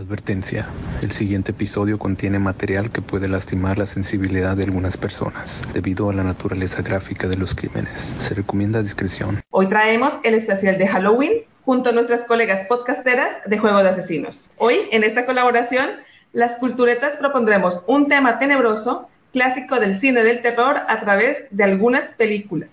[0.00, 0.66] Advertencia.
[1.02, 6.14] El siguiente episodio contiene material que puede lastimar la sensibilidad de algunas personas debido a
[6.14, 7.98] la naturaleza gráfica de los crímenes.
[8.20, 9.42] Se recomienda discreción.
[9.50, 11.32] Hoy traemos el especial de Halloween
[11.66, 14.40] junto a nuestras colegas podcasteras de Juego de Asesinos.
[14.56, 15.90] Hoy, en esta colaboración,
[16.32, 22.08] las culturetas propondremos un tema tenebroso, clásico del cine del terror a través de algunas
[22.14, 22.70] películas.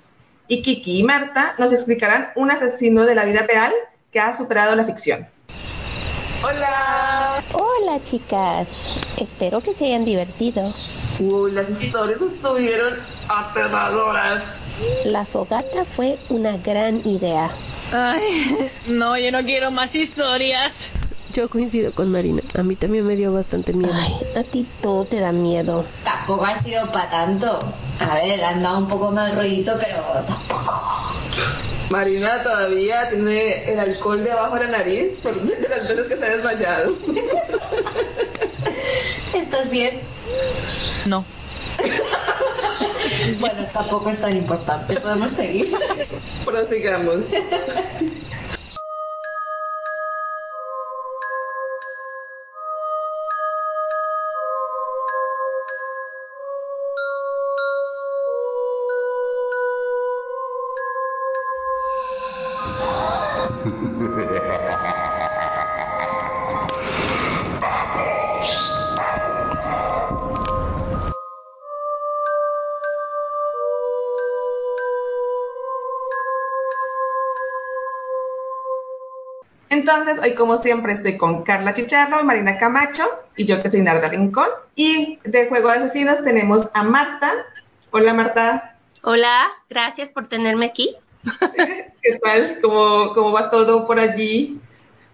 [0.47, 3.73] Y Kiki y Marta nos explicarán un asesino de la vida real
[4.13, 5.27] que ha superado la ficción.
[6.43, 7.43] Hola.
[7.53, 8.67] Hola chicas,
[9.17, 10.65] espero que se hayan divertido.
[11.19, 12.93] Uy, las historias estuvieron
[13.27, 14.43] aterradoras.
[15.05, 17.49] La fogata fue una gran idea.
[17.91, 20.71] Ay, no, yo no quiero más historias.
[21.37, 22.41] Yo coincido con Marina.
[22.57, 23.93] A mí también me dio bastante miedo.
[23.93, 25.85] Ay, a ti todo te da miedo.
[26.03, 27.59] Tampoco ha sido para tanto.
[27.99, 30.81] A ver, han dado un poco mal rollito, pero tampoco.
[31.91, 36.17] Marina todavía tiene el alcohol de abajo de la nariz por de las veces que
[36.17, 36.95] se ha desmayado.
[39.35, 39.99] ¿Estás bien?
[41.05, 41.23] No.
[43.39, 44.99] Bueno, tampoco es tan importante.
[44.99, 45.73] Podemos seguir.
[46.45, 47.21] Prosigamos.
[79.89, 83.05] Entonces, hoy como siempre estoy con Carla Chicharro, Marina Camacho
[83.37, 84.49] y yo que soy Narda Rincón.
[84.75, 87.31] Y de Juego de Asesinos tenemos a Marta.
[87.91, 88.75] Hola Marta.
[89.03, 90.93] Hola, gracias por tenerme aquí.
[92.01, 92.59] ¿Qué tal?
[92.61, 94.59] ¿Cómo, cómo va todo por allí?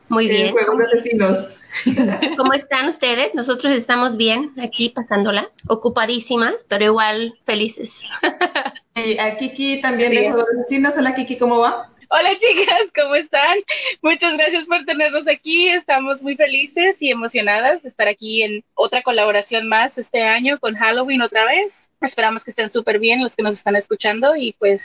[0.09, 0.51] Muy en bien.
[0.53, 1.49] Juegos de Asesinos.
[2.37, 3.35] ¿Cómo están ustedes?
[3.35, 7.91] Nosotros estamos bien aquí pasándola, ocupadísimas, pero igual felices.
[8.95, 10.17] Y a Kiki también Sí.
[10.17, 10.93] de Juegos de Asesinos.
[10.97, 11.89] Hola Kiki, ¿cómo va?
[12.09, 13.57] Hola chicas, ¿cómo están?
[14.01, 15.69] Muchas gracias por tenernos aquí.
[15.69, 20.75] Estamos muy felices y emocionadas de estar aquí en otra colaboración más este año con
[20.75, 21.73] Halloween otra vez.
[22.01, 24.81] Esperamos que estén súper bien los que nos están escuchando y pues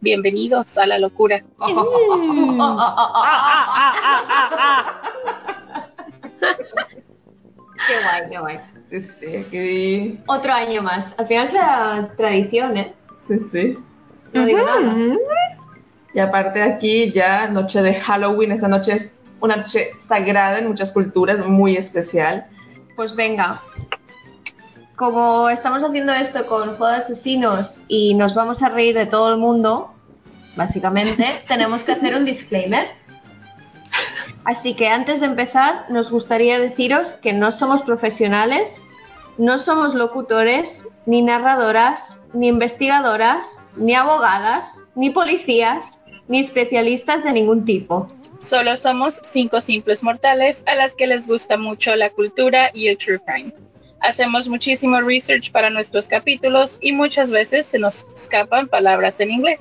[0.00, 1.44] bienvenidos a la locura.
[7.88, 8.60] Qué guay, qué guay.
[8.90, 10.20] Sí, sí.
[10.26, 11.06] Otro año más.
[11.18, 12.94] Al final es la tradición, ¿eh?
[13.26, 13.78] Sí, sí.
[14.34, 14.94] No digo nada.
[16.14, 20.92] Y aparte aquí ya noche de Halloween, esta noche es una noche sagrada en muchas
[20.92, 22.44] culturas, muy especial.
[22.96, 23.62] Pues venga.
[24.96, 29.30] Como estamos haciendo esto con Juego de Asesinos y nos vamos a reír de todo
[29.30, 29.92] el mundo,
[30.54, 32.88] básicamente, tenemos que hacer un disclaimer.
[34.44, 38.68] Así que antes de empezar, nos gustaría deciros que no somos profesionales,
[39.38, 43.46] no somos locutores, ni narradoras, ni investigadoras,
[43.76, 45.84] ni abogadas, ni policías,
[46.28, 48.10] ni especialistas de ningún tipo.
[48.44, 52.98] Solo somos cinco simples mortales a las que les gusta mucho la cultura y el
[52.98, 53.52] true crime.
[54.00, 59.60] Hacemos muchísimo research para nuestros capítulos y muchas veces se nos escapan palabras en inglés.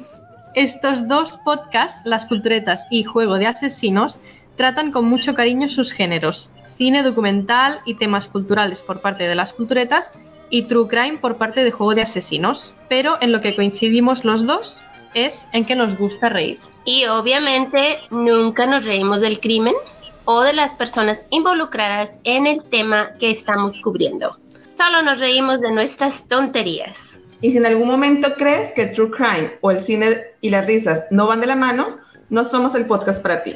[0.56, 4.20] Estos dos podcasts, Las Culturetas y Juego de Asesinos,
[4.58, 9.54] tratan con mucho cariño sus géneros, cine documental y temas culturales por parte de las
[9.54, 10.12] culturetas
[10.50, 14.46] y true crime por parte de Juego de Asesinos, pero en lo que coincidimos los
[14.46, 14.82] dos
[15.14, 16.60] es en que nos gusta reír.
[16.86, 19.76] Y obviamente nunca nos reímos del crimen
[20.26, 24.38] o de las personas involucradas en el tema que estamos cubriendo.
[24.78, 26.96] Solo nos reímos de nuestras tonterías.
[27.42, 30.66] Y si en algún momento crees que el true crime o el cine y las
[30.66, 31.98] risas no van de la mano,
[32.30, 33.56] no somos el podcast para ti.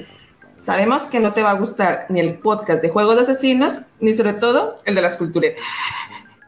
[0.66, 4.16] Sabemos que no te va a gustar ni el podcast de Juegos de Asesinos, ni
[4.16, 5.64] sobre todo el de las culturetas.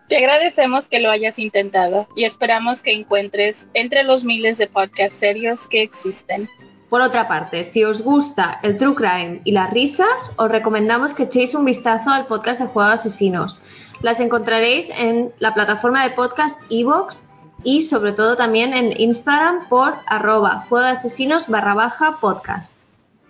[0.08, 5.18] Te agradecemos que lo hayas intentado y esperamos que encuentres entre los miles de podcasts
[5.20, 6.50] serios que existen.
[6.90, 10.08] Por otra parte, si os gusta el true crime y las risas,
[10.38, 13.62] os recomendamos que echéis un vistazo al podcast de Juego de Asesinos.
[14.02, 17.22] Las encontraréis en la plataforma de podcast Evox
[17.64, 22.77] y sobre todo también en Instagram por arroba Juego Asesinos barra baja podcast.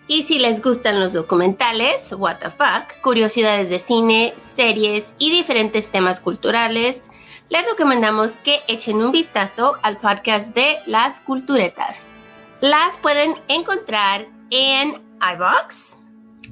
[0.08, 5.86] Y si les gustan los documentales, what the fuck, curiosidades de cine, series y diferentes
[5.92, 6.96] temas culturales,
[7.50, 11.96] les recomendamos que echen un vistazo al podcast de Las Culturetas.
[12.62, 15.74] Las pueden encontrar en iBox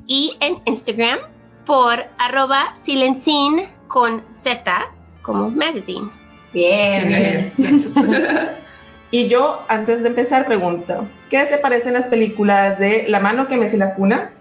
[0.06, 1.18] y en Instagram
[1.64, 4.86] por arroba silencin con Z
[5.22, 6.10] como magazine.
[6.52, 7.52] Bien.
[9.10, 13.56] Y yo, antes de empezar, pregunto, ¿qué te parecen las películas de La mano que
[13.56, 14.32] me la cuna?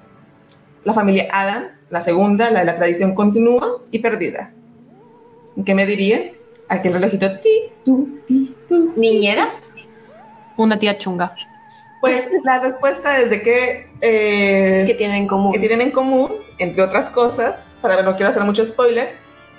[0.84, 4.52] La familia Adams la segunda, la de la tradición continúa y perdida.
[5.66, 6.32] ¿Qué me dirían?
[6.68, 7.50] Aquí el relojito ti,
[7.86, 8.94] tu, ti, tu.
[8.96, 9.54] ¿Niñeras?
[10.58, 11.34] Una tía chunga.
[12.02, 15.54] Pues la respuesta es de que, eh, que tienen en común?
[15.54, 19.14] que tienen en común, entre otras cosas, para no quiero hacer mucho spoiler,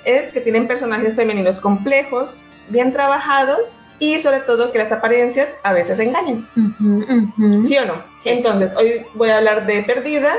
[0.05, 2.31] es que tienen personajes femeninos complejos,
[2.69, 3.61] bien trabajados
[3.99, 6.49] y sobre todo que las apariencias a veces engañan.
[7.67, 8.03] ¿Sí o no?
[8.25, 10.35] Entonces, hoy voy a hablar de Perdida,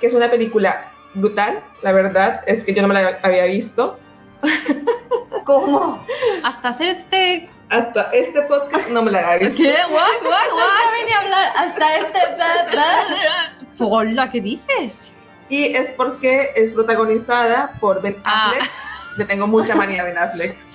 [0.00, 3.98] que es una película brutal, la verdad es que yo no me la había visto.
[5.44, 6.04] ¿Cómo?
[6.42, 7.48] Hasta hacer este...
[7.68, 9.62] Hasta este podcast no me la había visto.
[9.62, 9.74] ¿Qué?
[9.90, 10.22] ¿What?
[10.24, 10.48] ¿What?
[10.56, 12.18] No vine a hablar hasta este...
[12.76, 13.62] ¿What?
[13.78, 14.96] Hola, ¿qué dices?
[15.48, 18.48] Y es porque es protagonizada por Ben Ah.
[18.52, 18.70] Affleck.
[19.18, 20.56] Le tengo mucha manía a Ben Affleck.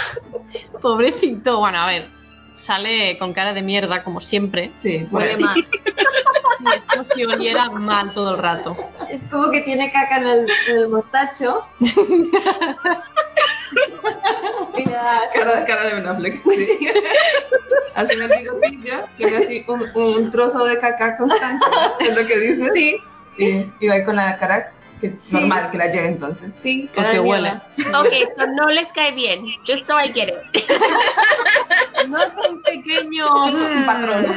[0.82, 1.58] Pobrecito.
[1.58, 2.08] Bueno, a ver.
[2.66, 4.72] Sale con cara de mierda, como siempre.
[4.82, 5.56] Sí, Huele mal.
[6.58, 8.76] Y es como si oliera mal todo el rato.
[9.08, 11.64] Es como que tiene caca en el, en el mostacho.
[14.76, 16.88] Mira, Cara, cara de Ben Affleck, sí.
[17.94, 21.64] Así me digo pilla, tiene así un, un trozo de caca constante,
[22.00, 22.70] es lo que dice.
[22.74, 23.00] Sí.
[23.38, 24.70] Y, y va con la cara
[25.00, 26.50] que normal que la lleve entonces.
[26.62, 27.52] sí, de huele.
[27.76, 28.00] mierda.
[28.00, 29.46] Ok, so no les cae bien.
[29.66, 30.36] Just so I get it.
[32.08, 33.46] No es un pequeño...
[33.46, 34.26] Un patrón.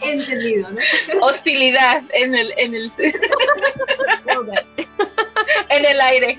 [0.00, 0.78] Entendido, ¿no?
[1.22, 2.92] Hostilidad en el, en el,
[5.68, 6.38] en el aire.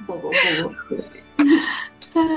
[0.00, 0.76] Un poco, un poco.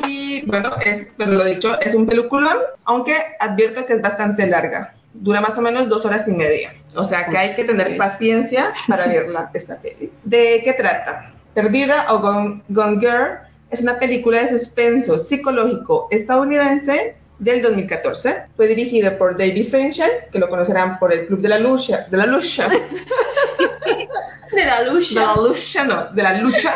[0.08, 4.96] Y bueno, es, pero lo dicho, es un peliculón, aunque advierto que es bastante larga.
[5.14, 6.74] Dura más o menos dos horas y media.
[6.96, 10.12] O sea que hay que tener paciencia para verla, esta peli.
[10.24, 11.32] ¿De qué trata?
[11.54, 13.38] Perdida o Gone, Gone Girl
[13.70, 18.44] es una película de suspenso psicológico estadounidense del 2014.
[18.56, 22.18] Fue dirigida por David Fincher, que lo conocerán por el Club de la Lucha, de
[22.18, 22.82] la Lucha, De la
[24.52, 25.36] de la lucha.
[25.36, 26.74] Lucha, no, de la Lucha.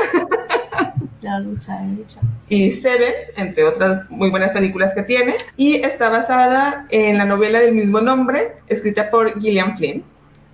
[1.21, 2.19] La lucha, la lucha.
[2.49, 7.59] y Seven, entre otras muy buenas películas que tiene, y está basada en la novela
[7.59, 10.03] del mismo nombre, escrita por Gillian Flynn,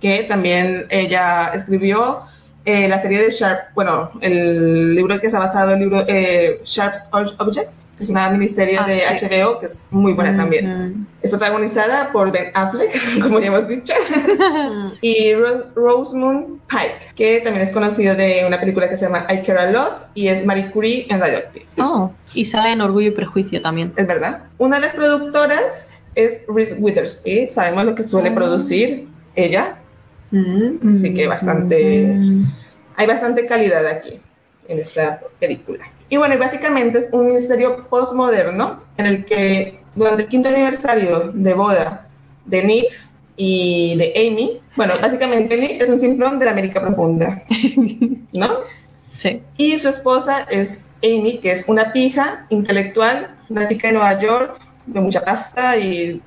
[0.00, 2.20] que también ella escribió
[2.64, 6.60] eh, la serie de Sharp, bueno, el libro que está basado en el libro eh,
[6.64, 9.26] Sharp's Objects, que es una miniserie Ah, de sí.
[9.26, 10.66] HBO que es muy buena también.
[11.00, 11.06] Mm.
[11.22, 12.90] Es protagonizada por Ben Affleck,
[13.22, 14.92] como ya hemos dicho, Mm.
[15.02, 19.42] y Ros- Rosamund Pike, que también es conocido de una película que se llama I
[19.42, 21.66] Care a Lot y es Marie Curie en Radioactive.
[21.78, 23.92] Oh, y sale en Orgullo y Prejuicio también.
[23.96, 24.44] Es verdad.
[24.58, 25.62] Una de las productoras
[26.14, 27.50] es Reese Witherspoon.
[27.54, 28.34] Sabemos lo que suele Ah.
[28.34, 29.06] producir
[29.36, 29.76] ella.
[30.30, 30.96] Mm.
[30.98, 32.44] Así que bastante- Mm.
[32.96, 34.18] Hay bastante calidad aquí
[34.68, 35.84] en esta película.
[36.10, 41.54] Y bueno, básicamente es un misterio postmoderno en el que durante el quinto aniversario de
[41.54, 42.08] boda
[42.46, 42.86] de Nick
[43.36, 47.42] y de Amy, bueno, básicamente Nick es un simplón de la América Profunda,
[48.32, 48.50] ¿no?
[49.22, 49.40] Sí.
[49.56, 54.60] Y su esposa es Amy, que es una pija intelectual, una chica de Nueva York,
[54.86, 56.20] de mucha pasta y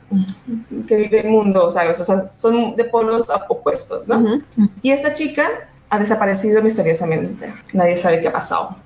[0.87, 1.99] que vive el mundo, ¿sabes?
[1.99, 4.41] O sea, son de polos opuestos, ¿no?
[4.81, 5.45] Y esta chica
[5.89, 7.53] ha desaparecido misteriosamente.
[7.73, 8.77] Nadie sabe qué ha pasado.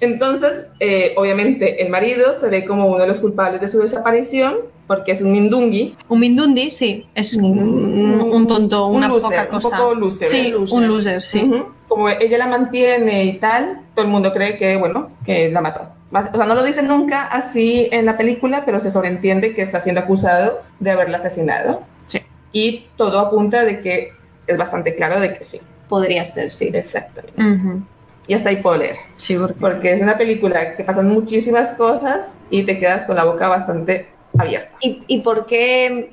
[0.00, 4.58] Entonces, eh, obviamente, el marido se ve como uno de los culpables de su desaparición
[4.86, 7.06] porque es un mindungui, Un Mindundi, sí.
[7.14, 9.76] Es un, un tonto, Un una loser, poca un cosa.
[9.76, 10.56] poco loser, Sí, ¿eh?
[10.56, 11.44] un loser, sí.
[11.44, 11.66] Ujú.
[11.86, 15.82] Como ella la mantiene y tal, todo el mundo cree que, bueno, que la mató.
[16.12, 19.80] O sea, no lo dicen nunca así en la película, pero se sobreentiende que está
[19.82, 21.82] siendo acusado de haberla asesinado.
[22.08, 22.18] Sí.
[22.52, 24.10] Y todo apunta de que
[24.48, 25.60] es bastante claro de que sí.
[25.88, 26.68] Podría ser, sí.
[26.74, 27.40] Exactamente.
[27.44, 27.82] Ujú.
[28.26, 28.96] Y hasta ahí puedo leer.
[29.16, 29.54] Sí, porque...
[29.60, 34.08] Porque es una película que pasan muchísimas cosas y te quedas con la boca bastante
[34.38, 34.70] abierta.
[34.80, 36.10] ¿Y, ¿Y por qué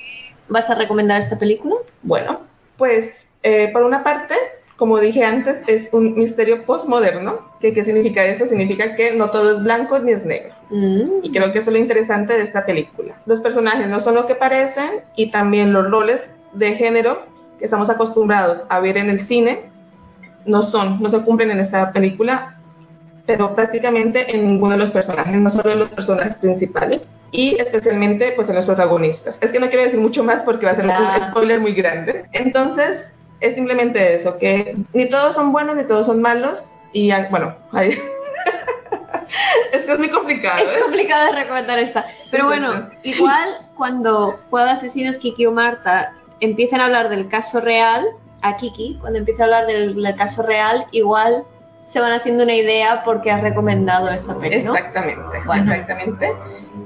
[0.49, 1.75] vas a recomendar esta película?
[2.03, 2.41] Bueno,
[2.77, 3.11] pues
[3.43, 4.35] eh, por una parte,
[4.77, 7.39] como dije antes, es un misterio postmoderno.
[7.59, 8.47] ¿Qué, ¿Qué significa eso?
[8.47, 10.53] Significa que no todo es blanco ni es negro.
[10.69, 11.23] Mm.
[11.23, 13.15] Y creo que eso es lo interesante de esta película.
[13.25, 16.21] Los personajes no son lo que parecen y también los roles
[16.53, 17.23] de género
[17.59, 19.69] que estamos acostumbrados a ver en el cine
[20.47, 22.57] no son, no se cumplen en esta película,
[23.25, 27.01] pero prácticamente en ninguno de los personajes, no solo en los personajes principales
[27.31, 29.37] y especialmente pues en los protagonistas.
[29.41, 32.25] Es que no quiero decir mucho más porque va a ser un spoiler muy grande.
[32.31, 33.03] Entonces,
[33.41, 36.59] es simplemente eso, que ni todos son buenos ni todos son malos
[36.93, 37.89] y bueno, ahí...
[39.73, 40.59] es que es muy complicado.
[40.59, 40.75] ¿eh?
[40.77, 42.05] Es complicado de recomendar esta.
[42.31, 47.59] Pero bueno, igual cuando Juego de Asesinos Kiki o Marta empiecen a hablar del caso
[47.59, 48.05] real,
[48.41, 51.43] a Kiki, cuando empiece a hablar del, del caso real, igual
[51.93, 54.75] se van haciendo una idea porque has recomendado esta peli, ¿no?
[54.75, 55.71] Exactamente, Bueno.
[55.73, 56.31] exactamente.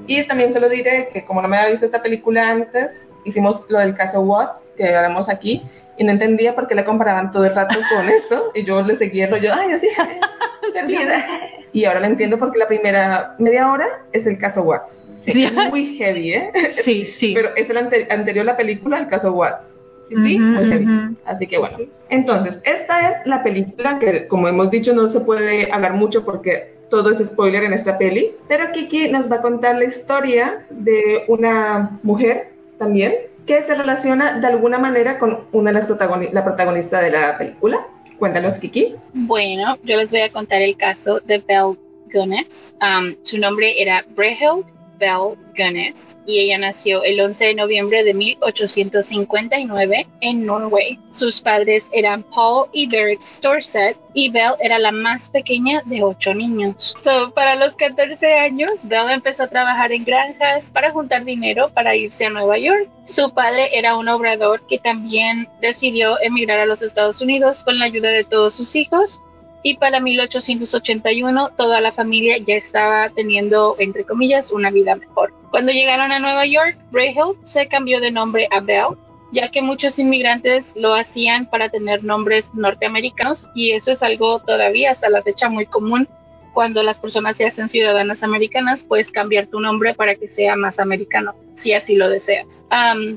[0.06, 2.90] Y también se lo diré que como no me había visto esta película antes,
[3.24, 5.62] hicimos lo del caso Watts, que hablamos aquí,
[5.98, 8.96] y no entendía por qué le comparaban todo el rato con esto, y yo le
[8.96, 9.88] seguía el rollo, ay, así,
[10.72, 11.24] perdida.
[11.74, 14.94] Y ahora lo entiendo porque la primera media hora es el caso Watts.
[15.24, 15.44] Sí.
[15.44, 16.52] Es muy heavy, ¿eh?
[16.84, 17.32] Sí, sí.
[17.34, 19.71] Pero es el ante- anterior a la película, el caso Watts.
[20.14, 20.84] Sí, sí, Ujú, muy heavy.
[20.84, 21.16] ujú.
[21.24, 21.78] Así que bueno.
[22.10, 26.74] Entonces, esta es la película que, como hemos dicho, no se puede hablar mucho porque
[26.90, 28.32] todo es spoiler en esta peli.
[28.48, 33.14] Pero Kiki nos va a contar la historia de una mujer también
[33.46, 37.38] que se relaciona de alguna manera con una de las protagonistas, la protagonista de la
[37.38, 37.86] película.
[38.18, 38.94] Cuéntanos, Kiki.
[39.14, 41.76] Bueno, yo les voy a contar el caso de Belle
[42.12, 42.46] Gunness.
[42.80, 44.64] Um, su nombre era Breheld
[44.98, 45.94] Belle Gunness
[46.26, 50.98] y ella nació el 11 de noviembre de 1859 en Norway.
[51.14, 56.34] Sus padres eran Paul y Berit Storset y Belle era la más pequeña de ocho
[56.34, 56.94] niños.
[57.04, 61.96] So, para los 14 años, Belle empezó a trabajar en granjas para juntar dinero para
[61.96, 62.88] irse a Nueva York.
[63.08, 67.86] Su padre era un obrador que también decidió emigrar a los Estados Unidos con la
[67.86, 69.20] ayuda de todos sus hijos
[69.62, 75.32] y para 1881 toda la familia ya estaba teniendo, entre comillas, una vida mejor.
[75.52, 78.96] Cuando llegaron a Nueva York, Brayhill se cambió de nombre a Bell,
[79.32, 84.92] ya que muchos inmigrantes lo hacían para tener nombres norteamericanos y eso es algo todavía
[84.92, 86.08] hasta la fecha muy común.
[86.54, 90.78] Cuando las personas se hacen ciudadanas americanas, puedes cambiar tu nombre para que sea más
[90.78, 92.46] americano, si así lo deseas.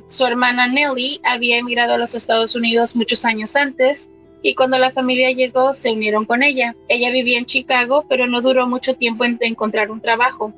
[0.10, 4.10] Su hermana Nellie había emigrado a los Estados Unidos muchos años antes
[4.42, 6.75] y cuando la familia llegó se unieron con ella.
[6.89, 10.54] Ella vivía en Chicago, pero no duró mucho tiempo en encontrar un trabajo.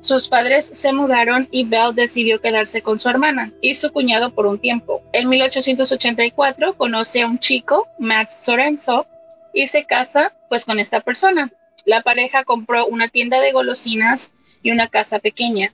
[0.00, 4.46] Sus padres se mudaron y Belle decidió quedarse con su hermana y su cuñado por
[4.46, 5.02] un tiempo.
[5.12, 9.06] En 1884 conoce a un chico, Matt Sorenso,
[9.52, 11.50] y se casa pues con esta persona.
[11.84, 14.30] La pareja compró una tienda de golosinas
[14.62, 15.72] y una casa pequeña.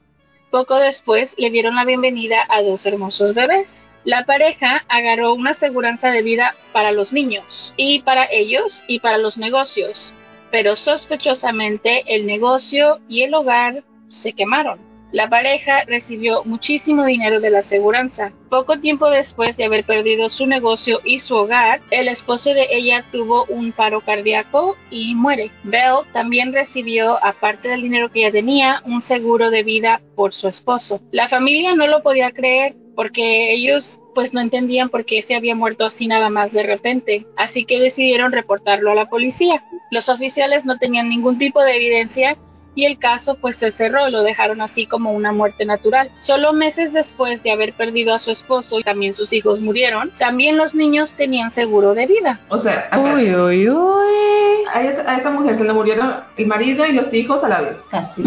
[0.50, 3.66] Poco después le dieron la bienvenida a dos hermosos bebés.
[4.04, 9.19] La pareja agarró una aseguranza de vida para los niños y para ellos y para
[9.19, 10.12] los negocios,
[10.50, 13.83] pero sospechosamente el negocio y el hogar
[14.14, 14.94] se quemaron.
[15.14, 18.33] La pareja recibió muchísimo dinero de la aseguranza.
[18.50, 23.04] Poco tiempo después de haber perdido su negocio y su hogar, el esposo de ella
[23.12, 25.52] tuvo un paro cardíaco y muere.
[25.62, 30.49] Belle también recibió, aparte del dinero que ella tenía, un seguro de vida por su
[30.49, 31.00] esposo.
[31.12, 35.54] La familia no lo podía creer porque ellos pues no entendían por qué se había
[35.54, 39.64] muerto así nada más de repente, así que decidieron reportarlo a la policía.
[39.92, 42.37] Los oficiales no tenían ningún tipo de evidencia
[42.75, 46.11] y el caso pues se cerró, lo dejaron así como una muerte natural.
[46.21, 50.57] Solo meses después de haber perdido a su esposo y también sus hijos murieron, también
[50.57, 52.40] los niños tenían seguro de vida.
[52.49, 54.64] O sea, Uy, uy, uy.
[54.73, 57.61] a esa, a esa mujer se le murieron el marido y los hijos a la
[57.61, 57.76] vez.
[57.90, 58.23] Casi.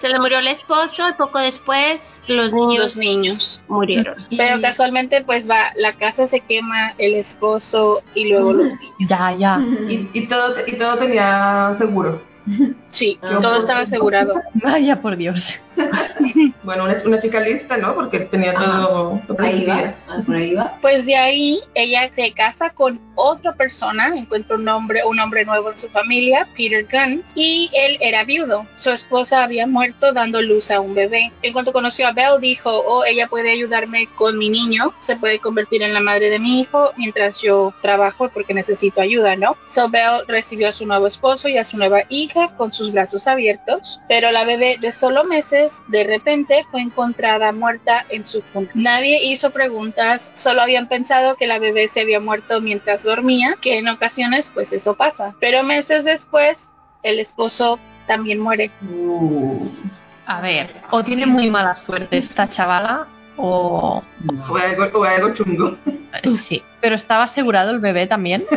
[0.00, 1.98] Se le murió el esposo y poco después
[2.28, 3.60] los niños Los niños.
[3.68, 4.14] murieron.
[4.36, 8.94] Pero casualmente pues va, la casa se quema, el esposo y luego los niños.
[9.08, 9.60] Ya, ya.
[9.88, 12.20] Y, y todo, y todo tenía seguro.
[12.90, 14.40] Sí, todo estaba asegurado.
[14.54, 15.42] Vaya por Dios.
[16.62, 17.94] Bueno, una, una chica lista, ¿no?
[17.94, 19.76] Porque tenía todo, todo Ahí permitido.
[19.76, 20.78] va, ah, por ahí va.
[20.80, 25.70] Pues de ahí ella se casa con otra persona, encuentra un hombre, un hombre nuevo
[25.70, 28.66] en su familia, Peter Gunn, y él era viudo.
[28.74, 31.32] Su esposa había muerto dando luz a un bebé.
[31.42, 35.38] En cuanto conoció a Belle, dijo, oh, ella puede ayudarme con mi niño, se puede
[35.38, 39.56] convertir en la madre de mi hijo mientras yo trabajo porque necesito ayuda, ¿no?
[39.72, 43.26] So Belle recibió a su nuevo esposo y a su nueva hija con sus brazos
[43.26, 48.68] abiertos, pero la bebé de solo meses de repente fue encontrada muerta en su cuna.
[48.74, 53.78] Nadie hizo preguntas, solo habían pensado que la bebé se había muerto mientras dormía, que
[53.78, 55.34] en ocasiones pues eso pasa.
[55.40, 56.58] Pero meses después,
[57.02, 58.70] el esposo también muere.
[60.26, 63.06] A ver, o tiene muy mala suerte esta chavala,
[63.36, 64.02] o...
[64.22, 64.52] no.
[64.52, 65.76] O algo, o algo chungo.
[66.44, 68.44] Sí, pero estaba asegurado el bebé también.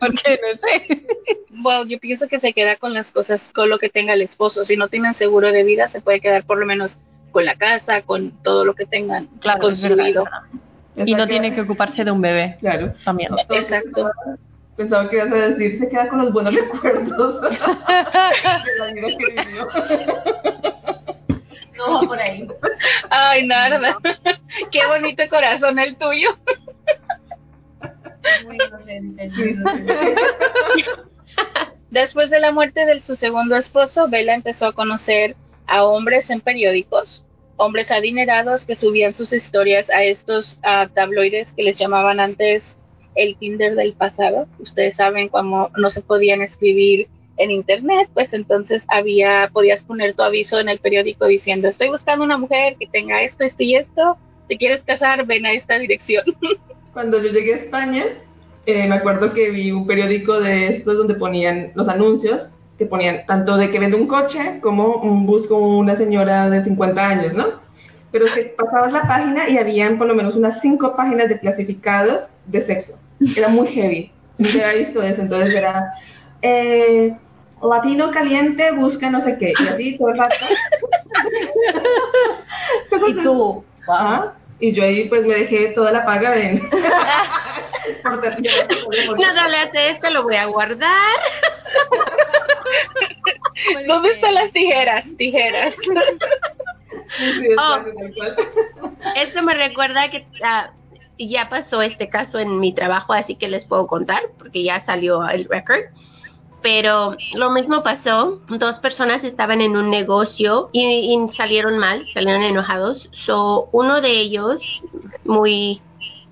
[0.00, 1.04] Porque no sé.
[1.50, 4.64] Bueno, yo pienso que se queda con las cosas, con lo que tenga el esposo.
[4.64, 6.98] Si no tienen seguro de vida, se puede quedar por lo menos
[7.30, 10.24] con la casa, con todo lo que tengan Claro, es verdad, construido.
[10.96, 12.92] Y no tiene que ocuparse de un bebé Claro.
[13.04, 13.30] también.
[13.50, 14.10] Exacto.
[14.76, 17.50] Pensaba que ibas a decir, se queda con los buenos recuerdos de
[18.78, 19.68] la vida que vivió.
[21.76, 22.46] No va por ahí.
[23.10, 23.98] Ay, nada.
[24.70, 26.36] Qué bonito corazón el tuyo.
[28.44, 29.28] Muy inocente.
[29.28, 30.14] muy Sí, inocente.
[31.90, 36.40] Después de la muerte de su segundo esposo, Bella empezó a conocer a hombres en
[36.40, 37.24] periódicos,
[37.56, 40.58] hombres adinerados que subían sus historias a estos
[40.94, 42.76] tabloides que les llamaban antes
[43.14, 44.48] el Tinder del pasado.
[44.58, 50.22] Ustedes saben cómo no se podían escribir en internet, pues entonces había, podías poner tu
[50.22, 54.16] aviso en el periódico diciendo, estoy buscando una mujer que tenga esto, esto y esto,
[54.48, 56.24] si quieres casar, ven a esta dirección.
[56.92, 58.04] Cuando yo llegué a España,
[58.66, 63.26] eh, me acuerdo que vi un periódico de estos donde ponían los anuncios, que ponían
[63.26, 67.64] tanto de que vende un coche como un busco una señora de 50 años, ¿no?
[68.10, 72.22] Pero que pasabas la página y habían por lo menos unas cinco páginas de clasificados
[72.46, 72.98] de sexo.
[73.36, 74.10] Era muy heavy.
[74.38, 75.92] No había visto eso, entonces era
[76.42, 77.16] eh,
[77.68, 80.34] latino caliente busca no sé qué, y así todo el rato.
[83.08, 83.64] y tú.
[84.60, 86.68] Y yo ahí pues me dejé toda la paga en...
[88.02, 91.16] por tercera, por- No, no le hace esto, lo voy a guardar.
[93.74, 94.14] Muy ¿Dónde bien.
[94.16, 95.04] están las tijeras?
[95.18, 95.74] Tijeras.
[97.18, 97.78] Sí, Oh.
[99.16, 100.70] Esto me recuerda que ah,
[101.18, 105.26] ya pasó este caso en mi trabajo, así que les puedo contar, porque ya salió
[105.28, 105.80] el record.
[106.64, 112.42] Pero lo mismo pasó, dos personas estaban en un negocio y, y salieron mal, salieron
[112.42, 113.10] enojados.
[113.12, 114.82] So, uno de ellos,
[115.24, 115.82] muy,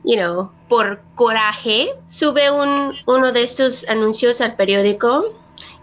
[0.04, 5.26] you know, por coraje, sube un, uno de sus anuncios al periódico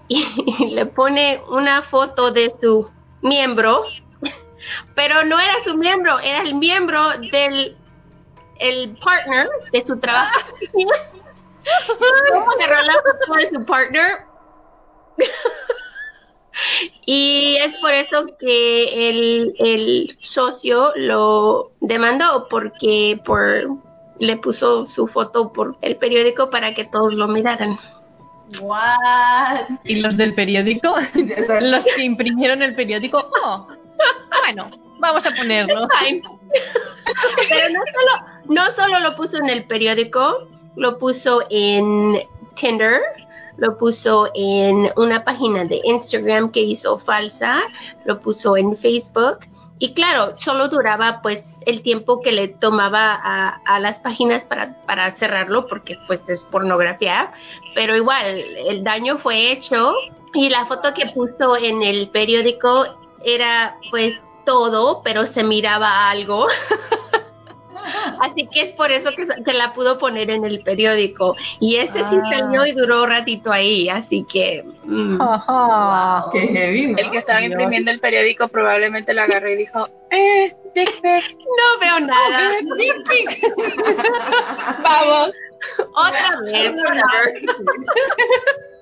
[0.08, 0.26] y,
[0.72, 2.90] le pone una foto de su
[3.22, 3.84] miembro
[4.96, 7.78] pero no era su miembro, era el miembro del
[8.58, 10.40] el partner de su trabajo.
[12.32, 14.29] ¿Cómo agarró la foto de su partner?
[17.06, 23.80] y es por eso que el, el socio lo demandó porque por
[24.20, 27.80] le puso su foto por el periódico para que todos lo miraran.
[28.60, 29.70] what?
[29.86, 30.96] ¿Y los del periódico?
[31.62, 33.30] Los que imprimieron el periódico.
[33.44, 33.68] Oh,
[34.44, 35.88] bueno, vamos a ponerlo.
[37.50, 42.22] Pero no solo, no solo lo puso en el periódico, lo puso en
[42.60, 43.02] Tinder,
[43.60, 47.62] lo puso en una página de Instagram que hizo falsa,
[48.06, 49.40] lo puso en Facebook.
[49.80, 54.76] Y claro, solo duraba pues el tiempo que le tomaba a, a las páginas para,
[54.86, 57.32] para cerrarlo porque pues es pornografía,
[57.76, 59.94] pero igual el daño fue hecho.
[60.34, 62.86] Y la foto que puso en el periódico
[63.24, 64.14] era pues
[64.46, 66.48] todo, pero se miraba algo.
[68.22, 71.36] Así que es por eso que se la pudo poner en el periódico.
[71.60, 72.38] Y ese sí Ah.
[72.40, 74.64] salió y duró un ratito ahí, así que...
[74.84, 75.22] mm.
[75.22, 76.26] Ajá.
[76.32, 76.98] Qué heavy, ¿no?
[76.98, 77.52] El que estaba Dios.
[77.52, 82.52] imprimiendo el periódico probablemente lo agarró y dijo, eh, dick pic, No veo nada.
[82.78, 83.54] dick pic.
[84.84, 85.32] Vamos,
[85.94, 86.72] Otra vez.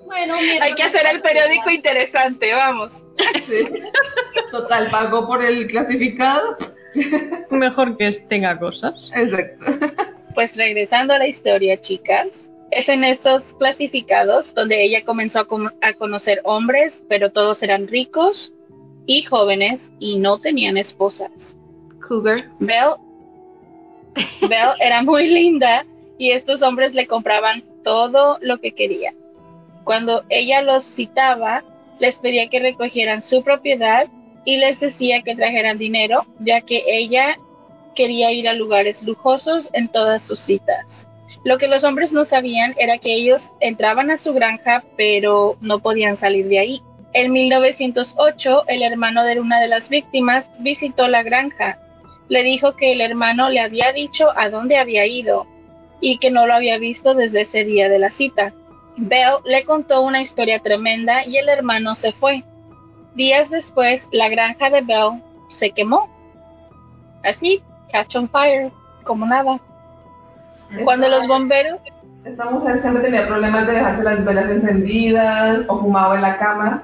[0.06, 2.92] Bueno, mira, hay que hacer el periódico interesante, vamos.
[3.48, 3.68] Sí.
[4.52, 6.58] Total, pagó por el clasificado.
[7.52, 9.12] Mejor que tenga cosas.
[9.16, 9.66] Exacto.
[10.36, 12.28] Pues regresando a la historia, chicas,
[12.70, 17.88] es en estos clasificados donde ella comenzó a, com- a conocer hombres, pero todos eran
[17.88, 18.54] ricos
[19.08, 21.32] y jóvenes y no tenían esposas.
[22.08, 22.52] Cougar.
[22.60, 22.98] Belle,
[24.42, 25.86] Belle era muy linda
[26.20, 29.14] y estos hombres le compraban todo lo que quería.
[29.86, 31.64] Cuando ella los citaba,
[31.98, 34.08] les pedía que recogieran su propiedad
[34.48, 37.38] y les decía que trajeran dinero, ya que ella
[37.96, 40.86] quería ir a lugares lujosos en todas sus citas.
[41.44, 45.80] Lo que los hombres no sabían era que ellos entraban a su granja, pero no
[45.80, 46.82] podían salir de ahí.
[47.12, 51.80] En 1908, el hermano de una de las víctimas visitó la granja
[52.30, 55.46] le dijo que el hermano le había dicho a dónde había ido
[56.00, 58.54] y que no lo había visto desde ese día de la cita.
[58.98, 62.44] Bell le contó una historia tremenda y el hermano se fue.
[63.18, 66.08] Días después, la granja de Bell se quemó.
[67.24, 68.72] Así, catch on fire,
[69.04, 69.60] como nada.
[70.84, 71.80] Cuando los bomberos,
[72.24, 76.84] Esta mujer siempre tenía problemas de dejarse las velas encendidas o fumaba en la cama.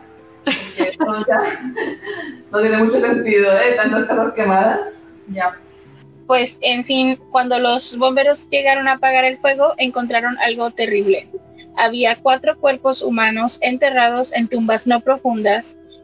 [0.75, 1.71] Eso ya
[2.51, 3.75] no tiene mucho sentido, ¿eh?
[3.75, 4.79] Tantas casas quemadas.
[5.27, 5.55] Ya.
[6.25, 11.29] pues en fin, cuando los bomberos llegaron a apagar el fuego, encontraron algo terrible.
[11.77, 15.63] Había cuatro cuerpos humanos enterrados en tumbas no profundas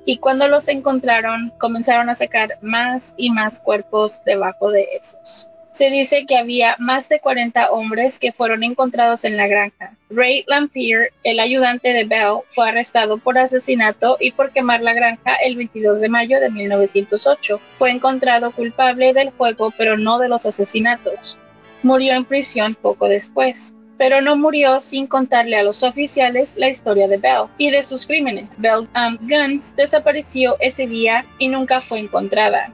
[0.09, 5.51] y cuando los encontraron comenzaron a sacar más y más cuerpos debajo de esos.
[5.77, 9.93] Se dice que había más de 40 hombres que fueron encontrados en la granja.
[10.09, 15.35] Ray Lampier, el ayudante de Bell, fue arrestado por asesinato y por quemar la granja
[15.45, 17.61] el 22 de mayo de 1908.
[17.77, 21.37] Fue encontrado culpable del fuego, pero no de los asesinatos.
[21.83, 23.55] Murió en prisión poco después
[23.99, 28.07] pero no murió sin contarle a los oficiales la historia de Bell y de sus
[28.07, 28.49] crímenes.
[28.57, 32.71] Bell um, Guns desapareció ese día y nunca fue encontrada.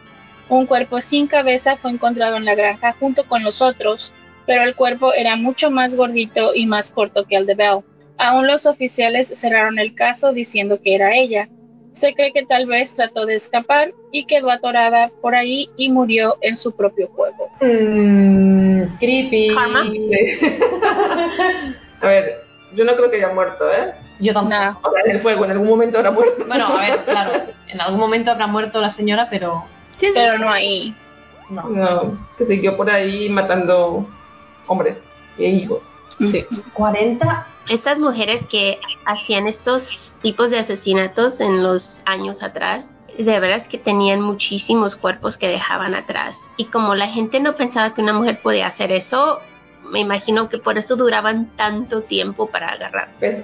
[0.50, 4.14] Un cuerpo sin cabeza fue encontrado en la granja junto con los otros,
[4.46, 7.80] pero el cuerpo era mucho más gordito y más corto que el de Bell.
[8.20, 11.50] Aún los oficiales cerraron el caso diciendo que era ella.
[12.00, 16.36] Se cree que tal vez trató de escapar y quedó atorada por ahí y murió
[16.42, 17.50] en su propio juego.
[17.62, 19.56] Mm, creepy.
[19.56, 19.86] Karma.
[22.02, 22.42] A ver,
[22.76, 23.94] yo no creo que haya muerto, ¿eh?
[24.20, 24.56] Yo tampoco.
[24.56, 24.80] No.
[24.84, 26.46] O sea, en el fuego, en algún momento habrá muerto.
[26.46, 27.32] Bueno, a ver, claro,
[27.68, 29.64] en algún momento habrá muerto la señora, pero
[30.00, 30.94] Pero no ahí.
[31.50, 31.70] no.
[31.70, 34.06] No, que siguió por ahí matando
[34.68, 34.98] hombres
[35.38, 35.82] y hijos.
[36.20, 36.46] Sí.
[36.74, 37.48] 40.
[37.70, 39.84] Estas mujeres que hacían estos
[40.22, 42.86] tipos de asesinatos en los años atrás,
[43.18, 46.36] de veras que tenían muchísimos cuerpos que dejaban atrás.
[46.58, 49.40] Y como la gente no pensaba que una mujer podía hacer eso,
[49.90, 53.10] me imagino que por eso duraban tanto tiempo para agarrar.
[53.20, 53.38] Pues,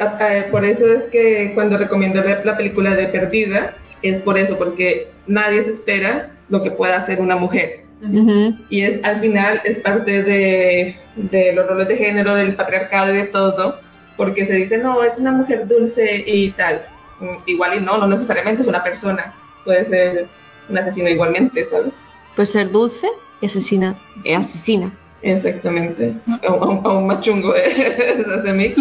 [0.52, 5.12] por eso es que cuando recomiendo ver la película de Perdida, es por eso, porque
[5.28, 7.86] nadie se espera lo que pueda hacer una mujer.
[8.70, 13.18] Y es al final es parte de, de los roles de género, del patriarcado y
[13.18, 13.78] de todo,
[14.22, 16.86] porque se dice, no, es una mujer dulce y tal.
[17.20, 19.34] Mm, Igual y no, no necesariamente es una persona,
[19.66, 20.28] puede ser
[20.70, 21.92] un asesino igualmente, ¿sabes?
[22.36, 23.08] Pues ser dulce
[23.42, 23.96] y asesina.
[24.24, 24.92] eh, asesina.
[25.24, 26.14] Exactamente.
[26.48, 28.24] Aún, aún- más chungo ¿eh?
[28.40, 28.80] ese mix.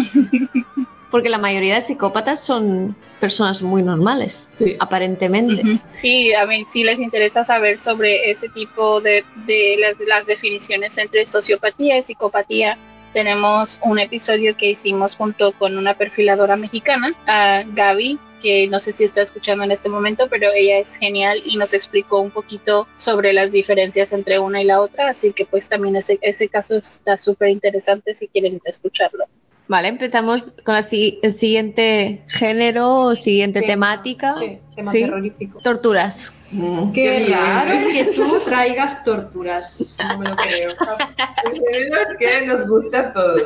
[1.09, 4.75] Porque la mayoría de psicópatas son personas muy normales, Sí.
[4.79, 5.63] aparentemente.
[6.01, 10.91] Sí, a mí sí les interesa saber sobre ese tipo de, de las, las definiciones
[10.97, 12.77] entre sociopatía y psicopatía.
[13.13, 18.93] Tenemos un episodio que hicimos junto con una perfiladora mexicana, a Gaby, que no sé
[18.93, 22.87] si está escuchando en este momento, pero ella es genial y nos explicó un poquito
[22.97, 26.77] sobre las diferencias entre una y la otra, así que pues también ese, ese caso
[26.77, 29.25] está súper interesante si quieren escucharlo.
[29.67, 33.67] Vale, empezamos con la el siguiente género o siguiente Sí.
[33.67, 34.35] temática.
[34.39, 34.99] Sí, tema Sí.
[35.01, 35.59] terrorífico.
[35.63, 36.33] Torturas.
[36.51, 39.73] Mm, Qué raro que tú traigas torturas.
[39.99, 40.71] No me lo creo.
[40.71, 43.43] Es que nos gusta a todos.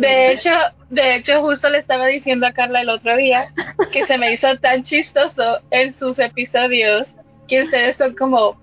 [0.00, 0.50] De hecho,
[0.90, 3.52] de hecho, justo le estaba diciendo a Carla el otro día
[3.92, 7.06] que se me hizo tan chistoso en sus episodios
[7.46, 8.60] que ustedes son como,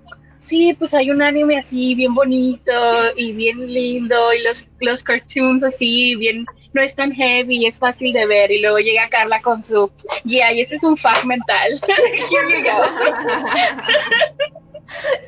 [0.48, 2.72] sí, pues hay un anime así bien bonito
[3.16, 8.12] y bien lindo y los, los cartoons así bien, no es tan heavy, es fácil
[8.12, 9.90] de ver y luego llega Carla con su,
[10.26, 11.82] yeah, y ese es un fact mental.
[12.30, 12.84] Here we go.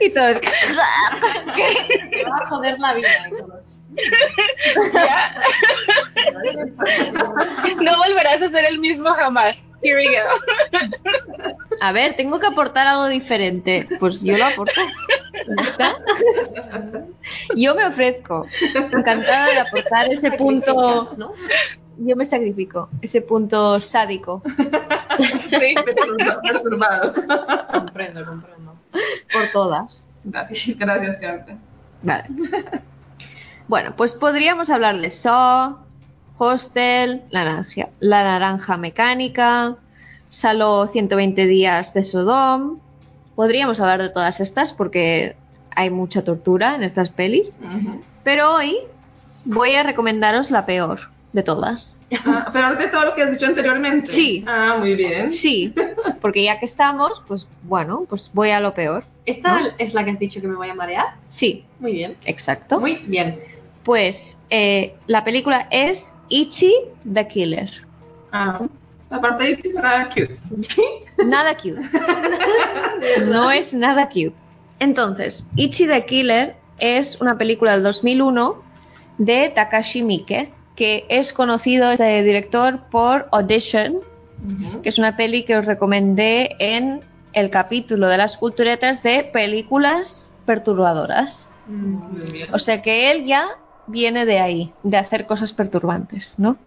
[0.01, 0.35] Y todos.
[0.41, 0.41] Me
[2.29, 3.29] va a joder la vida.
[4.93, 5.35] Ya.
[7.81, 9.55] No volverás a ser el mismo jamás.
[9.81, 10.23] Here we go.
[11.81, 13.87] A ver, tengo que aportar algo diferente.
[13.99, 14.81] Pues yo lo aporto.
[17.55, 18.47] Yo me ofrezco.
[18.73, 21.13] Encantada de aportar ese punto.
[21.17, 21.33] ¿no?
[21.97, 22.89] Yo me sacrifico.
[23.01, 24.41] Ese punto sádico.
[25.49, 25.75] Sí.
[26.43, 27.13] Perturbado.
[27.71, 28.75] Comprendo, comprendo.
[29.31, 30.03] Por todas.
[30.23, 31.57] Gracias, gracias, Carta.
[32.01, 32.25] Vale.
[33.67, 35.77] Bueno, pues podríamos hablar de Saw,
[36.37, 39.75] Hostel, La Naranja, la naranja Mecánica,
[40.29, 42.79] Salo 120 días de Sodom.
[43.35, 45.35] Podríamos hablar de todas estas porque
[45.75, 47.53] hay mucha tortura en estas pelis.
[48.23, 48.77] Pero hoy
[49.45, 50.99] voy a recomendaros la peor
[51.33, 51.93] de todas.
[52.25, 54.13] Ah, Peor de todo lo que has dicho anteriormente.
[54.13, 54.43] Sí.
[54.47, 55.33] Ah, muy bien.
[55.33, 55.73] Sí,
[56.21, 59.03] porque ya que estamos, pues bueno, pues voy a lo peor.
[59.25, 59.67] ¿Esta ¿No?
[59.77, 61.05] es la que has dicho que me voy a marear?
[61.29, 62.15] Sí, Muy bien.
[62.23, 62.79] exacto.
[62.79, 63.41] Muy bien.
[63.87, 66.73] Pues eh, la película es Ichi
[67.13, 67.69] the Killer.
[68.33, 68.59] Ah,
[69.09, 70.37] la parte de Ichi suena cute.
[71.25, 71.79] Nada cute.
[73.27, 74.33] No es nada cute.
[74.79, 78.61] Entonces, Ichi the Killer es una película del 2001
[79.19, 84.01] de Takashi Miike, que es conocido este director por Audition,
[84.83, 90.29] que es una peli que os recomendé en el capítulo de las culturetas de películas
[90.45, 91.47] perturbadoras.
[91.67, 92.53] Muy bien.
[92.53, 93.47] O sea que él ya
[93.87, 96.57] viene de ahí, de hacer cosas perturbantes, ¿no?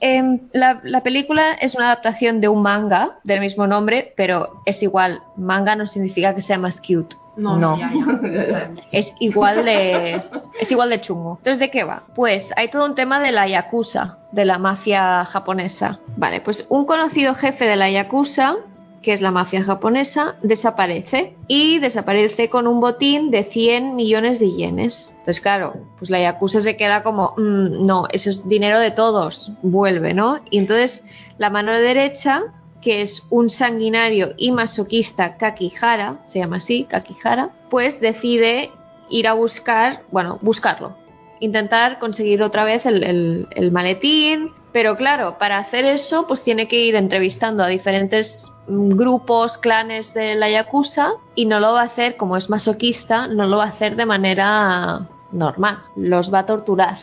[0.00, 4.82] Em, la, la película es una adaptación de un manga del mismo nombre, pero es
[4.82, 5.20] igual.
[5.36, 7.16] Manga no significa que sea más cute.
[7.36, 7.78] No, No.
[7.78, 8.70] ya, ya.
[8.92, 10.22] Es igual de
[10.58, 11.36] es igual de chungo.
[11.38, 12.04] Entonces, ¿de qué va?
[12.14, 16.00] Pues hay todo un tema de la yakuza, de la mafia japonesa.
[16.16, 18.56] Vale, pues un conocido jefe de la yakuza,
[19.02, 24.50] que es la mafia japonesa, desaparece y desaparece con un botín de 100 millones de
[24.50, 25.10] yenes.
[25.26, 29.50] Entonces, claro, pues la yakuza se queda como, "Mm, no, eso es dinero de todos,
[29.62, 30.38] vuelve, ¿no?
[30.50, 31.02] Y entonces
[31.36, 32.44] la mano derecha
[32.80, 38.70] que es un sanguinario y masoquista Kakihara, se llama así, Kakihara, pues decide
[39.10, 40.96] ir a buscar, bueno, buscarlo,
[41.40, 46.68] intentar conseguir otra vez el, el- el maletín, pero claro, para hacer eso, pues tiene
[46.68, 51.80] que ir entrevistando a diferentes mm, grupos, clanes de la Yakuza y no lo va
[51.82, 56.40] a hacer, como es masoquista, no lo va a hacer de manera normal, los va
[56.40, 56.98] a torturar.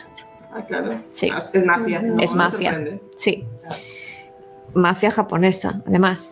[0.52, 1.00] Ah, claro.
[1.14, 1.28] Sí.
[1.32, 2.02] Ah, Es mafia.
[2.02, 2.98] no es mafia.
[3.18, 3.44] Sí.
[4.74, 6.26] Mafia japonesa, además.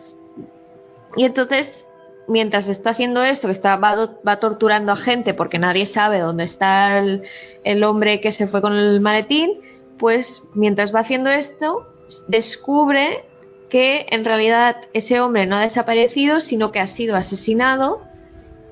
[1.15, 1.85] Y entonces,
[2.27, 6.43] mientras está haciendo esto, que está, va, va torturando a gente porque nadie sabe dónde
[6.45, 7.23] está el,
[7.63, 9.59] el hombre que se fue con el maletín,
[9.97, 11.87] pues mientras va haciendo esto,
[12.27, 13.25] descubre
[13.69, 18.01] que en realidad ese hombre no ha desaparecido, sino que ha sido asesinado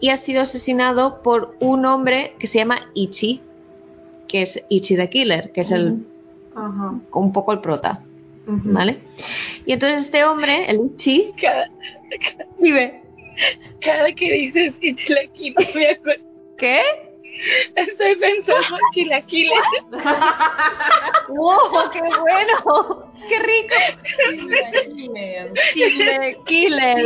[0.02, 3.42] y ha sido asesinado por un hombre que se llama Ichi,
[4.28, 6.06] que es Ichi the Killer, que es el,
[6.56, 6.96] Ajá.
[7.14, 8.04] un poco el prota.
[8.48, 8.98] ¿Vale?
[9.66, 11.70] Y entonces este hombre, el Ichi, Cada,
[12.60, 13.02] vive.
[13.80, 16.24] cada que dices chilaquiles, me acuerdo.
[16.58, 16.82] ¿Qué?
[17.76, 19.60] Estoy pensando en chilaquiles.
[21.30, 21.92] ¡Wow!
[21.92, 23.12] ¡Qué bueno!
[23.28, 23.76] ¡Qué rico!
[25.74, 26.98] Chile Killer.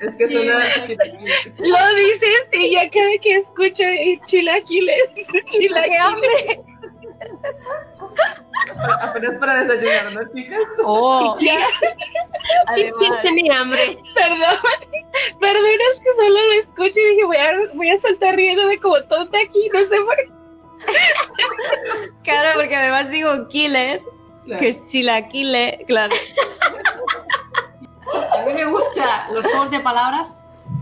[0.00, 1.58] Es que suena chilaquiles.
[1.58, 6.58] Lo dices y ya cada que escucho y chilaquiles, ¡Qué chilaquiles.
[9.02, 10.60] Apenas para desayunar, ¿no, chicas?
[10.84, 11.36] ¡Oh!
[11.40, 11.56] Ya,
[12.74, 13.98] ¿Quién tenía hambre?
[14.14, 14.56] perdón,
[15.40, 18.78] perdón, es que solo lo escucho y dije, voy a, voy a saltar riendo de
[18.78, 20.30] como tonta aquí, no sé por qué.
[22.22, 24.00] Claro, porque además digo Killer,
[24.46, 24.60] Claro.
[24.60, 26.14] que chilaquile, claro.
[28.32, 30.28] A mí me gustan los juegos de palabras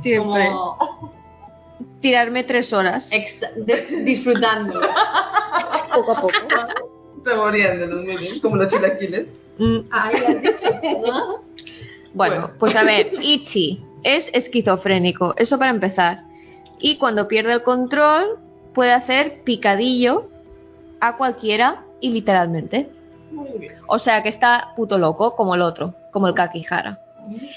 [0.03, 0.49] Siempre.
[0.49, 1.19] como
[2.01, 3.11] Tirarme tres horas.
[3.11, 4.81] exa- de- disfrutando.
[5.93, 6.33] Poco a poco.
[7.25, 9.27] Saboreándolos muy bien, como los chilaquiles.
[9.59, 9.79] Mm,
[10.43, 11.43] dicho, ¿no?
[12.15, 12.51] Bueno, Bueno.
[12.59, 16.23] pues a ver, Ichi es esquizofrénico, eso para empezar.
[16.79, 18.39] Y cuando pierde el control,
[18.73, 20.29] puede hacer picadillo
[21.01, 22.89] a cualquiera y literalmente.
[23.33, 23.75] Muy bien.
[23.89, 26.99] O sea que está puto loco, como el otro, como el Kakihara.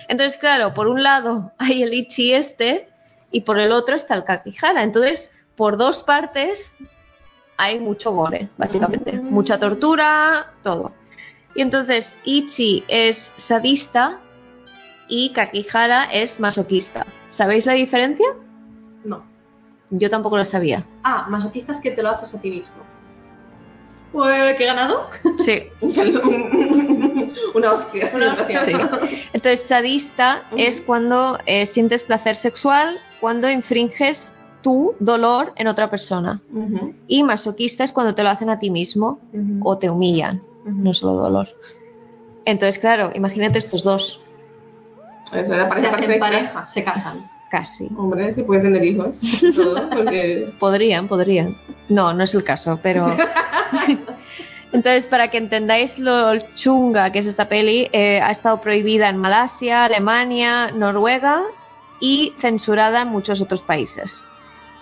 [0.09, 2.87] Entonces, claro, por un lado hay el Ichi este
[3.31, 4.83] y por el otro está el Kakihara.
[4.83, 6.59] Entonces, por dos partes
[7.61, 9.13] hay mucho gore, básicamente.
[9.13, 10.93] Mucha tortura, todo.
[11.53, 14.19] Y entonces, Ichi es sadista
[15.07, 17.05] y Kakihara es masoquista.
[17.29, 18.25] ¿Sabéis la diferencia?
[19.03, 19.23] No.
[19.91, 20.87] Yo tampoco lo sabía.
[21.03, 22.77] Ah, masoquistas que te lo haces a ti mismo.
[24.11, 25.09] Pues, ¿qué he ganado?
[25.45, 25.67] Sí.
[27.53, 28.11] Una hostia.
[28.11, 28.65] Una hostia.
[28.65, 28.73] Sí.
[29.33, 34.30] Entonces, sadista es cuando eh, sientes placer sexual, cuando infringes
[34.61, 36.41] tu dolor en otra persona.
[37.07, 39.19] Y masoquista es cuando te lo hacen a ti mismo
[39.61, 41.49] o te humillan, no solo dolor.
[42.45, 44.19] Entonces, claro, imagínate estos dos,
[45.31, 46.25] Eso era Se pareja hacen perfecta.
[46.25, 47.29] pareja, se casan.
[47.49, 47.87] casi.
[47.97, 49.19] Hombre, si pueden tener hijos.
[49.55, 50.51] Todo, porque.
[50.59, 51.55] Podrían, podrían.
[51.89, 53.15] No, no es el caso, pero...
[54.73, 59.17] Entonces, para que entendáis lo chunga que es esta peli, eh, ha estado prohibida en
[59.17, 61.43] Malasia, Alemania, Noruega
[61.99, 64.25] y censurada en muchos otros países.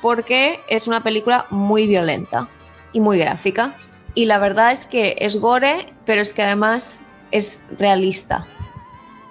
[0.02, 2.48] Porque es una película muy violenta
[2.94, 3.76] y muy gráfica.
[4.16, 6.86] Y la verdad es que es gore, pero es que además
[7.32, 8.48] es realista.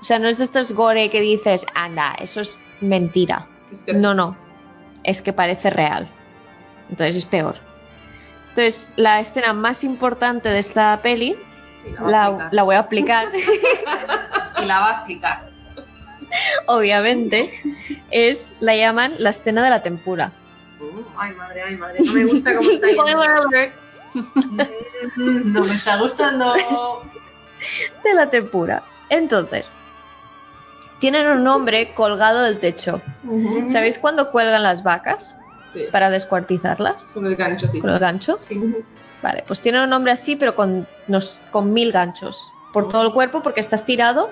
[0.00, 3.46] O sea, no es de estos gore que dices, anda, eso es mentira.
[3.86, 4.36] No, no.
[5.02, 6.08] Es que parece real.
[6.90, 7.56] Entonces es peor.
[8.50, 11.36] Entonces, la escena más importante de esta peli
[12.06, 13.28] la, la voy a aplicar,
[14.60, 15.48] Y la va a explicar.
[16.66, 17.52] obviamente,
[18.10, 20.32] es, la llaman la escena de la tempura.
[21.16, 21.98] Ay, madre, ay, madre.
[22.04, 23.22] No me gusta cómo está yendo.
[25.16, 26.54] No me está gustando.
[28.04, 28.82] De la tempura.
[29.10, 29.70] Entonces,
[31.00, 33.00] tienen un hombre colgado del techo.
[33.72, 35.34] ¿Sabéis cuándo cuelgan las vacas
[35.74, 35.84] Sí.
[35.92, 37.04] para descuartizarlas?
[37.12, 37.80] Con el gancho, sí.
[37.80, 38.38] Con el gancho.
[38.48, 38.74] Sí.
[39.22, 43.12] Vale, pues tiene un nombre así, pero con, nos- con mil ganchos por todo el
[43.12, 44.30] cuerpo porque está estirado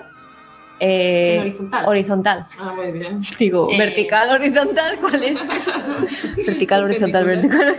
[0.79, 1.85] eh, horizontal.
[1.87, 2.47] horizontal.
[2.59, 3.21] Ah, muy bien.
[3.39, 3.77] Digo, Eh.
[3.77, 5.37] vertical, horizontal, ¿cuál es?
[6.47, 7.77] vertical, horizontal, vertical.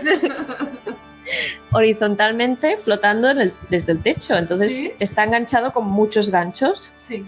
[1.72, 4.36] Horizontalmente flotando en el- desde el techo.
[4.36, 4.92] Entonces Sí.
[4.98, 6.90] está enganchado con muchos ganchos.
[7.08, 7.24] Sí.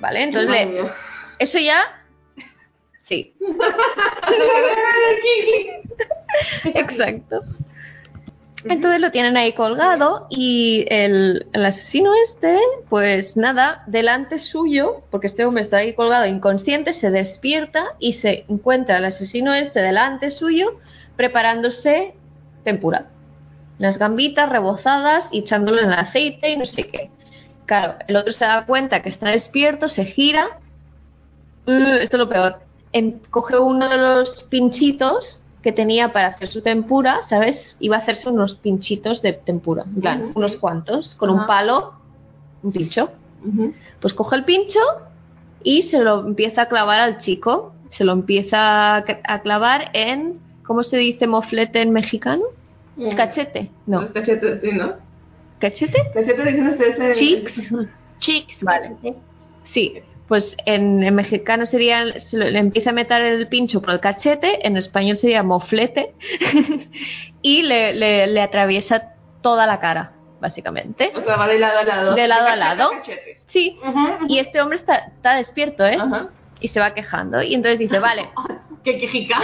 [0.00, 0.22] ¿Vale?
[0.22, 0.90] Entonces le-
[1.38, 1.82] eso ya.
[3.04, 3.34] Sí.
[6.74, 7.42] Exacto.
[8.64, 15.44] Entonces lo tienen ahí colgado y el, asesino este, pues nada, delante suyo, porque este
[15.44, 20.78] hombre está ahí colgado inconsciente, se despierta y se encuentra el asesino este delante suyo
[21.16, 22.14] preparándose
[22.64, 23.06] tempura.
[23.78, 27.10] Unas gambitas rebozadas echándolo en el aceite y no sé qué.
[27.66, 30.58] Claro, el otro se da cuenta que está despierto, se gira.
[31.66, 32.60] Uh, esto es lo peor.
[33.30, 37.74] Coge uno de los pinchitos que tenía para hacer su tempura, ¿sabes?
[37.80, 41.94] Iba a hacerse unos pinchitos de tempura, en plan, unos cuantos, con un palo,
[42.62, 43.10] un pincho.
[44.00, 44.78] Pues coge el pincho
[45.62, 47.72] y se lo empieza a clavar al chico.
[47.90, 52.44] Se lo empieza a, cl- a clavar en, ¿cómo se dice moflete en mexicano?
[52.96, 53.10] Mm.
[53.16, 54.02] Cachete, no.
[54.02, 54.92] Los cachetes, sí, ¿no?
[55.60, 56.10] ¿Cachete?
[56.12, 56.98] Cachetes dicen ustedes.
[56.98, 57.72] eh, Cheeks.
[58.18, 58.60] Chicks.
[58.62, 58.96] Vale.
[59.72, 59.94] Sí,
[60.28, 64.00] pues en, en mexicano sería, se le, le empieza a meter el pincho por el
[64.00, 66.14] cachete, en español sería moflete,
[67.42, 71.12] y le, le- le atraviesa toda la cara, básicamente.
[71.14, 72.14] O sea, va de lado a lado.
[72.14, 72.90] De lado a lado.
[72.90, 73.40] cachete.
[73.48, 73.78] Sí,
[74.28, 75.98] y este hombre está, está despierto, ¿eh?
[76.60, 78.28] Y se va quejando, y entonces dice, vale,
[78.84, 79.36] Qué quejica.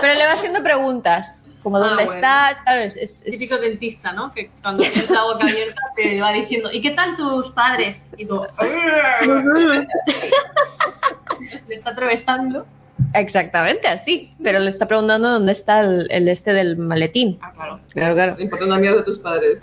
[0.00, 2.12] pero le va haciendo preguntas, como Ah, dónde bueno.
[2.14, 2.96] estás, ¿sabes?
[2.96, 4.32] Es- es- Típico dentista, ¿no?
[4.32, 7.96] Que cuando tienes la boca abierta te va diciendo, ¿y qué tal tus padres?
[8.16, 8.42] Y tú,
[11.68, 12.66] le está atravesando.
[13.14, 17.38] Exactamente así, pero le está preguntando dónde está el, el este del maletín.
[17.40, 17.80] Ah, claro.
[17.88, 18.36] Claro, claro.
[18.38, 19.58] Importa una mierda a tus padres.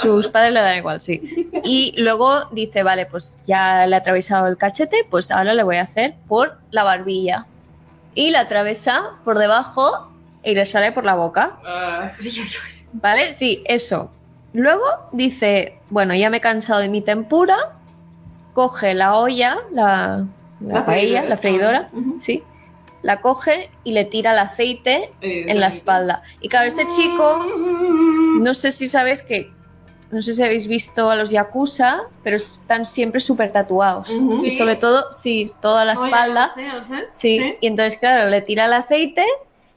[0.00, 1.50] Sus padres le dan igual, sí.
[1.64, 5.76] Y luego dice, vale, pues ya le he atravesado el cachete, pues ahora le voy
[5.76, 7.44] a hacer por la barbilla.
[8.14, 10.10] Y la atraviesa por debajo
[10.46, 11.58] y le sale por la boca.
[11.66, 12.12] Ah,
[12.92, 13.36] ¿Vale?
[13.38, 14.10] Sí, eso.
[14.54, 17.56] Luego dice, bueno, ya me he cansado de mi tempura.
[18.54, 20.24] Coge la olla, la,
[20.60, 21.28] la La paella, freidora.
[21.28, 22.20] la freidora, Ujú.
[22.24, 22.42] sí.
[23.02, 26.22] La coge y le tira el aceite eh, en la espalda.
[26.40, 27.38] Y claro, este chico,
[28.40, 29.52] no sé si sabes que,
[30.10, 34.08] no sé si habéis visto a los yakuza, pero están siempre súper tatuados.
[34.08, 34.44] Ujú.
[34.44, 36.46] Y sobre todo, sí, toda la Oye, espalda.
[36.48, 37.04] no sé, no sé.
[37.16, 37.54] Sí, ¿Sí?
[37.60, 39.24] y entonces, claro, le tira el aceite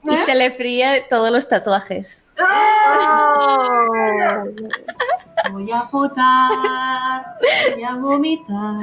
[0.02, 0.24] y ¿Eh?
[0.26, 2.08] se le fríe todos los tatuajes.
[5.52, 7.24] Voy a votar,
[7.74, 8.76] voy a vomitar.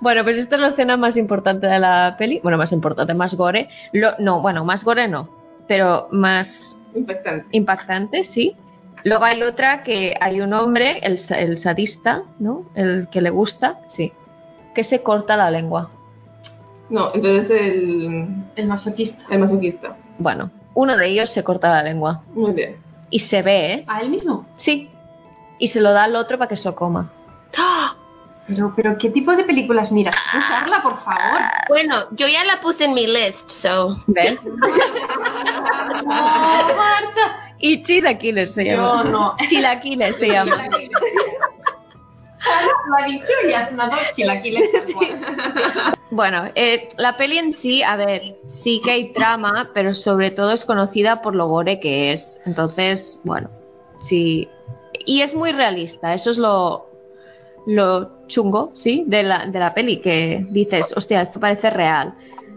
[0.00, 2.40] Bueno, pues esta es la escena más importante de la peli.
[2.42, 3.68] Bueno, más importante, más gore.
[3.92, 5.28] Lo- no, bueno, más gore no,
[5.68, 6.48] pero más
[6.94, 7.46] Impactante.
[7.52, 8.56] impactante, sí.
[9.04, 12.64] Luego hay otra que hay un hombre, el, el sadista, ¿no?
[12.74, 14.12] El que le gusta, sí,
[14.74, 15.90] que se corta la lengua.
[16.90, 19.24] No, entonces el, El masoquista.
[19.30, 19.96] el masoquista.
[20.18, 22.22] Bueno, uno de ellos se corta la lengua.
[22.34, 22.76] Muy bien.
[23.10, 23.84] Y se ve, ¿eh?
[23.86, 24.46] ¿A él mismo?
[24.58, 24.90] Sí.
[25.58, 27.10] Y se lo da al otro para que se lo coma.
[28.46, 30.16] Pero, pero, ¿qué tipo de películas miras?
[30.32, 31.40] tú, Carla, por favor.
[31.68, 34.02] Bueno, yo ya la puse en mi list, so.
[34.08, 34.40] ¿Ves?
[34.42, 34.56] No,
[36.04, 37.54] Marta.
[37.60, 39.04] Y chilaquiles se llama.
[39.04, 39.36] Yo no.
[39.48, 40.64] Chilaquiles se llama.
[44.94, 45.94] Cual.
[46.12, 50.52] Bueno, eh, la peli en sí, a ver, sí que hay trama, pero sobre todo
[50.52, 52.36] es conocida por lo gore que es.
[52.46, 53.48] Entonces, bueno,
[54.02, 54.48] sí.
[55.06, 56.90] Y es muy realista, eso es lo,
[57.66, 59.04] lo chungo, ¿sí?
[59.06, 62.14] De la, de la peli, que dices, hostia, esto parece real.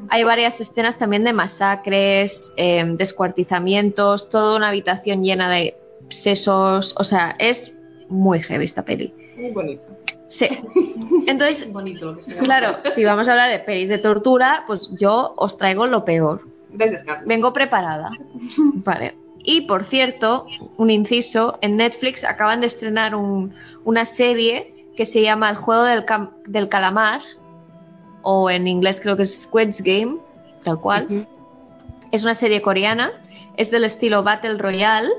[0.09, 5.77] Hay varias escenas también de masacres, eh, descuartizamientos, toda una habitación llena de
[6.09, 7.71] sesos, o sea, es
[8.09, 9.13] muy heavy esta peli.
[9.37, 9.83] Muy bonito.
[10.27, 10.47] Sí.
[11.27, 15.85] Entonces, Bonito Claro, si vamos a hablar de pelis de tortura, pues yo os traigo
[15.87, 16.41] lo peor.
[17.25, 18.09] Vengo preparada.
[18.57, 19.15] Vale.
[19.43, 25.21] Y por cierto, un inciso, en Netflix acaban de estrenar un- una serie que se
[25.21, 26.05] llama El juego del,
[26.47, 27.21] del calamar,
[28.21, 30.17] o en inglés creo que es Squid's Game,
[30.63, 31.27] tal cual.
[32.11, 33.11] Es una serie coreana,
[33.57, 35.09] es del estilo Battle Royale,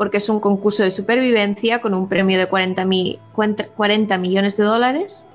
[0.00, 4.56] porque es un concurso de supervivencia con un premio de 40, mi- cuenta- 40 millones
[4.56, 5.26] de dólares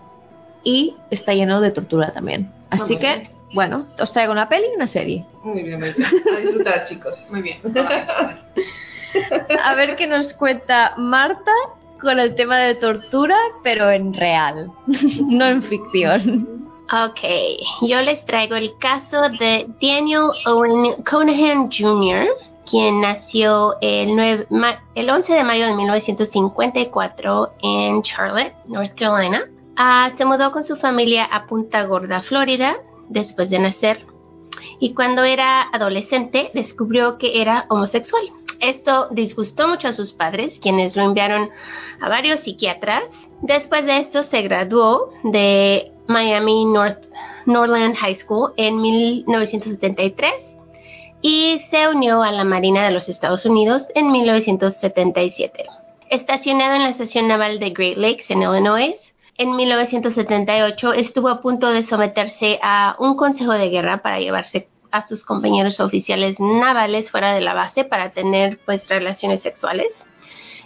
[0.63, 2.49] y está lleno de tortura también.
[2.71, 5.23] Así que, bueno, os traigo una peli y una serie.
[5.43, 6.07] Muy bien, muy bien.
[6.35, 7.15] A disfrutar, chicos.
[7.29, 7.59] Muy bien.
[9.63, 11.51] A ver qué nos cuenta Marta
[12.01, 16.71] con el tema de tortura, pero en real, no en ficción.
[16.91, 17.19] Ok,
[17.87, 22.29] yo les traigo el caso de Daniel Owen Conahan Jr.,
[22.69, 29.43] quien nació el, 9 ma- el 11 de mayo de 1954 en Charlotte, North Carolina.
[29.77, 32.77] Ah, se mudó con su familia a Punta Gorda, Florida,
[33.09, 34.05] después de nacer.
[34.79, 38.23] Y cuando era adolescente descubrió que era homosexual.
[38.59, 41.49] Esto disgustó mucho a sus padres, quienes lo enviaron
[41.99, 43.03] a varios psiquiatras.
[43.41, 46.99] Después de esto se graduó de Miami North,
[47.45, 50.31] Northland High School en 1973
[51.21, 55.65] y se unió a la Marina de los Estados Unidos en 1977.
[56.09, 58.95] Estacionado en la estación naval de Great Lakes en Illinois,
[59.37, 65.05] en 1978 estuvo a punto de someterse a un consejo de guerra para llevarse a
[65.05, 69.89] sus compañeros oficiales navales fuera de la base para tener pues relaciones sexuales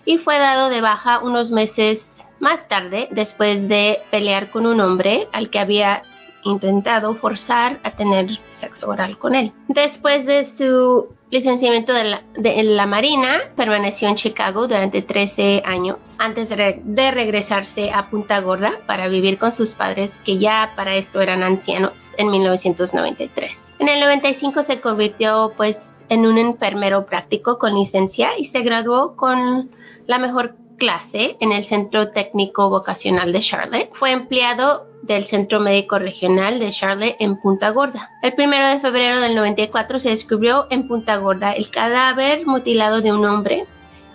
[0.06, 2.00] y fue dado de baja unos meses
[2.40, 6.04] más tarde después de pelear con un hombre al que había
[6.44, 8.28] intentado forzar a tener
[8.60, 9.52] sexo oral con él.
[9.68, 15.98] Después de su licenciamiento de la, de la Marina, permaneció en Chicago durante 13 años
[16.18, 20.96] antes de, de regresarse a Punta Gorda para vivir con sus padres que ya para
[20.96, 23.52] esto eran ancianos en 1993.
[23.80, 25.78] En el 95 se convirtió pues
[26.10, 29.70] en un enfermero práctico con licencia y se graduó con
[30.08, 33.92] la mejor clase en el Centro Técnico Vocacional de Charlotte.
[33.94, 38.10] Fue empleado del Centro Médico Regional de Charlotte en Punta Gorda.
[38.24, 43.14] El primero de febrero del 94 se descubrió en Punta Gorda el cadáver mutilado de
[43.14, 43.66] un hombre.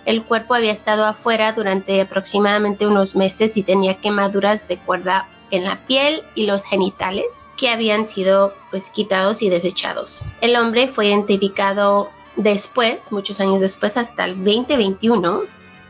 [0.05, 5.63] El cuerpo había estado afuera durante aproximadamente unos meses y tenía quemaduras de cuerda en
[5.63, 7.25] la piel y los genitales
[7.57, 10.21] que habían sido pues quitados y desechados.
[10.41, 15.41] El hombre fue identificado después, muchos años después, hasta el 2021,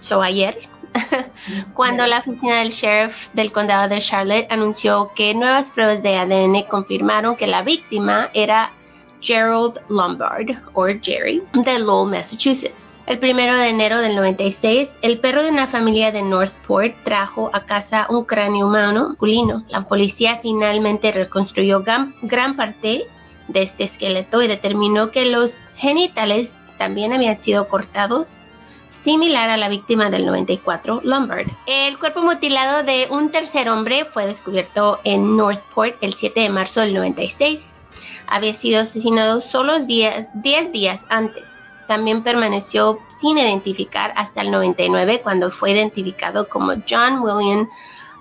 [0.05, 0.57] so ayer,
[1.73, 6.63] cuando la oficina del sheriff del condado de Charlotte anunció que nuevas pruebas de ADN
[6.69, 8.71] confirmaron que la víctima era
[9.19, 12.75] Gerald Lombard, o Jerry, de Lowell, Massachusetts.
[13.07, 17.65] El primero de enero del 96, el perro de una familia de Northport trajo a
[17.65, 19.63] casa un cráneo humano masculino.
[19.67, 23.05] La policía finalmente reconstruyó gran, gran parte
[23.47, 26.49] de este esqueleto y determinó que los genitales
[26.79, 28.27] también habían sido cortados
[29.05, 31.47] similar a la víctima del 94, Lombard.
[31.65, 36.81] El cuerpo mutilado de un tercer hombre fue descubierto en Northport el 7 de marzo
[36.81, 37.61] del 96.
[38.27, 40.27] Había sido asesinado solo 10
[40.73, 41.43] días antes
[41.87, 47.69] también permaneció sin identificar hasta el 99 cuando fue identificado como John William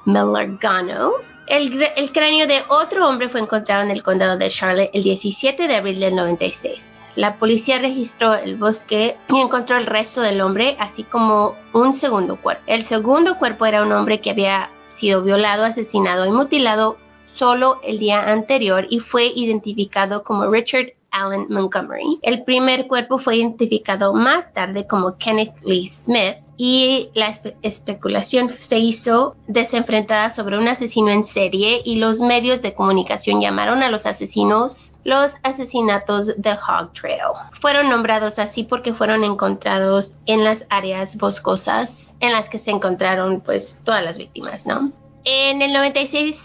[0.05, 1.12] Millergano.
[1.47, 5.68] El, el, cráneo de otro hombre fue encontrado en el condado de Charlotte el 17
[5.68, 6.93] de abril del 96.
[7.17, 12.37] La policía registró el bosque y encontró el resto del hombre, así como un segundo
[12.37, 12.62] cuerpo.
[12.67, 16.97] El segundo cuerpo era un hombre que había sido violado, asesinado y mutilado
[17.37, 22.19] solo el día anterior y fue identificado como Richard Allen Montgomery.
[22.23, 28.79] El primer cuerpo fue identificado más tarde como Kenneth Lee Smith y la especulación se
[28.79, 34.07] hizo desenfrentada sobre un asesino en serie y los medios de comunicación llamaron a los
[34.07, 37.20] asesinos los asesinatos de Hog Trail.
[37.61, 41.90] Fueron nombrados así porque fueron encontrados en las áreas boscosas
[42.20, 44.92] en las que se encontraron pues todas las víctimas, ¿no?
[45.24, 46.36] En el 96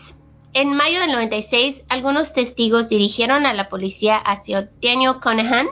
[0.54, 5.68] en mayo del 96, algunos testigos dirigieron a la policía hacia Daniel Conahan,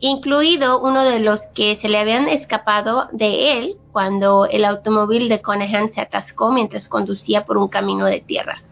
[0.00, 5.40] incluido uno de los que se le habían escapado de él cuando el automóvil de
[5.40, 8.62] Conahan se atascó mientras conducía por un camino de tierra.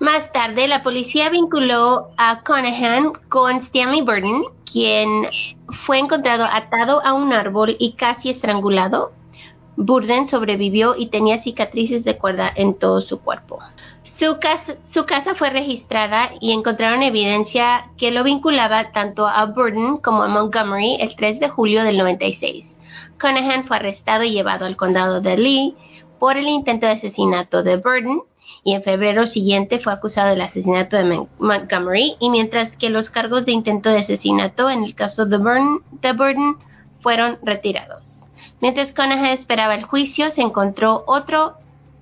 [0.00, 5.28] Más tarde, la policía vinculó a Conahan con Stanley Burton, quien
[5.84, 9.12] fue encontrado atado a un árbol y casi estrangulado.
[9.76, 13.58] Burden sobrevivió y tenía cicatrices de cuerda en todo su cuerpo.
[14.18, 20.28] Su casa, fue registrada y encontraron evidencia que lo vinculaba tanto a Burton como a
[20.28, 22.78] Montgomery el 3 de julio del 96.
[23.20, 25.76] Conahan fue arrestado y llevado al condado de Lee
[26.18, 28.22] por el intento de asesinato de Burton
[28.64, 33.46] y en febrero siguiente fue acusado del asesinato de Montgomery y mientras que los cargos
[33.46, 36.58] de intento de asesinato en el caso de Burton, de Burton
[37.00, 38.24] fueron retirados.
[38.60, 41.54] Mientras Conahan esperaba el juicio, se encontró otro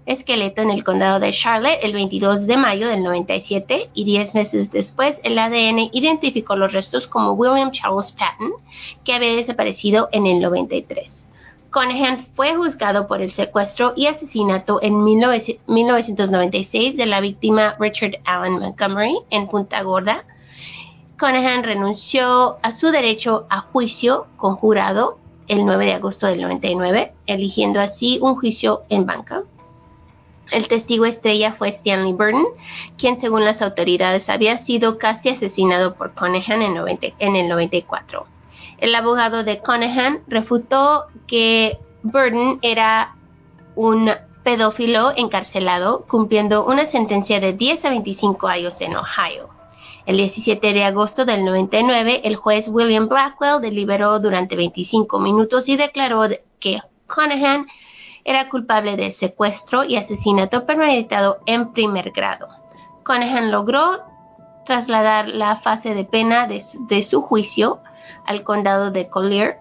[0.06, 4.72] esqueleto en el condado de Charlotte el 22 de mayo del 97 y 10 meses
[4.72, 8.52] después el ADN identificó los restos como William Charles Patton,
[9.04, 11.17] que había desaparecido en el 93.
[11.70, 18.58] Conahan fue juzgado por el secuestro y asesinato en 1996 de la víctima Richard Allen
[18.58, 20.24] Montgomery en Punta Gorda.
[21.18, 27.80] Conahan renunció a su derecho a juicio conjurado el 9 de agosto del 99, eligiendo
[27.80, 29.42] así un juicio en banca.
[30.50, 32.46] El testigo estrella fue Stanley Burton,
[32.96, 38.37] quien según las autoridades había sido casi asesinado por Conahan en, en el 94.
[38.78, 43.16] El abogado de Conahan refutó que Burton era
[43.74, 44.10] un
[44.44, 49.50] pedófilo encarcelado cumpliendo una sentencia de 10 a 25 años en Ohio.
[50.06, 55.76] El 17 de agosto del 99, el juez William Blackwell deliberó durante 25 minutos y
[55.76, 56.28] declaró
[56.60, 57.66] que Conahan
[58.24, 62.48] era culpable de secuestro y asesinato premeditado en primer grado.
[63.04, 64.00] Conahan logró
[64.64, 67.80] trasladar la fase de pena de su, juicio
[68.26, 69.58] al condado de Collier,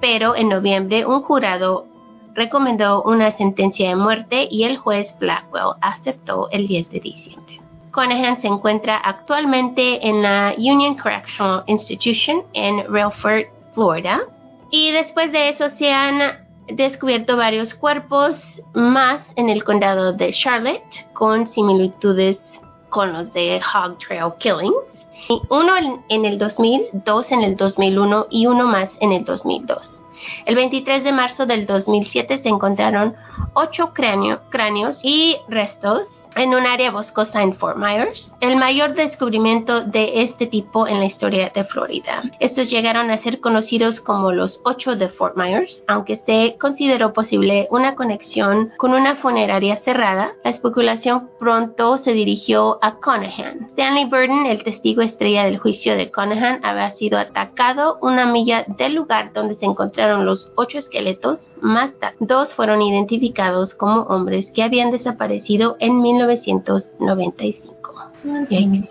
[0.00, 1.86] pero en noviembre un jurado
[2.34, 7.60] recomendó una sentencia de muerte y el juez Blackwell aceptó el 10 de diciembre.
[7.90, 14.20] Conahan se encuentra actualmente en la Union Correctional Institution en Relford, Florida.
[14.70, 16.18] Y después de eso se han
[16.68, 18.36] descubierto varios cuerpos
[18.74, 22.38] más en el condado de Charlotte con similitudes
[22.90, 24.95] con los de Hog Trail Killings.
[25.28, 25.72] Uno
[26.08, 30.00] en el 2000, dos en el 2001 y uno más en el 2002.
[30.46, 33.16] El 23 de marzo del 2007 se encontraron
[33.54, 40.22] ocho cráneos y restos en un área boscosa en Fort Myers, el mayor descubrimiento de
[40.22, 42.22] este tipo en la historia de Florida.
[42.40, 47.66] Estos llegaron a ser conocidos como los ocho de Fort Myers, aunque se consideró posible
[47.70, 50.34] una conexión con una funeraria cerrada.
[50.44, 53.66] La especulación pronto se dirigió a Conahan.
[53.70, 58.94] Stanley Burton, el testigo estrella del juicio de Conahan, había sido atacado una milla del
[58.94, 61.54] lugar donde se encontraron los ocho esqueletos.
[61.60, 67.74] Más tarde, dos fueron identificados como hombres que habían desaparecido en 1995.
[68.48, 68.88] Yikes.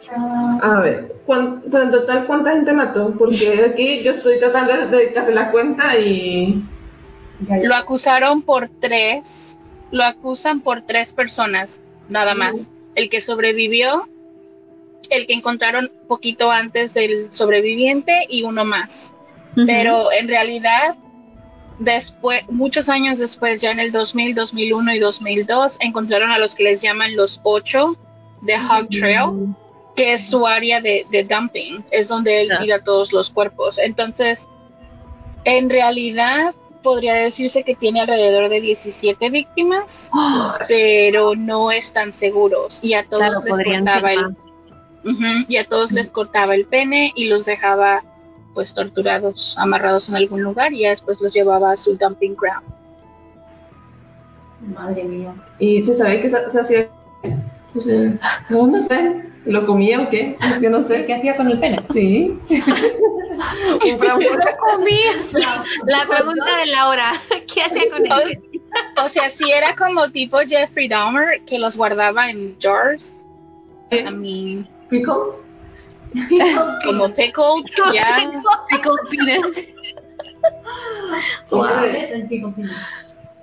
[0.61, 3.13] A ver, ¿cuán- pero en total, ¿cuánta gente mató?
[3.17, 6.63] Porque aquí yo estoy tratando de hacer la cuenta y...
[7.63, 9.23] Lo acusaron por tres,
[9.91, 11.69] lo acusan por tres personas,
[12.07, 12.53] nada más.
[12.95, 14.07] El que sobrevivió,
[15.09, 18.89] el que encontraron poquito antes del sobreviviente y uno más.
[19.67, 20.95] Pero en realidad,
[21.79, 26.63] después, muchos años después, ya en el 2000, 2001 y 2002, encontraron a los que
[26.63, 27.95] les llaman los ocho
[28.41, 29.55] de Hog Trail,
[29.95, 33.77] que es su área de, de dumping, es donde él tira todos los cuerpos.
[33.77, 34.39] Entonces,
[35.45, 36.53] en realidad,
[36.85, 39.85] podría decirse que tiene alrededor de 17 víctimas,
[40.67, 42.79] pero no están seguros.
[42.83, 44.35] Y a todos Claro, les cortaba el
[45.47, 48.03] y a todos les cortaba el pene y los dejaba
[48.55, 52.65] pues torturados, amarrados en algún lugar y ya después los llevaba a su dumping ground.
[54.73, 55.35] Madre mía.
[55.59, 56.89] ¿Y se sabe que se, se hacía?
[57.75, 58.17] O sea,
[58.49, 59.25] no, no sé.
[59.45, 60.35] ¿Lo comía o qué?
[60.41, 61.05] Es que no sé.
[61.05, 61.79] ¿Qué hacía con el pene?
[61.93, 62.39] Sí.
[62.49, 64.39] Un francés.
[65.85, 67.21] La pregunta de Laura,
[67.53, 68.41] ¿qué hacía con él?
[68.97, 73.11] O sea, si era como tipo Jeffrey Dahmer que los guardaba en jars,
[73.91, 75.44] I mean, ¿Pickles?
[76.85, 78.31] como pickled, ya.
[81.51, 82.27] Madre.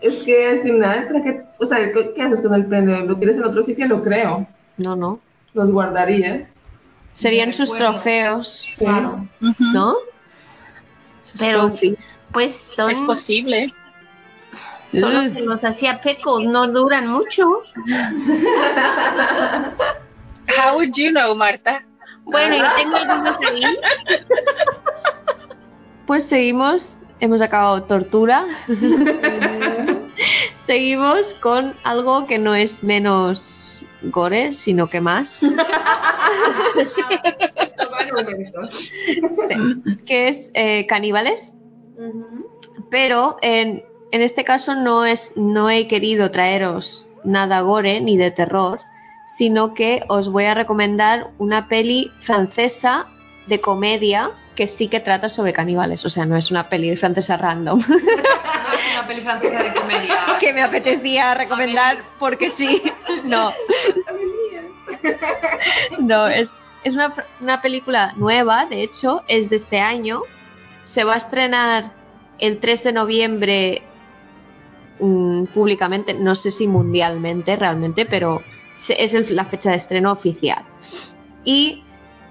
[0.01, 1.43] Es que sin nada, ¿para qué?
[1.61, 3.05] O sea, ¿qué, qué haces con el pene?
[3.07, 3.87] ¿Lo tienes en otro sitio?
[3.87, 4.47] Lo creo.
[4.77, 5.21] No, no.
[5.55, 6.49] Los guardaría.
[7.17, 7.93] Serían sus Recuerdo.
[7.95, 8.75] trofeos, Sí.
[8.85, 9.29] Claro.
[9.41, 9.65] Ujú.
[9.73, 9.95] ¿no?
[11.23, 11.99] Sus Pero- trophies.
[12.33, 13.73] Pues Es son posible.
[14.93, 17.63] solo que los hacía pickles, no duran mucho.
[20.49, 21.83] How would you know, Marta?
[22.25, 23.63] Bueno, yo tengo algunos ahí.
[26.07, 26.89] Pues seguimos,
[27.21, 28.47] hemos acabado tortura.
[30.67, 35.31] seguimos con algo que no es menos gore, sino que más,
[40.07, 41.53] que es eh, caníbales.
[42.91, 48.31] Pero en, en este caso no es no he querido traeros nada gore ni de
[48.31, 48.81] terror,
[49.37, 53.07] sino que os voy a recomendar una peli francesa
[53.47, 57.37] de comedia que sí que trata sobre caníbales, o sea, no es una peli francesa
[57.37, 57.83] random
[58.93, 60.15] Una peli francesa de comedia.
[60.39, 62.83] que me apetecía recomendar porque sí.
[63.25, 63.53] No.
[65.99, 66.51] No, es,
[66.85, 70.23] es una, una película nueva, de hecho, es de este año.
[70.93, 71.93] Se va a estrenar
[72.39, 73.83] el 3 de noviembre
[74.99, 78.43] mm, públicamente, no sé si mundialmente realmente, pero
[78.89, 80.63] es el- la fecha de estreno oficial.
[81.45, 81.83] Y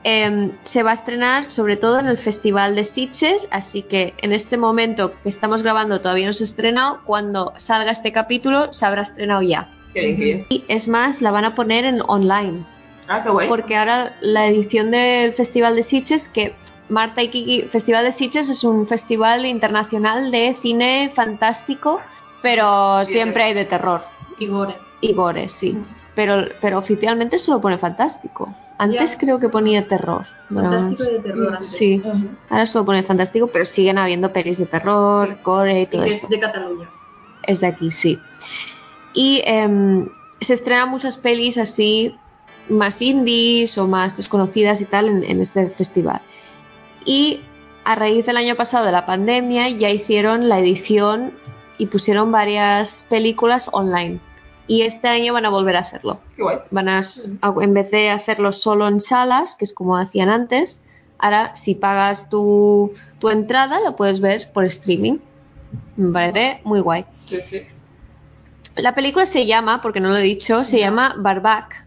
[0.04, 4.32] em, se va a estrenar sobre todo en el Festival de Sitges, así que en
[4.34, 8.84] este momento que estamos grabando todavía no se ha estrenado, cuando salga este capítulo se
[8.86, 9.70] habrá estrenado ya.
[9.94, 10.46] Qué bien, qué bien.
[10.50, 12.66] Y es más, la van a poner en online,
[13.08, 13.48] Ah, qué guay.
[13.48, 16.54] porque ahora la edición del Festival de Sitges, que
[16.90, 22.02] Marta y Kiki, Festival de Sitges es un festival internacional de cine fantástico,
[22.42, 24.02] pero siempre hay de terror
[24.40, 24.74] Y gore.
[25.00, 25.78] y gore, sí.
[26.16, 28.54] Pero, pero oficialmente solo pone fantástico.
[28.78, 29.18] Antes Ya.
[29.18, 30.26] creo que ponía terror.
[30.54, 31.54] Fantástico y de terror.
[31.56, 31.70] antes.
[31.78, 32.02] Sí,
[32.50, 36.16] ahora solo pone fantástico, pero siguen habiendo pelis de terror, gore y Y todo que
[36.16, 36.26] eso.
[36.26, 36.90] es de Cataluña.
[37.44, 38.20] Es de aquí, sí.
[39.14, 40.10] Y em,
[40.42, 42.16] se estrenan muchas pelis así,
[42.70, 46.22] más indies o más desconocidas y tal, en, en este festival.
[47.06, 47.42] Y
[47.86, 51.32] a raíz del año pasado de la pandemia ya hicieron la edición
[51.78, 54.20] y pusieron varias películas online.
[54.72, 56.22] Y este año van a volver a hacerlo.
[56.70, 57.02] Van a,
[57.62, 60.80] en vez de hacerlo solo en salas, que es como hacían antes,
[61.20, 65.18] ahora si pagas tu, tu entrada lo puedes ver por streaming.
[65.98, 67.04] Me parece muy guay.
[67.28, 67.64] Sí, sí.
[68.78, 71.86] La película se llama, porque no lo he dicho, se llama Barbac,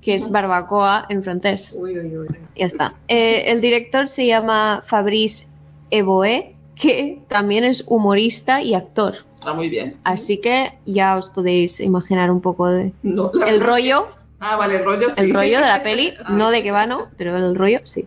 [0.00, 1.76] que es barbacoa en francés.
[1.78, 2.28] Uy, uy, uy.
[2.56, 2.94] Ya está.
[3.08, 5.46] Eh, el director se llama Fabrice
[5.90, 9.16] Eboe, que también es humorista y actor.
[9.42, 9.96] Está muy bien.
[10.04, 14.06] Así que ya os podéis imaginar un poco de No, el rollo,
[14.38, 15.08] Ah, vale, el rollo.
[15.08, 15.14] sí.
[15.16, 18.06] el rollo de la peli, Ah, no de qué va, no, pero el rollo sí.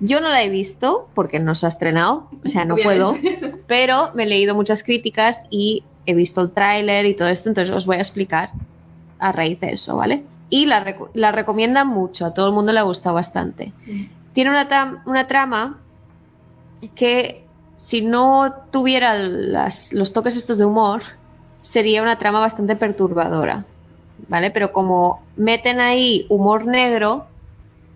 [0.00, 3.16] Yo no la he visto porque no se ha estrenado, o sea, no puedo,
[3.68, 7.74] pero me he leído muchas críticas y he visto el tráiler y todo esto, entonces
[7.74, 8.50] os voy a explicar
[9.20, 10.22] a raíz de eso, ¿vale?
[10.50, 13.72] y la, reco- la recomiendan mucho, a todo el mundo le ha gustado bastante.
[14.32, 15.78] Tiene una, una trama
[16.94, 17.47] que
[17.88, 21.02] si no tuviera las- los toques estos de humor,
[21.62, 23.64] sería una trama bastante perturbadora,
[24.28, 24.50] ¿vale?
[24.50, 27.26] Pero como meten ahí humor negro,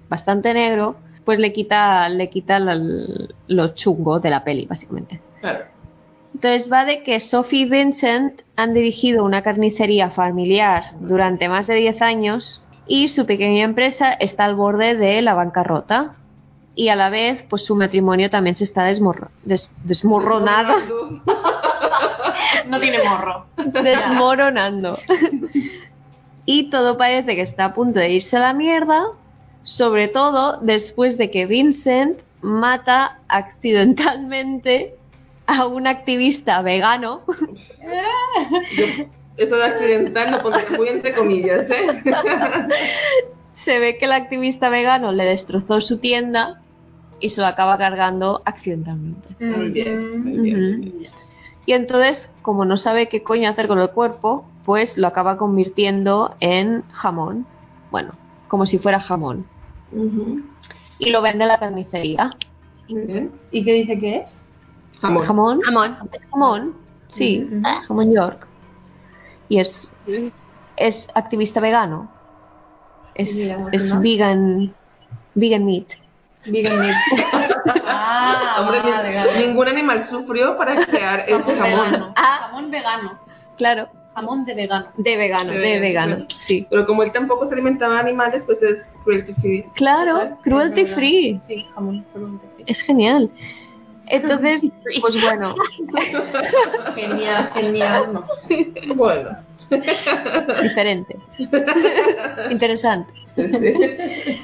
[0.08, 2.80] bastante negro, pues le quita, le quita la-
[3.48, 5.20] lo chungo de la peli, básicamente.
[5.40, 5.64] Claro.
[6.34, 11.74] Entonces va de que Sophie y Vincent han dirigido una carnicería familiar durante más de
[11.74, 16.16] 10 años y su pequeña empresa está al borde de la bancarrota.
[16.74, 20.74] Y a la vez, pues su matrimonio también se está desmorro- des- desmorronado,
[22.66, 23.46] No tiene morro.
[23.56, 24.98] desmoronando.
[26.46, 29.04] y todo parece que está a punto de irse a la mierda,
[29.62, 34.94] sobre todo después de que Vincent mata accidentalmente
[35.46, 37.22] a un activista vegano
[38.76, 38.84] Yo,
[39.36, 42.02] eso de accidental lo pondré muy entre comillas, ¿eh?
[43.64, 46.61] se ve que el activista vegano le destrozó su tienda
[47.22, 49.36] y se lo acaba cargando accidentalmente.
[49.40, 50.80] Muy bien, muy bien.
[50.80, 51.06] Ujú.
[51.64, 56.34] Y entonces, como no sabe qué coño hacer con el cuerpo, pues lo acaba convirtiendo
[56.40, 57.46] en jamón.
[57.90, 58.12] Bueno,
[58.48, 59.46] como si fuera jamón.
[60.98, 62.36] Y lo vende en la carnicería.
[62.88, 64.32] ¿Y qué dice que es?
[65.00, 65.26] Jamón.
[65.26, 65.60] ¿Jamón?
[65.62, 65.98] Jamón.
[66.12, 66.76] ¿Es jamón?
[67.08, 67.48] Sí,
[67.86, 68.48] jamón York.
[69.48, 69.88] Y es,
[70.76, 72.08] es activista vegano.
[73.14, 73.28] Es,
[73.72, 74.74] es vegan,
[75.34, 76.01] vegan meat.
[76.46, 76.96] Vegan meat.
[77.86, 79.46] ah, Hombre, vale.
[79.46, 81.84] ningún animal sufrió para crear ese Jamón jamón.
[81.90, 82.12] vegano.
[82.16, 82.38] Ah.
[82.48, 83.18] Jamón vegano.
[83.56, 84.86] Claro, Jamón de vegano.
[84.96, 86.14] de vegano, De de vegano.
[86.16, 86.66] vegano, sí.
[86.68, 89.64] Pero como él tampoco se alimentaba de animales, pues es cruelty free.
[89.74, 90.96] Claro, cruelty verdad.
[90.96, 91.40] free.
[91.48, 92.64] Sí, jamón cruelty free.
[92.66, 93.30] Es genial.
[94.06, 94.60] Entonces,
[95.00, 95.54] pues bueno,
[96.96, 98.12] Genial, genial.
[98.12, 98.26] No.
[98.96, 99.36] Bueno.
[100.62, 101.16] diferente.
[102.50, 103.10] Interesante.
[103.36, 104.40] Sí.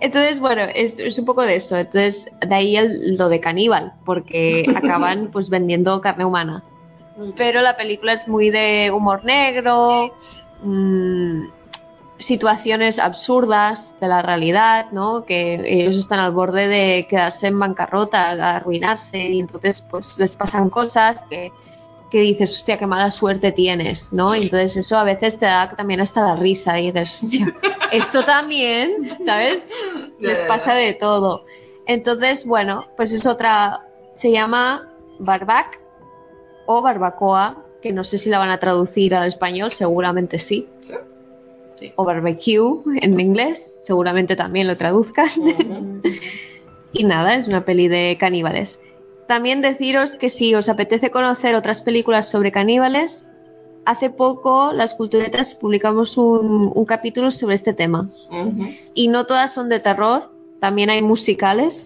[0.00, 1.76] Entonces, bueno, es, es un poco de eso.
[1.76, 6.62] Entonces, de ahí el- lo de caníbal, porque acaban pues vendiendo carne humana.
[7.36, 10.14] Pero la película es muy de humor negro,
[10.62, 11.42] mm,
[12.18, 15.24] situaciones absurdas de la realidad, ¿no?
[15.24, 20.68] Que ellos están al borde de quedarse en bancarrota, arruinarse, y entonces pues les pasan
[20.70, 21.52] cosas que,
[22.10, 24.34] que dices, hostia, qué mala suerte tienes, ¿no?
[24.34, 27.54] Y entonces eso a veces te da también hasta la risa y dices, hostia,
[27.92, 29.58] esto también, ¿sabes?
[30.20, 31.44] Les pasa de todo.
[31.86, 33.80] Entonces, bueno, pues es otra,
[34.16, 35.80] se llama barbac
[36.66, 40.68] o barbacoa, que no sé si la van a traducir al español, seguramente sí.
[41.78, 41.92] Sí.
[41.96, 45.30] O barbecue en inglés, seguramente también lo traduzcan.
[46.92, 48.80] y nada, es una peli de caníbales.
[49.28, 53.26] También deciros que si os apetece conocer otras películas sobre caníbales,
[53.84, 58.08] hace poco las culturetas publicamos un, un capítulo sobre este tema.
[58.94, 61.78] Y no todas son de terror, también hay musicales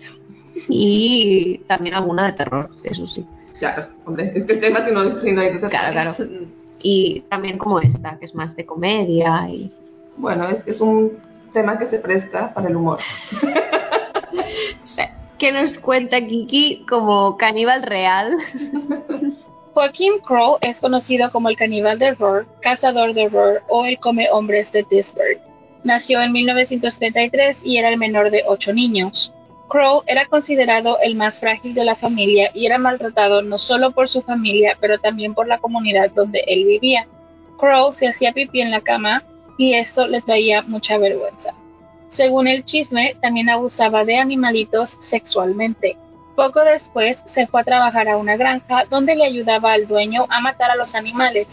[0.69, 3.27] y también alguna de terror, eso sí.
[3.59, 6.17] Claro, hombre, es que el tema si no, si no hay que Claro, claro.
[6.85, 9.73] Y también como esta, que es más de comedia y...
[10.17, 11.19] Bueno, es, es un
[11.53, 12.99] tema que se presta para el humor.
[15.43, 18.37] ¿Qué nos cuenta Kiki como caníbal real?
[19.75, 24.29] Joaquim Crow es conocido como el caníbal de Roar, cazador de Roar o el come
[24.31, 25.41] hombres de Pittsburgh.
[25.83, 29.35] Nació en 1933 y era el menor de ocho niños.
[29.67, 34.09] Crow era considerado el más frágil de la familia y era maltratado no solo por
[34.09, 37.09] su familia, pero también por la comunidad donde él vivía.
[37.59, 39.25] Crow se hacía pipí en la cama
[39.59, 41.53] y esto le traía mucha vergüenza.
[42.17, 45.97] Según el chisme, también abusaba de animalitos sexualmente.
[46.37, 50.41] Poco después se fue a trabajar a una granja donde le ayudaba al dueño a
[50.41, 51.47] matar a los animales.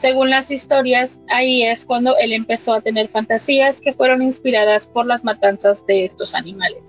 [0.00, 5.06] Según las historias, ahí es cuando él empezó a tener fantasías que fueron inspiradas por
[5.06, 6.82] las matanzas de estos animales.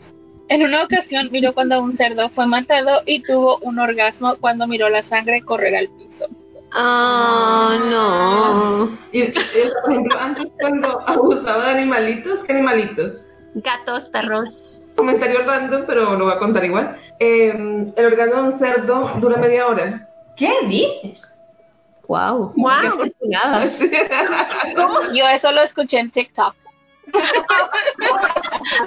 [0.48, 4.90] En una ocasión miró cuando un cerdo fue matado y tuvo un orgasmo cuando miró
[4.90, 6.28] la sangre correr al piso.
[6.72, 8.98] Ah, no.
[9.12, 13.28] Y, y, por ejemplo, antes cuando abusaba de animalitos, ¿qué animalitos?
[13.56, 14.82] Gatos, perros.
[14.96, 16.98] Comentario random, pero lo voy a contar igual.
[17.20, 20.08] Eh, el orgasmo de un cerdo dura media hora.
[20.36, 21.22] ¿Qué dices?
[22.08, 22.54] Wow.
[22.56, 23.04] Guau.
[23.04, 23.12] Qué.
[25.14, 26.56] Yo eso lo escuché en TikTok.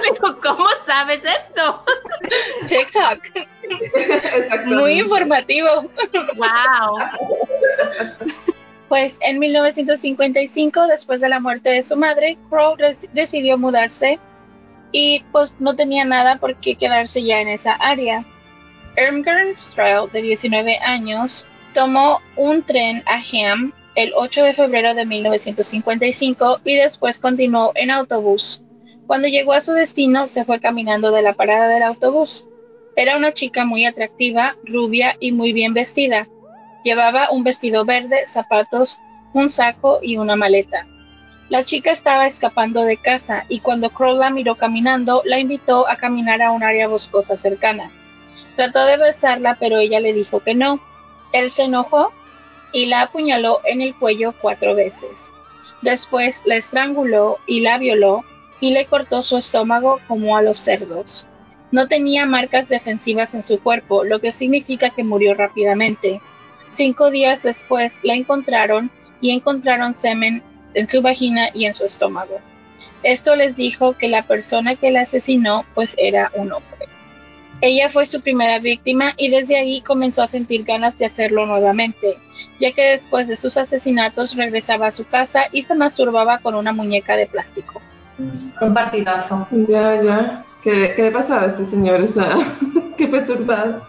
[0.02, 1.84] Pero, ¿cómo sabes esto?
[2.68, 4.66] TikTok.
[4.66, 5.68] Muy informativo.
[6.36, 6.98] Wow.
[8.88, 12.76] Pues en 1955, después de la muerte de su madre, Crow
[13.12, 14.18] decidió mudarse
[14.92, 18.24] y pues no tenía nada por qué quedarse ya en esa área.
[18.96, 25.04] Irmgard Strahl, de 19 años, tomó un tren a Ham el 8 de febrero de
[25.04, 28.62] 1955 y después continuó en autobús.
[29.06, 32.44] Cuando llegó a su destino, se fue caminando de la parada del autobús.
[32.96, 36.28] Era una chica muy atractiva, rubia y muy bien vestida.
[36.84, 38.98] Llevaba un vestido verde, zapatos,
[39.32, 40.86] un saco y una maleta.
[41.48, 45.96] La chica estaba escapando de casa y cuando Crow la miró caminando, la invitó a
[45.96, 47.90] caminar a un área boscosa cercana.
[48.56, 50.80] Trató de besarla, pero ella le dijo que no.
[51.32, 52.12] Él se enojó
[52.72, 55.10] y la apuñaló en el cuello cuatro veces.
[55.80, 58.24] Después la estranguló y la violó
[58.60, 61.26] y le cortó su estómago como a los cerdos.
[61.70, 66.20] No tenía marcas defensivas en su cuerpo, lo que significa que murió rápidamente.
[66.78, 68.88] Cinco días después la encontraron
[69.20, 72.38] y encontraron semen en su vagina y en su estómago.
[73.02, 76.86] Esto les dijo que la persona que la asesinó pues era un hombre.
[77.60, 82.16] Ella fue su primera víctima y desde ahí comenzó a sentir ganas de hacerlo nuevamente,
[82.60, 86.72] ya que después de sus asesinatos regresaba a su casa y se masturbaba con una
[86.72, 87.82] muñeca de plástico.
[88.60, 89.48] Un partidazo.
[89.68, 90.44] Ya, ya.
[90.62, 92.02] ¿Qué, qué le pasaba a este señor?
[92.02, 92.36] O sea,
[92.96, 93.82] qué perturbado.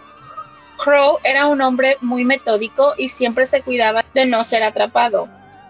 [0.82, 5.28] Crow era un hombre muy metódico y siempre se cuidaba de no ser atrapado.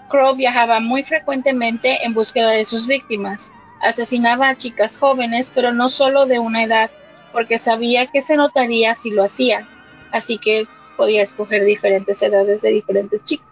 [0.08, 3.40] Crow viajaba muy frecuentemente en búsqueda de sus víctimas.
[3.80, 6.90] Asesinaba a chicas jóvenes, pero no solo de una edad,
[7.32, 9.66] porque sabía que se notaría si lo hacía,
[10.12, 13.48] así que podía escoger diferentes edades de diferentes chicas.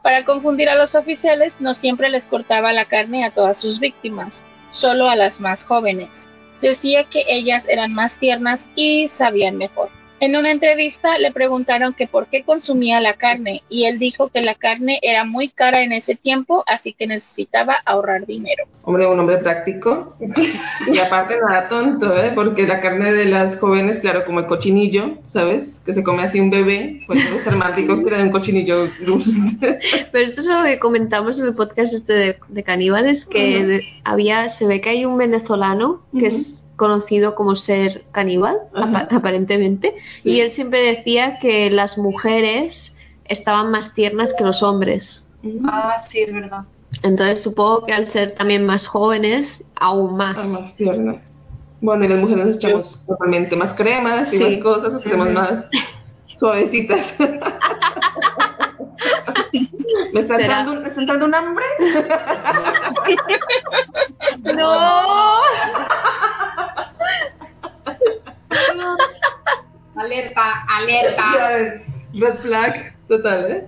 [0.00, 4.32] Para confundir a los oficiales, no siempre les cortaba la carne a todas sus víctimas,
[4.70, 6.08] solo a las más jóvenes.
[6.62, 9.90] Decía que ellas eran más tiernas y sabían mejor.
[10.22, 14.40] En una entrevista le preguntaron que por qué consumía la carne y él dijo que
[14.40, 18.66] la carne era muy cara en ese tiempo, así que necesitaba ahorrar dinero.
[18.84, 20.16] Hombre, un hombre práctico.
[20.86, 22.30] Y aparte nada tonto, ¿eh?
[22.36, 25.64] Porque la carne de las jóvenes, claro, como el cochinillo, ¿sabes?
[25.84, 29.32] Que se come así un bebé, pues debe ser más rico que un cochinillo dulce.
[30.12, 34.50] Pero esto es algo que comentamos en el podcast este de, de caníbales, que había,
[34.50, 39.08] se ve que hay un venezolano que es conocido como ser caníbal, Ajá.
[39.10, 40.30] aparentemente, Sí.
[40.30, 42.92] y él siempre decía que las mujeres
[43.26, 45.24] estaban más tiernas que los hombres.
[45.64, 46.62] Ah, sí, es verdad.
[47.02, 50.36] Entonces supongo que al ser también más jóvenes, aún más.
[50.38, 51.16] Ah, más tiernas.
[51.80, 54.44] Bueno, y las mujeres nos echamos normalmente más cremas y Sí.
[54.44, 55.64] más cosas, nos hacemos más
[56.38, 57.06] suavecitas.
[60.12, 61.64] ¿Me está, entrando, un- ¿Me está entrando un hambre?
[64.54, 65.40] ¡No!
[69.96, 71.80] Alerta, alerta.
[72.14, 73.66] Red flag, total, ¿eh?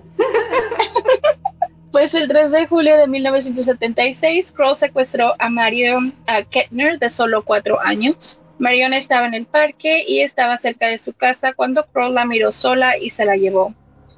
[1.91, 7.43] Pues el 3 de julio de 1976, Crow secuestró a Marion a Kettner de solo
[7.43, 8.39] cuatro años.
[8.59, 12.51] Marion estaba en el parque y estaba cerca de su casa cuando Crow la miró
[12.51, 13.73] sola y se la llevó.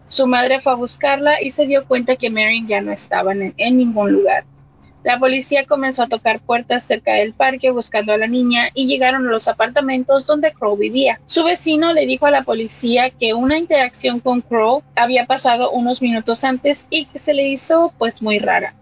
[0.08, 3.54] Su madre fue a buscarla y se dio cuenta que Marion ya no estaba en,
[3.58, 4.46] en ningún lugar.
[5.08, 9.26] La policía comenzó a tocar puertas cerca del parque buscando a la niña y llegaron
[9.26, 11.22] a los apartamentos donde Crow vivía.
[11.28, 16.02] Su vecino le dijo a la policía que una interacción con Crow había pasado unos
[16.02, 18.76] minutos antes y que se le hizo pues muy rara.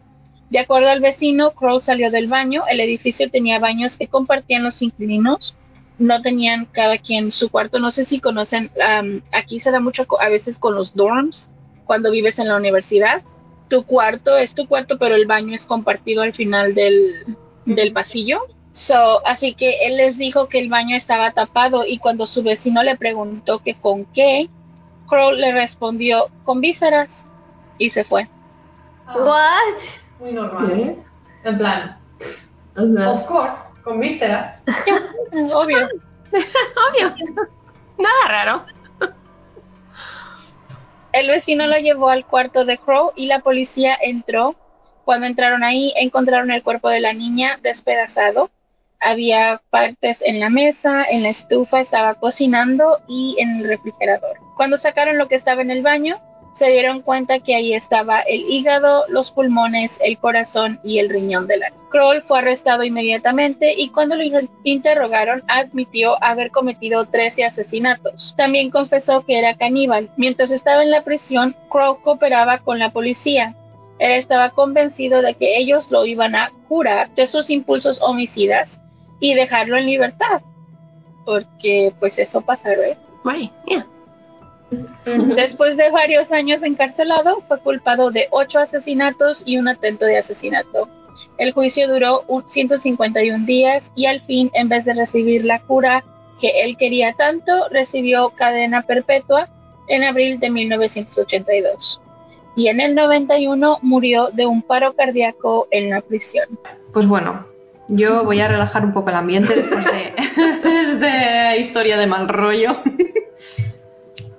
[0.49, 4.82] De acuerdo al vecino, Crow salió del baño, el edificio tenía baños que compartían los
[4.82, 5.53] inquilinos,
[5.99, 10.07] no tenían cada quien su cuarto, no sé si conocen, am, aquí se da mucho
[10.19, 11.47] a veces con los dorms,
[11.86, 13.21] cuando vives en la universidad,
[13.68, 18.41] tu cuarto es tu cuarto, pero el baño es compartido al final del, del pasillo.
[18.74, 22.84] So, así que él les dijo que el baño estaba tapado y cuando su vecino
[22.84, 24.49] le preguntó que con qué,
[25.07, 27.09] Crow le respondió con vísceras
[27.78, 28.28] y se fue.
[29.07, 29.82] ¿What?
[30.20, 30.68] Muy normal.
[30.68, 30.97] ¿Qué?
[31.49, 31.97] En plan,
[32.76, 33.53] of course,
[33.84, 34.61] con vísceras.
[35.53, 35.88] Obvio.
[36.34, 37.16] Obvio.
[37.97, 38.66] Nada raro.
[41.16, 44.53] El vecino lo llevó al cuarto de Crow y la policía entró.
[45.05, 48.51] Cuando entraron ahí, encontraron el cuerpo de la niña despedazado.
[48.99, 54.39] Había partes en la mesa, en la estufa, estaba cocinando y en el refrigerador.
[54.57, 56.20] Cuando sacaron lo que estaba en el baño,
[56.58, 61.47] se dieron cuenta que ahí estaba el hígado, los pulmones, el corazón y el riñón
[61.47, 61.82] de la niña.
[61.89, 64.24] Kroll fue arrestado inmediatamente y cuando lo
[64.64, 68.34] interrogaron admitió haber cometido 13 asesinatos.
[68.38, 70.10] También confesó que era caníbal.
[70.18, 73.56] Mientras estaba en la prisión, Crow cooperaba con la policía.
[73.99, 78.70] Él estaba convencido de que ellos lo iban a curar de sus impulsos homicidas
[79.20, 80.41] y dejarlo en libertad.
[81.26, 82.97] Porque pues eso pasa, ¿verdad?
[83.24, 83.51] Right.
[85.36, 90.89] Después de varios años encarcelado, fue culpado de ocho asesinatos y un atento de asesinato.
[91.38, 96.03] El juicio duró un 151 días y al fin, en vez de recibir la cura
[96.39, 99.49] que él quería tanto, recibió cadena perpetua
[99.88, 102.01] en abril de 1982.
[102.55, 106.47] y en el 91 murió de un paro cardíaco en la prisión.
[106.93, 107.45] Pues bueno,
[107.89, 110.13] yo voy a relajar un poco el ambiente después de
[110.93, 112.78] esta historia de mal rollo.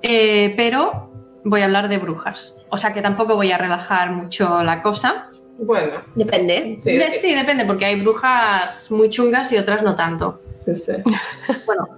[0.09, 1.11] Eh, pero
[1.45, 2.57] voy a hablar de brujas.
[2.71, 5.31] O sea que tampoco voy a relajar mucho la cosa.
[5.59, 6.79] Bueno, Depende.
[6.85, 10.41] sí, De- sí, depende, porque hay brujas muy chungas y otras no tanto.
[10.65, 10.93] sí, sí.
[11.67, 11.89] Bueno,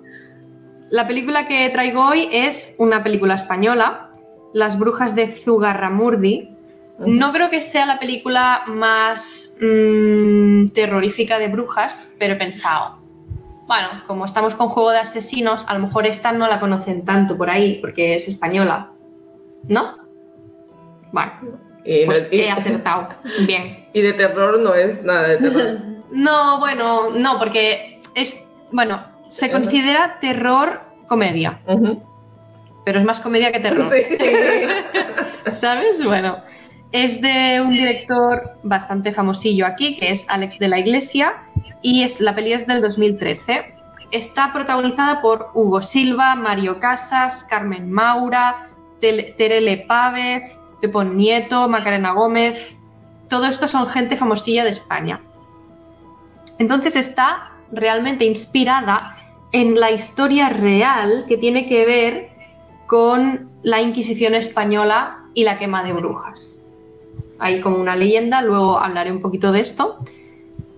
[0.91, 4.11] la película que traigo hoy es una película española,
[4.55, 6.55] Las brujas de Zugarramurdi.
[7.01, 9.21] No creo que sea la película más
[9.61, 12.98] mm, terrorífica de brujas, pero he pensado,
[13.69, 17.37] bueno, como estamos con juego de asesinos, a lo mejor esta no la conocen tanto
[17.37, 18.89] por ahí, porque es española.
[19.69, 19.99] ¿No?
[21.12, 21.33] Bueno,
[21.85, 23.09] Y, no- pues y- he acertado.
[23.47, 23.87] Bien.
[23.93, 25.79] y de terror no es nada de terror.
[26.11, 28.35] No, bueno, no, porque es,
[28.73, 28.99] bueno,
[29.29, 29.61] se Ajá.
[29.61, 31.61] considera terror comedia,
[32.87, 33.93] pero es más comedia que terror.
[33.95, 34.16] Sí.
[35.61, 36.03] ¿Sabes?
[36.03, 36.39] Bueno,
[36.93, 41.35] es de un director bastante famosillo aquí, que es Alex de la Iglesia,
[41.83, 43.74] y es, la peli es del 2013.
[44.11, 48.68] Está protagonizada por Hugo Silva, Mario Casas, Carmen Maura,
[49.01, 50.43] Terele Pávez,
[50.81, 52.59] Pepón Nieto, Macarena Gómez.
[53.29, 55.20] Todo esto son gente famosilla de España.
[56.59, 59.16] Entonces está realmente inspirada
[59.53, 62.31] en la historia real que tiene que ver
[62.87, 66.59] con la Inquisición española y la quema de brujas.
[67.39, 69.99] Hay como una leyenda, luego hablaré un poquito de esto.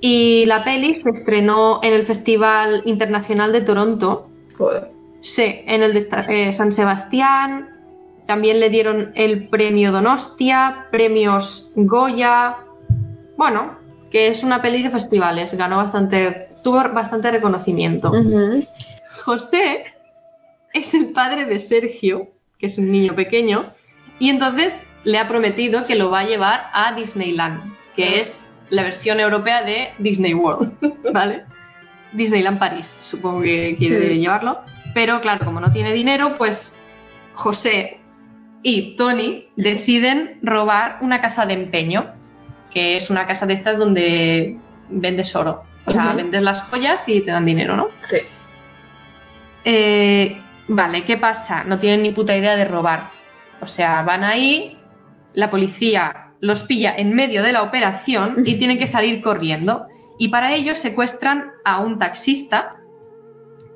[0.00, 4.88] Y la peli se estrenó en el Festival Internacional de Toronto, Joder.
[5.20, 7.68] sí, en el de eh, San Sebastián.
[8.26, 12.58] También le dieron el premio Donostia, premios Goya.
[13.36, 13.76] Bueno,
[14.10, 18.12] que es una peli de festivales, ganó bastante, tuvo bastante reconocimiento.
[19.24, 19.84] José
[20.72, 22.28] es el padre de Sergio,
[22.58, 23.72] que es un niño pequeño,
[24.18, 24.72] y entonces
[25.04, 28.32] le ha prometido que lo va a llevar a Disneyland, que es
[28.70, 30.72] la versión europea de Disney World,
[31.12, 31.44] ¿vale?
[32.12, 34.18] Disneyland París, supongo que quiere Sí.
[34.20, 34.60] llevarlo,
[34.94, 36.72] pero claro, como no tiene dinero, pues
[37.34, 37.98] José
[38.62, 42.12] y Tony deciden robar una casa de empeño,
[42.72, 44.58] que es una casa de estas donde
[44.88, 45.62] vendes oro.
[45.86, 47.88] O sea, vendes las joyas y te dan dinero, ¿no?
[48.10, 48.18] Sí.
[49.64, 51.64] Eh, vale, ¿qué pasa?
[51.64, 53.10] No tienen ni puta idea de robar.
[53.60, 54.78] O sea, van ahí,
[55.34, 59.86] la policía los pilla en medio de la operación y tienen que salir corriendo.
[60.18, 62.76] Y para ello secuestran a un taxista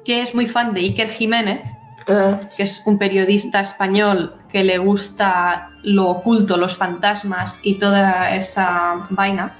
[0.04, 1.60] que es muy fan de Iker Jiménez,
[2.06, 8.34] Ah, que es un periodista español que le gusta lo oculto, los fantasmas y toda
[8.36, 9.56] esa vaina.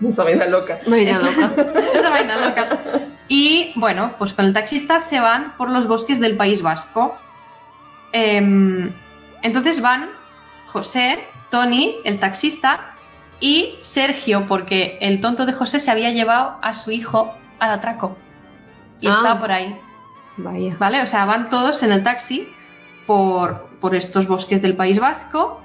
[0.08, 0.80] esa vaina loca.
[0.86, 1.52] Vaina loca.
[1.94, 2.68] Esa vaina loca.
[3.28, 7.16] Y bueno, pues con el taxista se van por los bosques del País Vasco.
[8.12, 8.92] Em,
[9.42, 10.08] entonces van
[10.66, 11.20] José,
[11.50, 12.94] Tony, el taxista,
[13.40, 18.16] y Sergio, porque el tonto de José se había llevado a su hijo al atraco.
[19.00, 19.14] Y Ah.
[19.16, 19.74] está por ahí.
[20.36, 20.76] Vaya.
[20.78, 21.02] ¿Vale?
[21.02, 22.48] O sea, van todos en el taxi
[23.06, 25.60] por, por estos bosques del País Vasco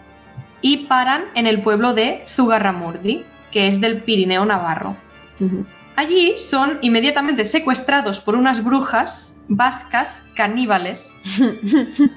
[0.61, 4.95] y paran en el pueblo de Zugarramurdi, que es del Pirineo Navarro.
[5.97, 10.99] Allí son inmediatamente secuestrados por unas brujas vascas caníbales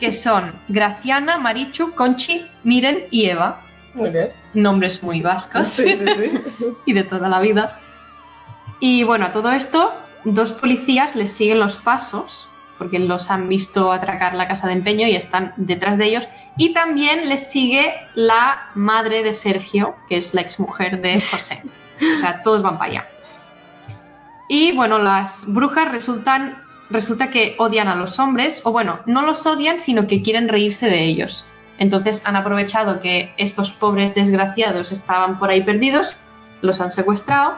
[0.00, 3.62] que son Graciana, Marichu, Conchi, Miren y Eva.
[3.94, 4.28] Muy bien.
[4.54, 6.66] Nombres muy vascos Sí, sí, sí.
[6.86, 7.78] y de toda la vida.
[8.80, 9.92] Y bueno, a todo esto,
[10.24, 12.48] dos policías les siguen los pasos
[12.78, 16.28] porque los han visto atracar la casa de empeño y están detrás de ellos.
[16.56, 21.62] Y también les sigue la madre de Sergio, que es la exmujer de José.
[22.00, 23.06] O sea, todos van para allá.
[24.48, 29.44] Y bueno, las brujas resultan, resulta que odian a los hombres, o bueno, no los
[29.46, 31.44] odian, sino que quieren reírse de ellos.
[31.78, 36.16] Entonces han aprovechado que estos pobres desgraciados estaban por ahí perdidos,
[36.60, 37.54] los han secuestrado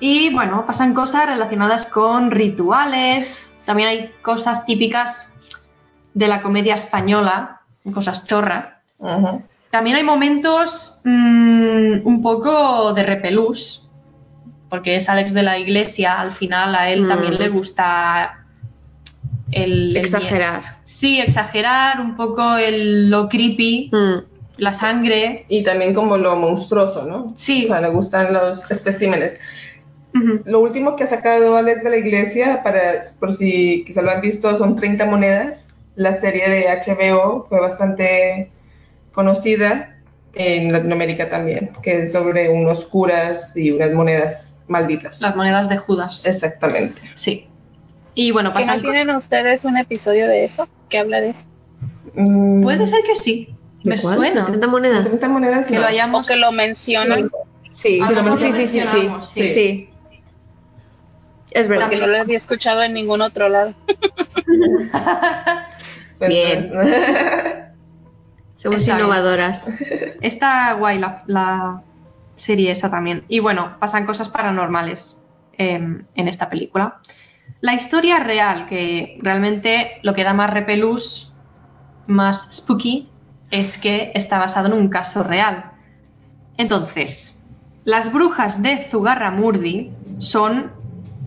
[0.00, 5.14] y bueno, pasan cosas relacionadas con rituales, también hay cosas típicas
[6.12, 7.60] de la comedia española,
[7.94, 8.66] cosas chorras.
[8.98, 9.42] Ujú.
[9.70, 13.88] También hay momentos mm, un poco de repelús,
[14.72, 17.08] porque es Alex de la Iglesia, al final a él Mm.
[17.08, 18.38] también le gusta
[19.50, 20.62] el, el Exagerar.
[20.86, 24.14] Sí, exagerar un poco el, lo creepy, Mm.
[24.56, 25.44] la sangre.
[25.48, 27.34] Y también como lo monstruoso, ¿no?
[27.36, 27.66] Sí.
[27.66, 29.38] O sea, le gustan los especímenes.
[30.46, 32.80] Lo último que ha sacado Alex de la Iglesia, para,
[33.20, 35.58] por si quizá lo han visto, son 30 monedas.
[35.96, 38.50] La serie de HBO fue bastante
[39.12, 39.96] conocida
[40.32, 45.20] en Latinoamérica también, que es sobre unos curas y unas monedas malditas.
[45.20, 46.24] Las monedas de Judas.
[46.24, 47.00] Exactamente.
[47.14, 47.48] Sí.
[48.14, 51.40] Y bueno, ¿Que no tienen ustedes un episodio de eso que habla de eso?
[52.14, 53.54] Mm, Puede ser que sí.
[53.84, 54.16] Me ¿Cuál?
[54.16, 54.46] suena.
[54.46, 55.04] 30 monedas.
[55.04, 55.80] 30 monedas Que no.
[55.80, 56.26] lo O hayamos...
[56.26, 57.30] que lo mencionan,
[57.82, 59.40] Sí, A lo mejor sí, lo sí, sí, sí, mencionamos, sí.
[59.42, 59.54] sí.
[59.54, 59.88] sí.
[61.50, 61.86] Es verdad.
[61.88, 63.74] porque no lo había escuchado en ningún otro lado.
[66.18, 66.70] Pues, Bien.
[66.72, 66.88] pues,
[68.54, 69.06] Somos Está bien.
[69.06, 69.66] innovadoras.
[70.20, 71.82] Está guay la, la
[72.44, 73.24] serie esa también.
[73.28, 75.18] Y bueno, pasan cosas paranormales
[75.58, 77.00] em, en esta película.
[77.60, 81.32] La historia real, que realmente lo que da más repelús,
[82.06, 83.08] más spooky,
[83.50, 85.72] es que está basado en un caso real.
[86.56, 87.38] Entonces,
[87.84, 90.72] las brujas de Zugarramurdi son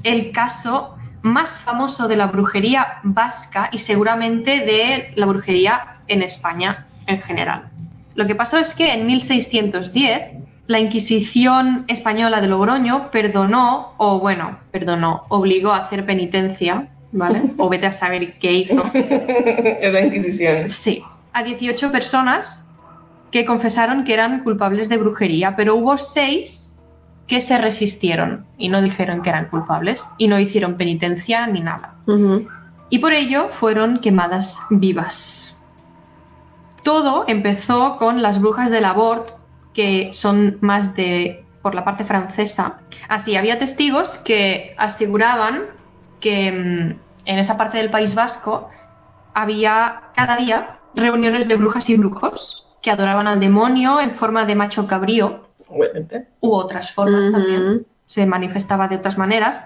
[0.03, 6.85] el caso más famoso de la brujería vasca y seguramente de la brujería en España
[7.07, 7.69] en general.
[8.13, 14.57] Lo que pasó es que en 1610 la Inquisición española de Logroño perdonó, o bueno,
[14.71, 17.51] perdonó, obligó a hacer penitencia, ¿vale?
[17.57, 18.83] O vete a saber qué hizo.
[18.93, 20.69] es la Inquisición.
[20.69, 21.03] Sí,
[21.33, 22.63] a 18 personas
[23.31, 26.73] que confesaron que eran culpables de brujería, pero hubo seis
[27.27, 31.95] que se resistieron y no dijeron que eran culpables y no hicieron penitencia ni nada.
[32.89, 35.55] Y por ello fueron quemadas vivas.
[36.83, 39.31] Todo empezó con las brujas del Labort,
[39.75, 42.79] que son más de por la parte francesa.
[43.09, 45.63] Así, había testigos que aseguraban
[46.19, 48.69] que mm, en esa parte del País Vasco
[49.33, 54.55] había cada día reuniones de brujas y brujos que adoraban al demonio en forma de
[54.55, 56.27] macho cabrío Obviamente.
[56.39, 57.31] u otras formas Ujú.
[57.33, 57.85] también.
[58.07, 59.65] Se manifestaba de otras maneras.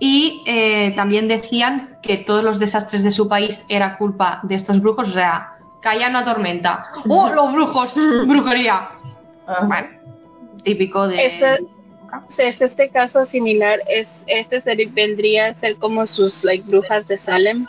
[0.00, 4.80] Y eh, también decían que todos los desastres de su país era culpa de estos
[4.80, 5.08] brujos.
[5.08, 6.86] O sea, caía una tormenta.
[7.08, 7.92] ¡Oh, los brujos!
[8.26, 8.88] ¡Brujería!
[9.66, 9.88] Bueno,
[10.64, 11.26] típico de.
[11.26, 11.64] Este-
[12.38, 17.18] Es este caso similar, es este serie vendría a ser como sus like brujas de
[17.18, 17.66] Salem.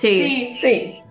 [0.00, 1.02] Sí, Sí, Sí.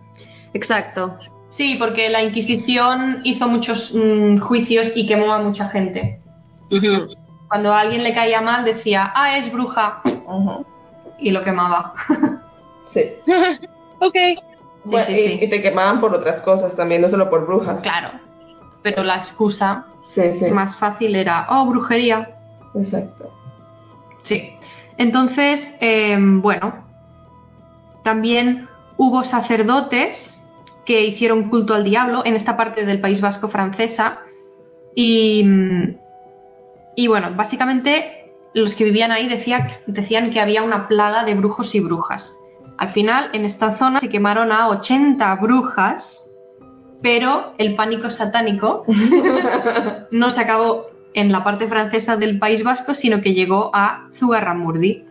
[0.53, 1.17] exacto.
[1.57, 6.19] sí, porque la Inquisición hizo muchos mm, juicios y quemó a mucha gente.
[7.47, 10.01] Cuando a alguien le caía mal, decía, ah, es bruja,
[11.19, 11.93] y lo quemaba.
[12.93, 13.01] Sí.
[13.99, 14.15] Ok,
[14.83, 15.45] Bueno, sí, y, sí.
[15.45, 17.81] y te quemaban por otras cosas también, no solo por brujas.
[17.81, 18.09] Claro.
[18.85, 20.51] Pero la excusa Sí, sí.
[20.51, 22.37] más fácil era, oh, brujería.
[22.75, 23.33] Exacto.
[24.21, 24.51] Sí.
[24.97, 26.85] Entonces, eh, bueno,
[28.03, 30.39] también hubo sacerdotes
[30.85, 34.19] que hicieron culto al diablo en esta parte del País Vasco francesa
[34.95, 35.97] y, mm,
[36.95, 41.73] y bueno, básicamente los que vivían ahí decía- decían que había una plaga de brujos
[41.73, 42.31] y brujas.
[42.77, 46.23] Al final, en esta zona se quemaron a 80 brujas,
[47.01, 48.83] pero el pánico satánico
[50.11, 55.05] no se acabó en la parte francesa del País Vasco, sino que llegó a Zugarramurdi.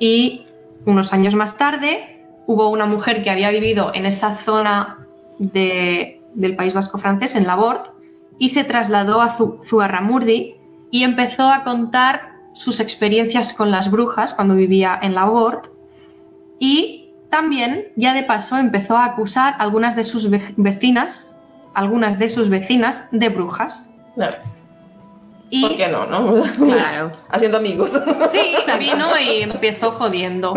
[0.00, 0.46] Y
[0.84, 5.06] unos años más tarde hubo una mujer que había vivido en esa zona
[5.38, 7.90] de- del País Vasco francés, en Labort,
[8.38, 10.56] y se trasladó a Zu- Zugarramurdi
[10.90, 15.68] y empezó a contar sus experiencias con las brujas cuando vivía en Labort.
[16.58, 17.03] Y
[17.34, 21.34] también, ya de paso, empezó a acusar a algunas de sus ve- vecinas,
[21.74, 23.90] algunas de sus vecinas, de brujas.
[24.14, 24.36] Claro.
[25.50, 26.42] Y ¿Por qué no, no?
[26.64, 27.10] Claro.
[27.30, 27.90] Haciendo amigos.
[28.32, 30.54] Sí, vino y empezó jodiendo.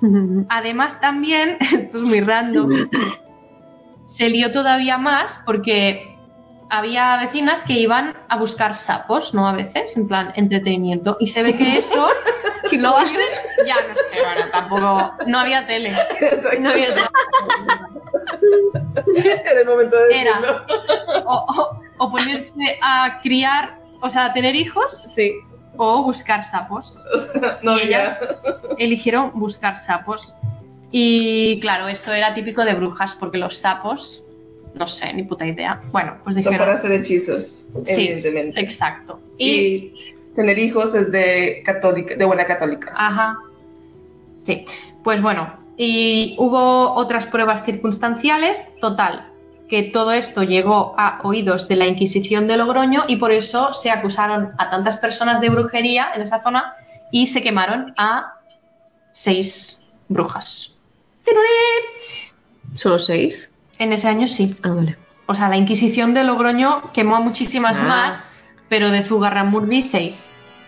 [0.48, 2.86] Además también, esto es muy random,
[4.16, 6.09] se lió todavía más porque
[6.70, 9.46] había vecinas que iban a buscar sapos, ¿no?
[9.48, 11.16] A veces, en plan entretenimiento.
[11.20, 12.08] Y se ve que eso
[12.72, 13.16] lo hacen...
[13.66, 15.12] Ya, no sé, bueno, tampoco...
[15.26, 15.96] No había tele.
[16.60, 17.06] No había tele.
[19.16, 20.40] Era el momento de Era.
[20.40, 20.66] decirlo.
[21.26, 25.34] O, o- o ponerse a criar, o sea, a tener hijos Sí.
[25.76, 27.04] o buscar sapos.
[27.62, 28.18] No, Y ellas
[28.78, 30.34] eligieron buscar sapos.
[30.90, 34.24] Y claro, eso era típico de brujas, porque los sapos,
[34.74, 35.80] no sé, ni puta idea.
[35.92, 36.76] Bueno, pues Son para dijeron.
[36.78, 38.60] hacer hechizos, Sí, evidentemente.
[38.60, 39.20] exacto.
[39.38, 39.50] Y.
[39.50, 39.94] Y
[40.36, 42.92] tener hijos es de católica, de buena católica.
[42.96, 43.36] Ajá.
[44.46, 44.64] Sí,
[45.04, 45.58] pues bueno.
[45.76, 49.26] Y hubo otras pruebas circunstanciales, total,
[49.68, 53.90] que todo esto llegó a oídos de la Inquisición de Logroño y por eso se
[53.90, 56.74] acusaron a tantas personas de brujería en esa zona
[57.10, 58.34] y se quemaron a
[59.12, 60.76] seis brujas.
[62.76, 63.49] ¿Solo seis?
[63.80, 64.54] En ese año sí.
[64.62, 64.96] Ah, vale.
[65.26, 67.82] O sea, la Inquisición de Logroño quemó a muchísimas Ah.
[67.84, 68.20] más,
[68.68, 70.14] pero de Zugarramurdi seis.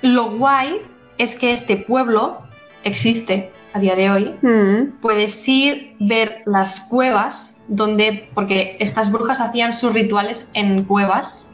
[0.02, 0.80] Lo guay
[1.18, 2.42] es que este pueblo
[2.82, 4.34] existe a día de hoy.
[4.42, 5.00] Mm.
[5.00, 11.46] Puedes ir, ver las cuevas, donde, porque estas brujas hacían sus rituales en cuevas.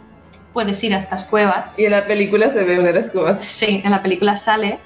[0.55, 1.67] Puedes ir a estas cuevas.
[1.77, 3.45] Y en la película se ve una de las cosas.
[3.59, 4.79] Sí, en la película sale.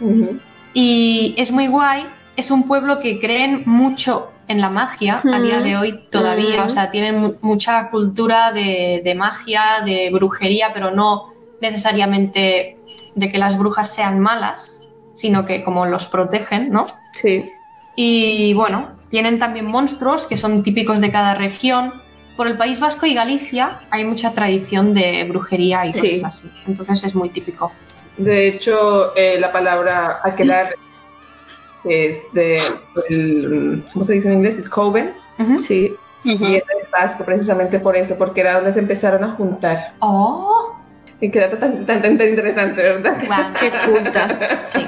[0.74, 2.06] Y es muy guay.
[2.36, 6.64] Es un pueblo que creen mucho en la magia a día de hoy todavía.
[6.64, 12.76] O sea, tienen mu- mucha cultura de, de magia, de brujería, pero no necesariamente
[13.14, 14.80] de que las brujas sean malas,
[15.14, 16.86] sino que como los protegen, ¿no?
[17.12, 17.52] Sí.
[17.94, 21.94] Y bueno, tienen también monstruos que son típicos de cada región.
[22.36, 26.22] Por el País Vasco y Galicia hay mucha tradición de brujería y cosas Sí.
[26.24, 26.50] así.
[26.66, 27.70] Entonces es muy típico.
[28.16, 30.74] De hecho, eh, la palabra aquelar
[31.84, 32.60] es de,
[33.08, 34.68] el, ¿cómo se dice en inglés?
[34.68, 35.60] Coven, Ujú.
[35.64, 35.94] sí.
[36.24, 36.44] Ujú.
[36.44, 39.94] Y es del Vasco precisamente por eso, porque era donde se empezaron a juntar.
[39.98, 40.76] Oh,
[41.20, 43.16] Y qué dato tan, tan, tan interesante, ¿verdad?
[43.26, 44.68] guau, qué culta.
[44.72, 44.86] Sí.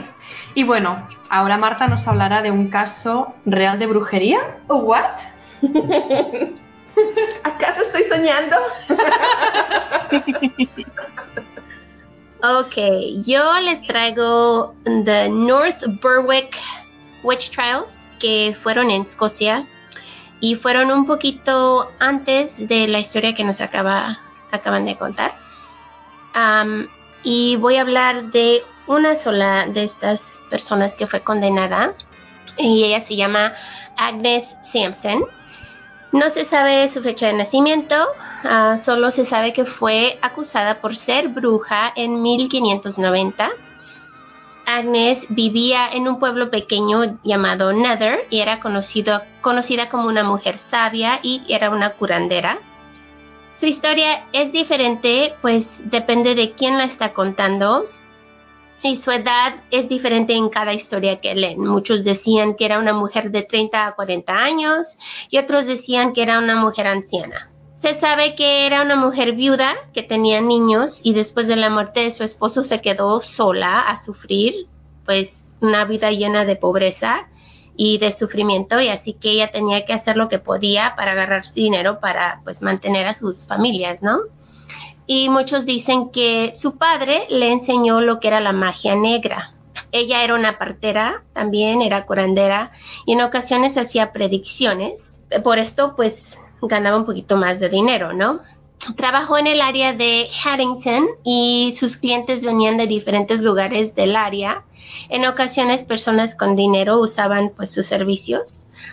[0.56, 4.38] Y bueno, ahora Marta nos hablará de un caso real de brujería.
[4.68, 5.02] ¿What?
[7.42, 8.56] ¿Acaso estoy soñando?
[12.46, 12.74] Ok,
[13.26, 16.54] yo les traigo The North Berwick
[17.24, 17.88] Witch Trials,
[18.20, 19.66] que fueron en Escocia
[20.40, 24.20] y fueron un poquito antes de la historia que nos acaba,
[24.52, 25.34] acaban de contar.
[26.34, 26.88] Am,
[27.22, 30.20] y voy a hablar de una sola de estas
[30.50, 31.94] personas que fue condenada
[32.58, 33.54] y ella se llama
[33.96, 35.24] Agnes Sampson.
[36.12, 37.96] No se sabe su fecha de nacimiento,
[38.44, 43.50] ah, solo se sabe que fue acusada por ser bruja en 1590.
[44.66, 51.20] Agnes vivía en un pueblo pequeño llamado Nether y era conocida como una mujer sabia
[51.22, 52.58] y era una curandera.
[53.60, 57.86] Su historia es diferente, pues depende de quién la está contando.
[58.82, 61.66] Y su edad es diferente en cada historia que leen.
[61.66, 64.86] Muchos decían que era una mujer de 30 a 40 años
[65.30, 67.48] y otros decían que era una mujer anciana.
[67.84, 72.00] Se sabe que era una mujer viuda que tenía niños y después de la muerte
[72.00, 74.68] de su esposo se quedó sola a sufrir,
[75.04, 75.28] pues
[75.60, 77.28] una vida llena de pobreza
[77.76, 81.52] y de sufrimiento y así que ella tenía que hacer lo que podía para agarrar
[81.52, 84.20] dinero para pues mantener a sus familias, ¿no?
[85.06, 89.52] Y muchos dicen que su padre le enseñó lo que era la magia negra.
[89.92, 92.72] Ella era una partera, también era curandera
[93.04, 95.02] y en ocasiones hacía predicciones.
[95.42, 96.14] Por esto pues
[96.68, 98.40] ganaba un poquito más de dinero, ¿no?
[98.96, 104.64] Trabajó en el área de Haddington y sus clientes venían de diferentes lugares del área.
[105.08, 108.42] En ocasiones personas con dinero usaban pues sus servicios,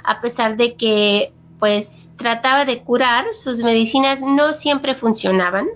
[0.04, 5.68] a pesar de que pues trataba de curar, sus medicinas no siempre funcionaban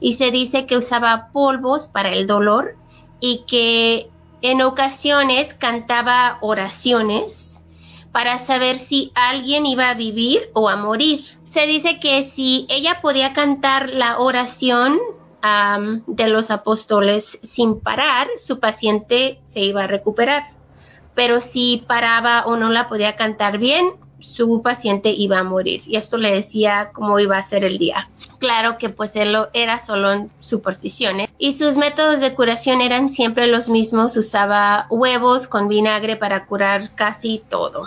[0.00, 2.76] y se dice que usaba polvos para el dolor
[3.20, 4.08] y que
[4.42, 7.32] en ocasiones cantaba oraciones
[8.12, 11.35] para saber si alguien iba a vivir o a morir.
[11.56, 14.98] Se dice que si ella podía cantar la oración
[16.06, 20.42] de los apóstoles sin parar, su paciente se iba a recuperar.
[21.14, 25.80] Pero si paraba o no la podía cantar bien, su paciente iba a morir.
[25.86, 28.10] Y esto le decía cómo iba a ser el día.
[28.36, 31.30] Claro que pues él era solo en supersticiones.
[31.38, 34.14] Y sus métodos de curación eran siempre los mismos.
[34.14, 37.86] Usaba huevos con vinagre para curar casi todo.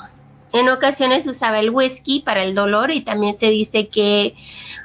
[0.51, 4.35] En ocasiones usaba el whisky para el dolor y también se dice que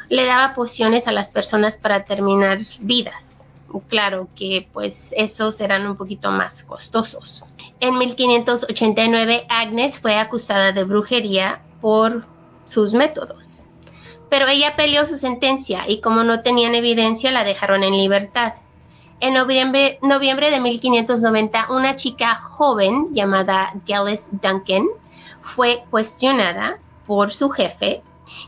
[0.08, 3.14] le daba pociones a las personas para terminar vidas.
[3.88, 7.42] Claro que pues esos eran un poquito más costosos.
[7.80, 12.24] En 1589 Agnes fue acusada de brujería por
[12.68, 13.64] sus métodos.
[14.30, 18.54] Pero ella peleó su sentencia y como no tenían evidencia la dejaron en libertad.
[19.20, 24.86] En noviembre, noviembre de 1590 una chica joven llamada Gillis Duncan
[25.54, 28.02] fue cuestionada por su jefe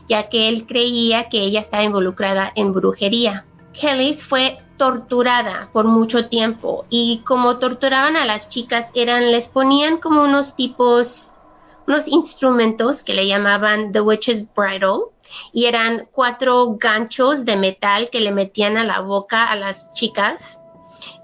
[0.07, 3.45] ya que él creía que ella estaba involucrada en brujería.
[3.73, 9.97] Kelly fue torturada por mucho tiempo y como torturaban a las chicas eran les ponían
[9.97, 11.31] como unos tipos
[11.87, 15.05] unos instrumentos que le llamaban The Witch's Bridle
[15.51, 20.35] y eran cuatro ganchos de metal que le metían a la boca a las chicas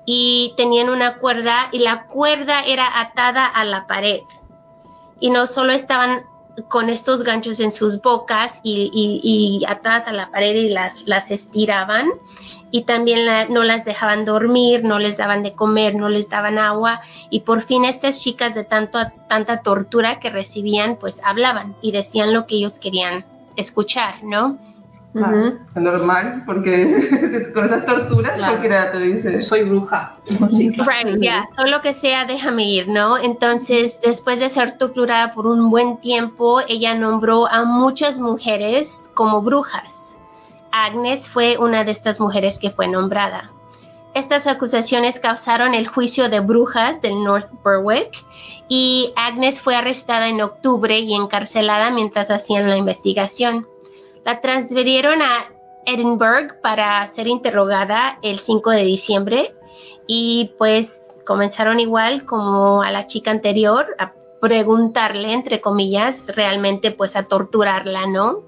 [0.06, 4.22] y tenían una cuerda y la cuerda era atada a la pared
[5.24, 6.26] y no solo estaban
[6.68, 11.32] con estos ganchos en sus bocas y, y, atadas a la pared y las, las
[11.32, 12.10] estiraban
[12.72, 16.58] y también la, no las dejaban dormir, no les daban de comer, no les daban
[16.58, 21.94] agua y por fin estas chicas de tanto, tanta tortura que recibían pues hablaban y
[21.94, 23.26] decían lo que ellos querían
[23.56, 24.58] escuchar, ¿no?
[25.76, 28.54] Normal, porque con esas torturas Claro.
[28.54, 29.44] cualquiera te dice.
[29.44, 30.16] Soy bruja.
[30.28, 33.18] Right, ya, todo lo que sea, déjame ir, ¿no?
[33.18, 39.42] Entonces, después de ser torturada por un buen tiempo, ella nombró a muchas mujeres como
[39.42, 39.88] brujas.
[40.72, 43.52] Agnes fue una de estas mujeres que fue nombrada.
[44.16, 48.12] estas acusaciones causaron el juicio de brujas del North Berwick
[48.68, 53.66] y Agnes fue arrestada en octubre y encarcelada mientras hacían la investigación.
[54.26, 55.50] La transfirieron a
[55.86, 59.56] Edinburgh para ser interrogada el 5 de diciembre
[60.08, 60.88] y pues
[61.26, 68.08] comenzaron igual como a la chica anterior a preguntarle, entre comillas, realmente pues a torturarla,
[68.08, 68.44] ¿no?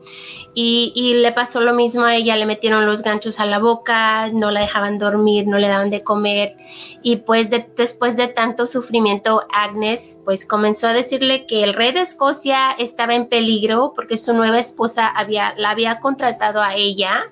[0.58, 4.52] Y, le pasó lo mismo a ella, le metieron los ganchos a la boca, no
[4.52, 6.56] la dejaban dormir, no le daban de comer
[7.04, 12.02] y pues después de tanto sufrimiento Agnes pues comenzó a decirle que el rey de
[12.02, 17.26] Escocia estaba en peligro porque su nueva esposa había, la había contratado a ella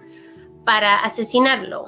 [0.65, 1.85] para asesinarlo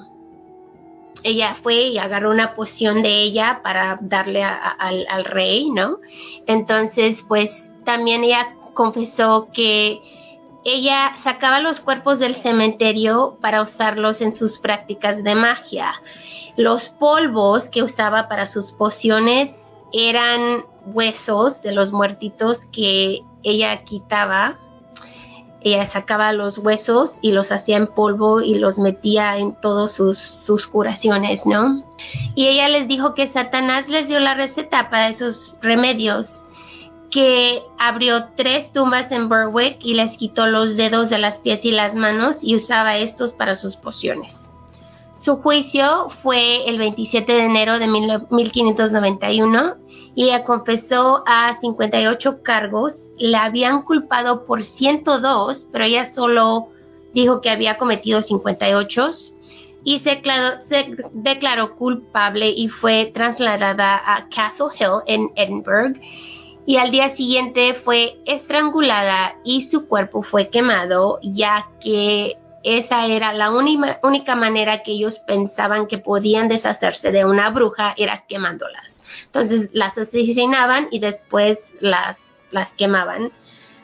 [1.25, 5.97] ella fue y agarró una poción de ella para darle al, al rey, ¿no?
[6.45, 7.49] Entonces, pues
[7.83, 10.01] también ella confesó que
[10.65, 15.93] ella sacaba los cuerpos del cementerio para usarlos en sus prácticas de magia.
[16.57, 19.51] Los polvos que usaba para sus pociones
[19.93, 24.57] eran huesos de los muertitos que ella quitaba
[25.65, 30.37] ella sacaba los huesos y los hacía en polvo y los metía en todas sus,
[30.45, 31.83] sus curaciones, ¿no?
[32.35, 36.31] Y ella les dijo que Satanás les dio la receta para esos remedios,
[37.11, 41.71] que abrió tres tumbas en Berwick y les quitó los dedos de las pies y
[41.71, 44.33] las manos y usaba estos para sus pociones.
[45.23, 49.75] Su juicio fue el 27 de enero de 1591
[50.13, 56.69] y ella confesó a 58 cargos la habían culpado por 102, pero ella solo
[57.13, 59.13] dijo que había cometido 58
[59.83, 65.99] y se declaró, se declaró culpable y fue trasladada a Castle Hill en Edinburgh
[66.65, 73.31] y al día siguiente fue estrangulada y su cuerpo fue quemado ya que esa era
[73.33, 78.99] la única, manera que ellos pensaban que podían deshacerse de una bruja era quemándolas.
[79.27, 82.17] Entonces las asesinaban y después las
[82.49, 83.31] las quemaban.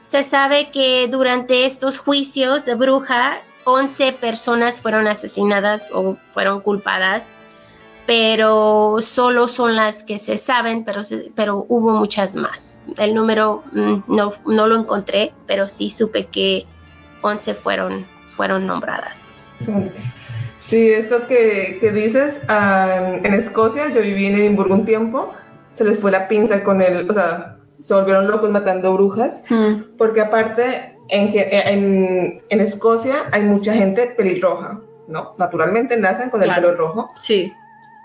[0.09, 7.23] Se sabe que durante estos juicios de bruja, 11 personas fueron asesinadas o fueron culpadas,
[8.07, 11.05] pero solo son las que se saben, pero,
[11.35, 12.59] pero hubo muchas más.
[12.97, 16.65] El número mm, no, no lo encontré, pero sí supe que
[17.21, 18.05] 11 fueron,
[18.35, 19.13] fueron nombradas.
[20.69, 25.33] Sí, eso que, que dices, ah, en Escocia, yo viví en Edimburgo un tiempo,
[25.75, 29.97] se les fue la pinza con el, o sea, se volvieron locos matando brujas, Mm.
[29.97, 35.33] porque aparte en, que- en, en Escocia hay mucha gente pelirroja, ¿no?
[35.37, 36.69] Naturalmente nacen con el Claro.
[36.69, 37.51] pelo rojo, Sí.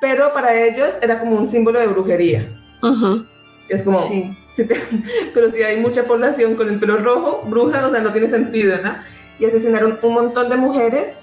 [0.00, 2.48] pero para ellos era como un símbolo de brujería.
[2.82, 3.24] Ujú.
[3.68, 4.36] Es como, Sí.
[5.34, 8.78] pero si hay mucha población con el pelo rojo, bruja, o sea, no tiene sentido,
[8.82, 8.94] ¿no?
[9.38, 11.14] Y asesinaron un montón de mujeres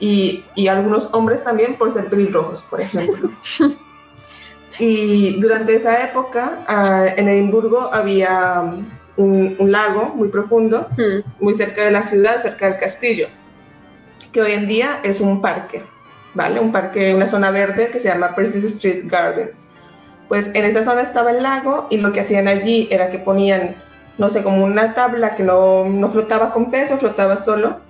[0.00, 3.30] y, y algunos hombres también por ser pelirrojos, por ejemplo.
[4.78, 8.84] y durante esa época, ah, en Edimburgo había um,
[9.16, 11.22] un, un lago muy profundo, Mm.
[11.40, 13.28] muy cerca de la ciudad, cerca del castillo,
[14.32, 15.82] que hoy en día es un parque,
[16.34, 16.60] ¿vale?
[16.60, 19.63] Un parque, una zona verde que se llama Percy Street Gardens.
[20.28, 23.76] Pues en esa zona estaba el lago y lo que hacían allí era que ponían,
[24.18, 27.80] no sé, como una tabla que no, no flotaba con peso, flotaba solo,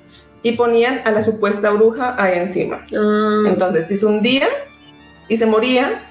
[0.42, 2.84] y ponían a la supuesta bruja ahí encima.
[2.90, 3.46] Mm.
[3.46, 4.48] Entonces, si se hundía
[5.28, 6.02] y se moría,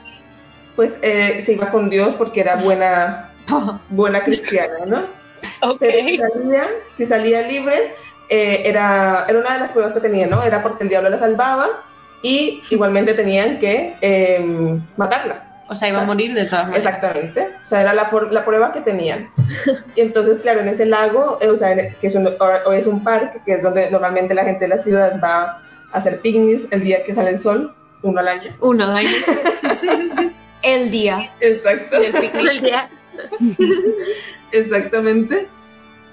[0.76, 3.32] pues eh, se iba con Dios porque era buena,
[3.90, 5.00] buena cristiana, ¿no?
[5.62, 5.78] Ok.
[5.80, 6.68] Pero si salía,
[6.98, 7.94] si salía libre,
[8.30, 10.42] eh, era, era una de las pruebas que tenía, ¿no?
[10.42, 11.68] Era porque el diablo la salvaba
[12.24, 15.53] y igualmente tenían que eh, matarla.
[15.74, 16.96] O sea, iba a morir de todas maneras.
[16.96, 17.48] Exactamente.
[17.66, 19.30] O sea, era la, por- la prueba que tenían.
[19.96, 23.04] Y entonces, claro, en ese lago, eh, o sea, que es un, o- es un
[23.04, 26.84] parque, que es donde normalmente la gente de la ciudad va a hacer picnics el
[26.84, 28.52] día que sale el sol, uno al año.
[28.62, 29.08] Uno, Dani.
[30.64, 31.30] El día.
[31.42, 31.98] Exacto.
[31.98, 32.90] El día-
[34.52, 35.48] Exactamente.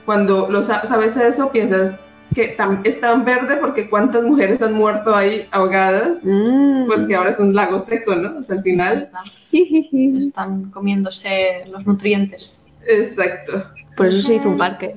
[0.04, 1.94] Cuando lo sa- sabes eso, piensas
[2.34, 6.86] que es tan verde porque cuántas mujeres han muerto ahí ahogadas, Mm.
[6.86, 8.38] porque ahora es un lago seco, ¿no?
[8.38, 9.10] O sea, al final.
[9.52, 12.62] Están comiéndose los nutrientes.
[12.86, 13.64] Exacto.
[13.96, 14.94] Por eso se hizo un parque.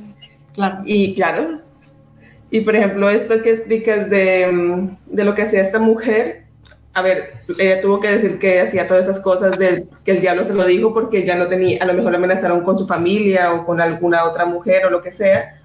[0.53, 0.77] Claro.
[0.85, 1.59] Y claro.
[2.51, 6.43] Y por ejemplo, esto que explicas de, mm, de lo que hacía esta mujer,
[6.93, 10.45] a ver, ella tuvo que decir que hacía todas esas cosas de que el diablo
[10.45, 13.51] se lo dijo porque ya no tenía, a lo mejor la amenazaron con su familia
[13.53, 15.59] o con alguna otra mujer o lo que sea,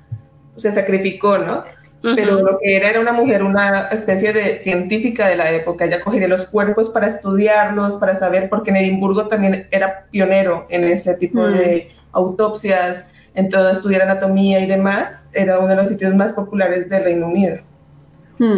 [0.58, 1.64] se sacrificó, ¿no?
[2.00, 5.84] Pero lo que era era una mujer, una especie de científica de la época.
[5.84, 10.84] Ella cogía los cuerpos para estudiarlos, para saber, porque en Edimburgo también era pionero en
[10.84, 13.04] ese tipo de autopsias,
[13.34, 15.10] en todo estudiar anatomía y demás.
[15.32, 17.58] Era uno de los sitios más populares del Reino Unido.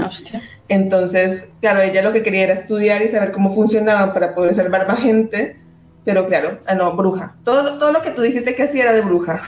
[0.06, 0.42] Hostia.
[0.68, 4.86] Entonces, claro, ella lo que quería era estudiar y saber cómo funcionaban para poder salvar
[4.86, 5.56] más gente,
[6.04, 7.34] pero claro, ah, no, bruja.
[7.44, 9.42] Todo, todo lo que tú dijiste que hacía era de bruja.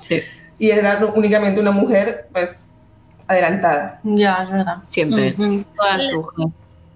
[0.00, 0.20] Sí,
[0.62, 2.50] y era únicamente una mujer, pues,
[3.26, 3.98] adelantada.
[4.04, 4.76] Ya, es verdad.
[4.86, 5.32] siempre.
[5.32, 6.12] Brujas.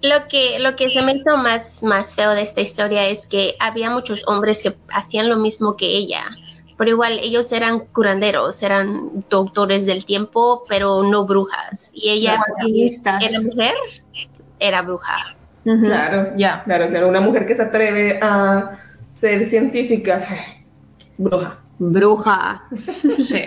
[0.01, 3.55] Lo que, lo que se me hizo más, más feo de esta historia es que
[3.59, 6.23] había muchos hombres que hacían lo mismo que ella.
[6.77, 11.77] Pero igual ellos eran curanderos, eran doctores del tiempo, pero no brujas.
[11.91, 12.39] Y ella,
[13.19, 13.73] era mujer,
[14.59, 15.35] era bruja.
[15.65, 16.63] Claro, Ya.
[16.63, 17.09] claro, claro.
[17.09, 18.77] Una mujer que se atreve a
[19.19, 20.25] ser científica,
[21.17, 21.57] bruja.
[21.79, 22.63] Bruja.
[23.27, 23.43] Sí.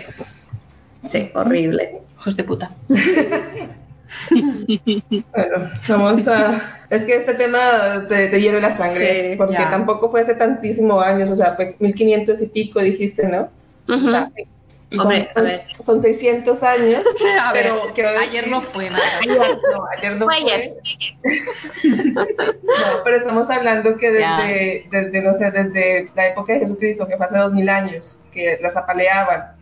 [1.11, 2.01] Sí, horrible.
[2.19, 2.71] Hijos de puta.
[4.29, 6.79] Bueno, vamos a...
[6.89, 9.69] Es que este tema te, te hierve la sangre, Sí, porque ya.
[9.69, 13.49] tampoco fue hace tantísimos años, o sea, fue 1500 y pico, dijiste, ¿no?
[13.87, 14.29] O sea.
[14.37, 14.43] Y
[14.99, 15.67] Hombre, son, a ver.
[15.85, 17.03] son 600 años,
[17.41, 19.03] A ver, pero ayer no fue nada.
[19.21, 20.73] Ayer no, ayer no Fue ayer.
[22.13, 27.17] No, pero estamos hablando que desde, desde, no sé, desde la época de Jesucristo, que
[27.17, 29.55] fue hace 2000 años, que las apaleaban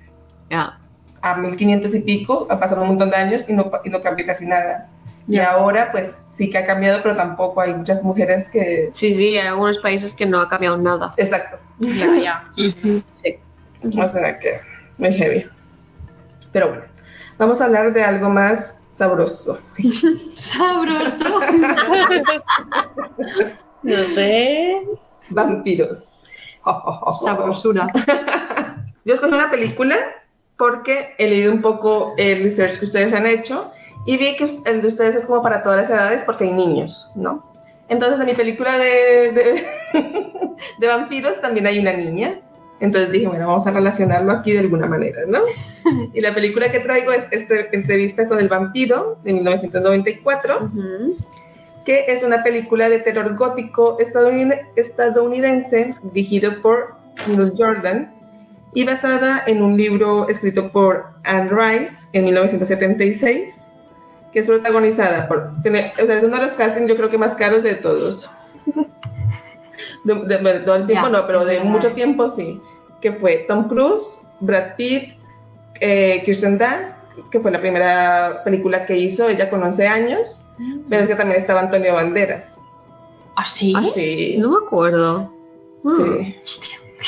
[1.22, 4.26] a 1500 y pico, ha pasado un montón de años y no, y no cambió
[4.26, 4.90] casi nada.
[5.28, 8.90] Y ahora, pues sí que ha cambiado, pero tampoco hay muchas mujeres que.
[8.94, 11.14] Sí, sí, hay algunos países que no ha cambiado nada.
[11.18, 11.58] Exacto.
[11.80, 12.44] Ya, ya.
[12.56, 13.04] Sí.
[13.84, 14.69] O sea que
[15.00, 15.46] muy heavy.
[16.52, 16.84] Pero bueno,
[17.38, 19.60] vamos a hablar de algo más sabroso.
[20.36, 21.40] Sabroso.
[23.82, 24.82] No sé.
[25.30, 26.04] Vampiros.
[27.24, 27.88] Sabrosura.
[29.06, 29.96] Yo escogí una película
[30.58, 33.72] porque he leído un poco el research que ustedes han hecho
[34.06, 37.10] y vi que el de ustedes es como para todas las edades porque hay niños,
[37.16, 37.50] ¿no?
[37.88, 39.68] Entonces en mi película de, de,
[40.80, 42.42] de vampiros también hay una niña.
[42.82, 45.40] Entonces dije, bueno, vamos a relacionarlo aquí de alguna manera, ¿no?
[46.14, 51.18] Y la película que traigo es este, Entrevista con el vampiro de 1994 Ujú.
[51.86, 56.96] que es una película de terror gótico estadounid- estadounidense dirigido por
[57.28, 58.14] Neil Jordan
[58.74, 63.50] y basada en un libro escrito por Anne Rice en 1976,
[64.32, 67.18] que es protagonizada por, tiene- o sea, es uno de los castings yo creo que
[67.18, 68.30] más caros de todos.
[70.04, 72.62] De, de- de todo el tiempo no, pero de mucho tiempo sí,
[73.02, 75.14] que fue Tom Cruise, Brad Pitt,
[75.82, 80.42] eh, Kirsten Dunst, que fue la primera película que hizo ella con 11 años,
[80.90, 82.46] pero es que también estaba Antonio Banderas.
[83.36, 83.74] ¿Ah, sí?
[83.76, 84.36] ¿Ah, Sí.
[84.40, 85.34] No me acuerdo.
[85.84, 85.98] Mm.
[86.24, 86.36] Sí.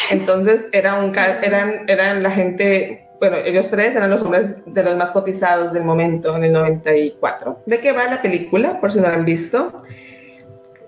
[0.09, 4.95] Entonces era un eran eran la gente, bueno, ellos tres eran los hombres de los
[4.95, 7.59] más cotizados del momento en el 94.
[7.65, 8.79] ¿De qué va la película?
[8.79, 9.83] Por si no la han visto.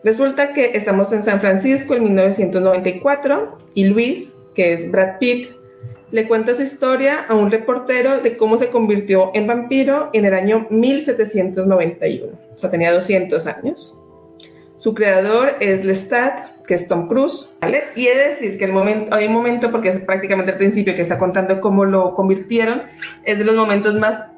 [0.03, 5.51] Resulta que estamos en San Francisco en 1994 y Luis, que es Brad Pitt,
[6.11, 10.33] le cuenta su historia a un reportero de cómo se convirtió en vampiro en el
[10.33, 12.27] año 1791.
[12.55, 13.97] O sea, tenía 200 años.
[14.77, 17.85] Su creador es Lestat, que es Tom Cruise, ¿vale?
[17.95, 20.95] Y he de decir que el momento, hay un momento, porque es prácticamente al principio
[20.95, 22.83] que está contando cómo lo convirtieron,
[23.23, 24.32] es de los momentos más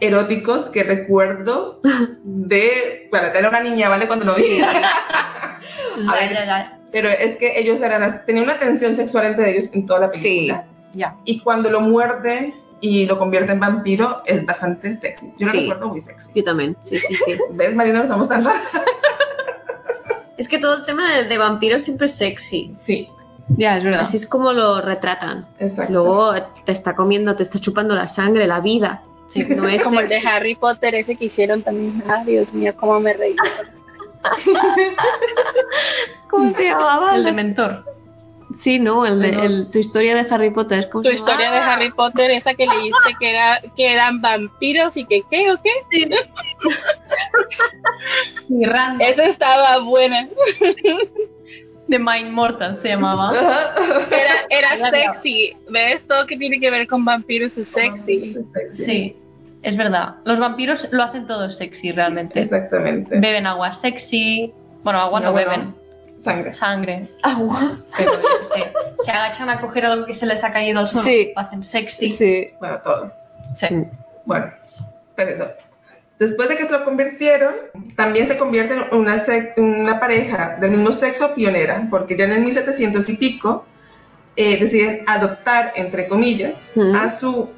[0.00, 1.80] eróticos que recuerdo
[2.22, 4.06] de, bueno, era una niña, ¿vale?
[4.06, 4.60] Cuando lo vi.
[6.08, 6.36] A ver,
[6.92, 10.64] pero es que ellos eran, tenían una tensión sexual entre ellos en toda la película.
[10.94, 11.14] Ya.
[11.24, 15.32] Y cuando lo muerde y lo convierte en vampiro, es bastante sexy.
[15.38, 15.60] Yo lo Sí.
[15.60, 16.30] recuerdo muy sexy.
[16.34, 17.34] Yo también, sí, sí, sí.
[17.52, 18.02] ¿Ves, Marina?
[18.02, 18.62] No somos tan raras.
[20.36, 22.76] Es que todo el tema de, de vampiros siempre es sexy.
[22.84, 23.08] Sí,
[23.56, 24.02] Ya, es verdad.
[24.02, 25.46] Así es como lo retratan.
[25.58, 25.90] exacto.
[25.94, 26.34] Luego
[26.66, 29.02] te está comiendo, te está chupando la sangre, la vida.
[29.36, 29.44] Sí.
[29.54, 30.16] No es Como el de.
[30.18, 32.02] Harry Potter ese que hicieron también.
[32.08, 33.36] Ah, Dios mío, cómo me reí.
[36.30, 37.14] ¿Cómo se llamaba?
[37.16, 37.84] El de mentor.
[38.62, 40.88] Sí, no, el de el- tu historia de Harry Potter.
[40.90, 44.96] ¿cómo Tu se historia de Harry Potter, esa que leíste que era que eran vampiros
[44.96, 45.70] y que qué o qué.
[48.48, 49.04] Miranda.
[49.04, 50.28] Esa estaba buena.
[51.88, 53.32] De Mind Mortal se llamaba.
[54.10, 54.32] Era,
[54.78, 55.56] era sexy.
[55.68, 56.02] ¿Ves?
[56.08, 58.36] Todo que tiene que ver con vampiros es sexy.
[58.76, 59.16] Sí,
[59.66, 60.16] es verdad.
[60.24, 62.40] Los vampiros lo hacen todo sexy realmente.
[62.42, 63.18] Exactamente.
[63.18, 64.52] Beben agua sexy.
[64.82, 65.48] Bueno, agua no, No, bueno.
[65.50, 65.74] beben.
[66.24, 66.52] Sangre.
[66.54, 67.08] Sangre.
[67.22, 67.78] Agua.
[67.96, 68.72] Pero sé.
[69.04, 71.06] Se agachan a coger algo que se les ha caído al suelo.
[71.08, 71.32] Sí.
[71.36, 72.16] Lo hacen sexy.
[72.16, 72.48] Sí.
[72.58, 73.12] Bueno, todo.
[73.56, 73.66] Sí.
[74.24, 74.46] Bueno,
[75.14, 75.48] pero eso.
[76.18, 77.54] Después de que se lo convirtieron,
[77.94, 79.22] también se convierte en una,
[79.56, 83.66] una pareja del mismo sexo pionera, porque ya en el 1700 y pico
[84.34, 86.96] eh, deciden adoptar, entre comillas, Ujú.
[86.96, 87.50] a, su,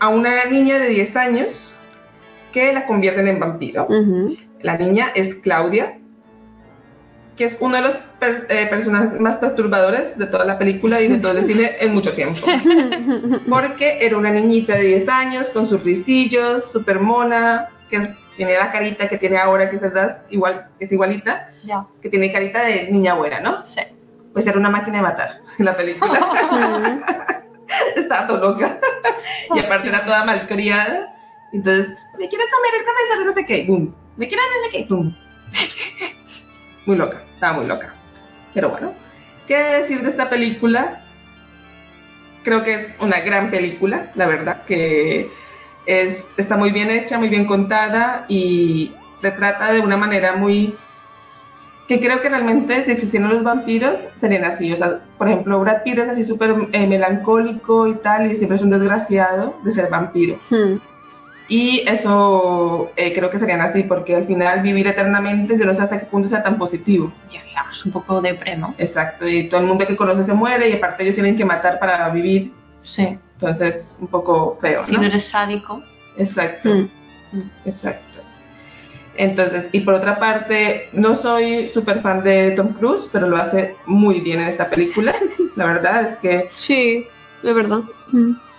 [0.00, 1.80] a una niña de 10 años
[2.52, 3.86] que la convierten en vampiro.
[4.62, 5.98] La niña es Claudia,
[7.36, 11.08] que es uno de los per- eh, personajes más perturbadores de toda la película y
[11.08, 12.40] de todo el cine en mucho tiempo.
[13.48, 18.72] Porque era una niñita de 10 años con sus risillos, súper mona, que tiene la
[18.72, 21.86] carita que tiene ahora, que es verdad, igual, es igualita, Ya.
[22.02, 23.62] que tiene carita de niña buena, ¿no?
[23.66, 23.82] Sí.
[24.32, 26.20] Pues era una máquina de matar en la película.
[27.96, 28.78] Estaba todo loca.
[29.54, 31.14] y aparte era toda malcriada.
[31.52, 33.94] Entonces, me quiero comer el profesor no sé qué, boom.
[34.16, 35.16] Me quiero no sé qué, boom.
[36.86, 37.94] Muy loca, estaba muy loca.
[38.54, 38.94] Pero bueno,
[39.48, 41.02] ¿qué decir de esta película?
[42.44, 45.28] Creo que es una gran película, la verdad, que
[45.84, 50.76] es, está muy bien hecha, muy bien contada y retrata de una manera muy
[51.88, 55.82] que creo que realmente si existieran los vampiros serían así, o sea, por ejemplo, Brad
[55.84, 59.88] Pitt es así súper eh, melancólico y tal, y siempre es un desgraciado de ser
[59.88, 60.38] vampiro.
[60.50, 60.78] Hmm.
[61.48, 65.82] Y eso eh, creo que serían así, porque al final vivir eternamente, yo no sé
[65.82, 67.12] hasta qué punto sea tan positivo.
[67.30, 67.40] Ya,
[67.70, 68.74] es un poco depre, ¿no?
[68.78, 71.78] Exacto, y todo el mundo que conoce se muere, y aparte ellos tienen que matar
[71.78, 72.52] para vivir,
[72.82, 73.16] Sí.
[73.34, 75.06] entonces un poco feo, Si no ¿no?
[75.06, 75.82] eres sádico.
[76.18, 76.68] Exacto.
[76.68, 76.88] Hmm.
[77.64, 78.05] Exacto.
[79.18, 83.76] Entonces, y por otra parte, no soy súper fan de Tom Cruise, pero lo hace
[83.86, 85.14] muy bien en esta película.
[85.56, 87.06] La verdad es que Sí,
[87.42, 87.80] de verdad.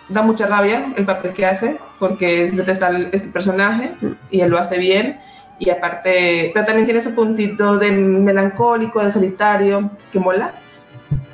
[0.09, 3.91] Da mucha rabia el papel que hace, porque es detestable este personaje
[4.31, 5.19] y él lo hace bien.
[5.59, 10.53] Y aparte, pero también tiene su puntito de melancólico, de solitario, que mola.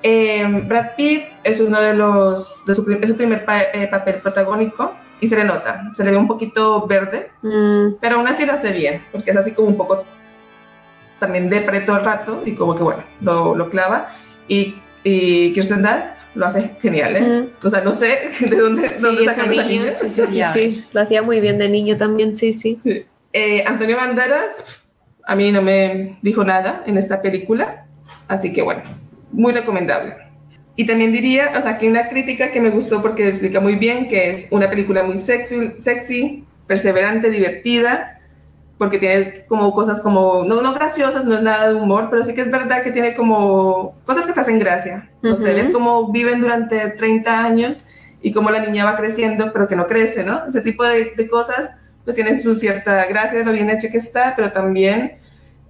[0.02, 4.16] Eh, Brad Pitt es uno de los, de su, es su primer pa- eh, papel
[4.16, 4.94] protagónico
[5.24, 8.54] y se le nota, se le ve un poquito verde, Mm, pero aún así lo
[8.54, 10.04] hace bien, porque es así como un poco
[11.20, 14.08] también depre todo el rato y como que bueno, lo, lo clava.
[14.48, 17.50] Y, y Kirsten Dunst lo hace genial, ¿eh?
[17.64, 19.94] O sea, no sé de dónde, dónde sí, sacan ese esa niña.
[20.02, 20.86] sí, sí, sí.
[20.92, 22.78] Lo hacía muy bien de niño también, sí, sí.
[23.32, 24.52] Eh, Antonio Banderas,
[25.26, 27.86] a mí no me dijo nada en esta película,
[28.28, 28.82] así que bueno,
[29.32, 30.16] muy recomendable.
[30.76, 34.08] Y también diría, o sea, que una crítica que me gustó porque explica muy bien
[34.10, 38.20] que es una película muy sexy, sexy perseverante, divertida,
[38.80, 42.34] porque tiene como cosas como, no, no graciosas, no es nada de humor, pero sí
[42.34, 45.10] que es verdad que tiene como cosas que te hacen gracia.
[45.22, 45.44] O sea, Ujú.
[45.44, 47.84] ves cómo viven durante 30 años
[48.22, 50.48] y cómo la niña va creciendo, pero que no crece, ¿no?
[50.48, 51.70] Ese tipo de, de cosas
[52.04, 55.14] pues tienen su cierta gracia, lo bien hecha que está, pero también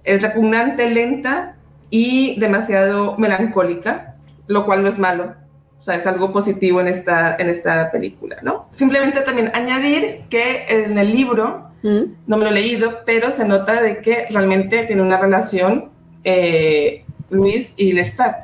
[0.02, 1.54] es repugnante, lenta
[1.90, 4.13] y demasiado melancólica,
[4.46, 5.34] lo cual no es malo.
[5.80, 8.68] O sea, es algo positivo en esta, en esta película, ¿no?
[8.76, 12.14] Simplemente también añadir que en el libro, Mm.
[12.26, 15.90] no me lo he leído, pero se nota de que realmente tiene una relación
[16.24, 18.36] eh, Luis y Lestat,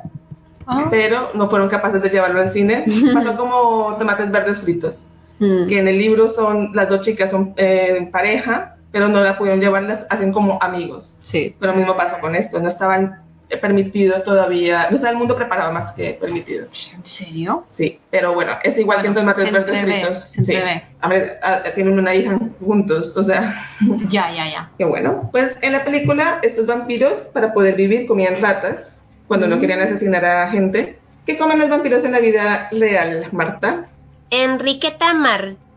[0.67, 2.85] Ah, pero no fueron capaces de llevarlo al cine.
[3.15, 5.07] Pasó como tomates verdes fritos
[5.39, 5.67] Mm.
[5.67, 9.59] que en el libro son las dos chicas son eh, pareja, pero no la pudieron
[9.59, 11.17] llevar, las hacen como amigos.
[11.23, 11.55] Sí.
[11.59, 13.21] Pero lo mismo pasa con esto, no estaban
[13.57, 16.67] permitidos todavía, no estaba el mundo preparado más que permitido.
[16.95, 17.65] ¿En serio?
[17.77, 20.27] Sí, pero bueno, es igual que en Bueno, se verdes entrevé, fritos.
[20.29, 20.81] se Sí.
[21.01, 23.65] A ver, ah, tienen una hija juntos, o sea,
[24.09, 24.69] Ya, ya, ya.
[24.77, 25.29] que bueno.
[25.31, 28.95] Pues en la película, estos vampiros, para poder vivir, comían ratas
[29.27, 30.97] cuando no querían asesinar a gente.
[31.25, 33.85] ¿Qué comen los vampiros en la vida real, Marta?
[34.29, 35.13] Enriqueta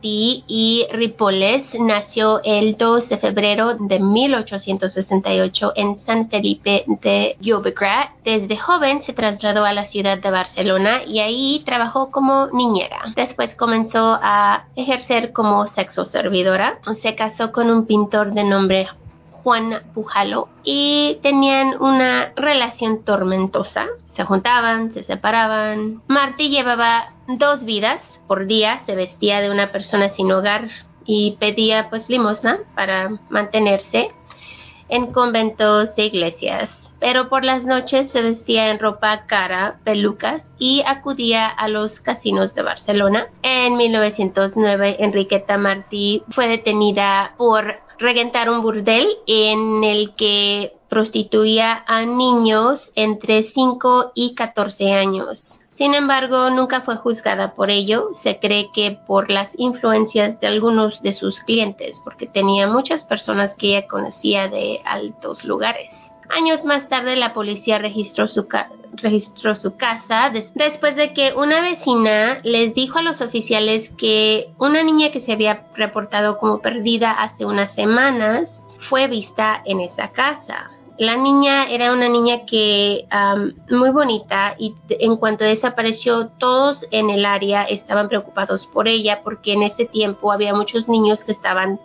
[0.05, 8.11] Martí y Ripoles nació el 2 de febrero de 1868 en San Felipe de Llobregat.
[8.23, 13.15] Desde joven se trasladó a la ciudad de Barcelona y ahí trabajó como niñera.
[13.17, 16.81] Después comenzó a ejercer como sexo servidora.
[17.01, 18.89] Se casó con un pintor de nombre
[19.31, 23.87] Juan Pujalo y tenían una relación tormentosa.
[24.15, 26.03] Se juntaban, se separaban.
[26.09, 30.69] Martí llevaba dos vidas por día, se vestía de una persona sin hogar
[31.07, 34.11] y pedía pues limosna para mantenerse
[34.89, 36.71] en conventos e iglesias.
[37.01, 42.55] Pero por las noches se vestía en ropa cara, pelucas y acudía a los casinos
[42.55, 43.29] de Barcelona.
[43.43, 52.03] En 1909 Enriqueta Martí fue detenida por regentar un burdel en el que prostituía a
[52.03, 55.54] niños entre 5 y 14 años.
[55.77, 58.11] Sin embargo, nunca fue juzgada por ello.
[58.23, 63.53] Se cree que por las influencias de algunos de sus clientes, porque tenía muchas personas
[63.59, 65.91] que ella conocía de altos lugares.
[66.31, 71.33] Años más tarde la policía registró su, ca- registró su casa des- después de que
[71.35, 76.61] una vecina les dijo a los oficiales que una niña que se había reportado como
[76.61, 78.49] perdida hace unas semanas
[78.89, 80.71] fue vista en esa casa.
[80.97, 87.11] La niña era una niña que am, muy bonita y en cuanto desapareció todos en
[87.11, 91.81] el área estaban preocupados por ella porque en ese tiempo había muchos niños que estaban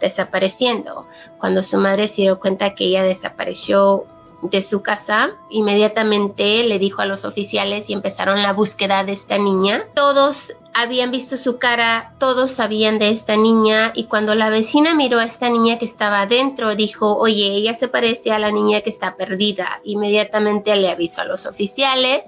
[0.00, 1.06] desapareciendo.
[1.38, 4.06] Cuando su madre se dio cuenta que ella desapareció
[4.50, 5.30] de su casa.
[5.50, 9.86] Inmediatamente le dijo a los oficiales y empezaron la búsqueda de esta niña.
[9.94, 10.36] Todos
[10.74, 15.24] habían visto su cara, todos sabían de esta niña y cuando la vecina miró a
[15.24, 19.16] esta niña que estaba adentro, dijo, oye, ella se parece a la niña que está
[19.16, 19.80] perdida.
[19.84, 22.24] Inmediatamente le avisó a los oficiales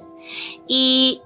[0.66, 1.22] y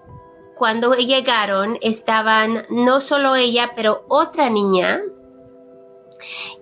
[0.56, 5.00] cuando llegaron estaban no solo ella, pero otra niña.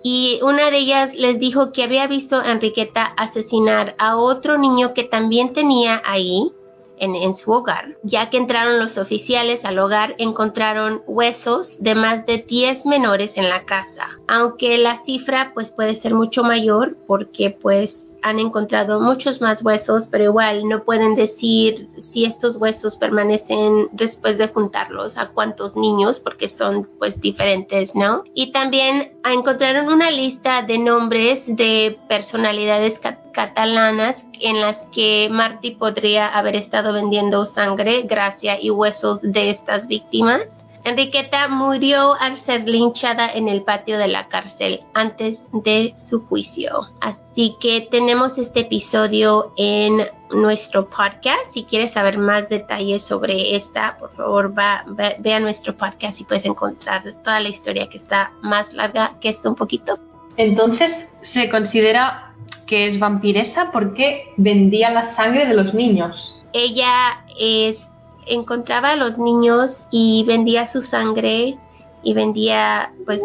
[0.03, 4.93] Y una de ellas les dijo que había visto a Enriqueta asesinar a otro niño
[4.93, 6.51] que también tenía ahí
[6.99, 7.97] en, su hogar.
[8.03, 13.49] Ya que entraron los oficiales al hogar, encontraron huesos de más de 10 menores en
[13.49, 14.09] la casa.
[14.27, 20.07] Aunque la cifra pues puede ser mucho mayor porque pues han encontrado muchos más huesos,
[20.09, 26.19] pero igual no pueden decir si estos huesos permanecen después de juntarlos a cuántos niños,
[26.19, 28.23] porque son pues diferentes, ¿no?
[28.33, 35.71] Y también encontraron una lista de nombres de personalidades cat catalanas en las que Marty
[35.71, 40.41] podría haber estado vendiendo sangre, gracia y huesos de estas víctimas.
[40.83, 46.87] Enriqueta murió al ser linchada en el patio de la cárcel antes de su juicio.
[47.01, 51.39] Así que tenemos este episodio en nuestro podcast.
[51.53, 56.19] Si quieres saber más detalles sobre esta, por favor va, ve, ve, a nuestro podcast
[56.21, 59.99] y puedes encontrar toda la historia que está más larga que esto un poquito.
[60.37, 62.33] Entonces se considera
[62.65, 66.35] que es vampiresa porque vendía la sangre de los niños.
[66.53, 67.77] Ella es
[68.25, 71.57] encontraba a los niños y vendía su sangre
[72.01, 73.19] y vendía pues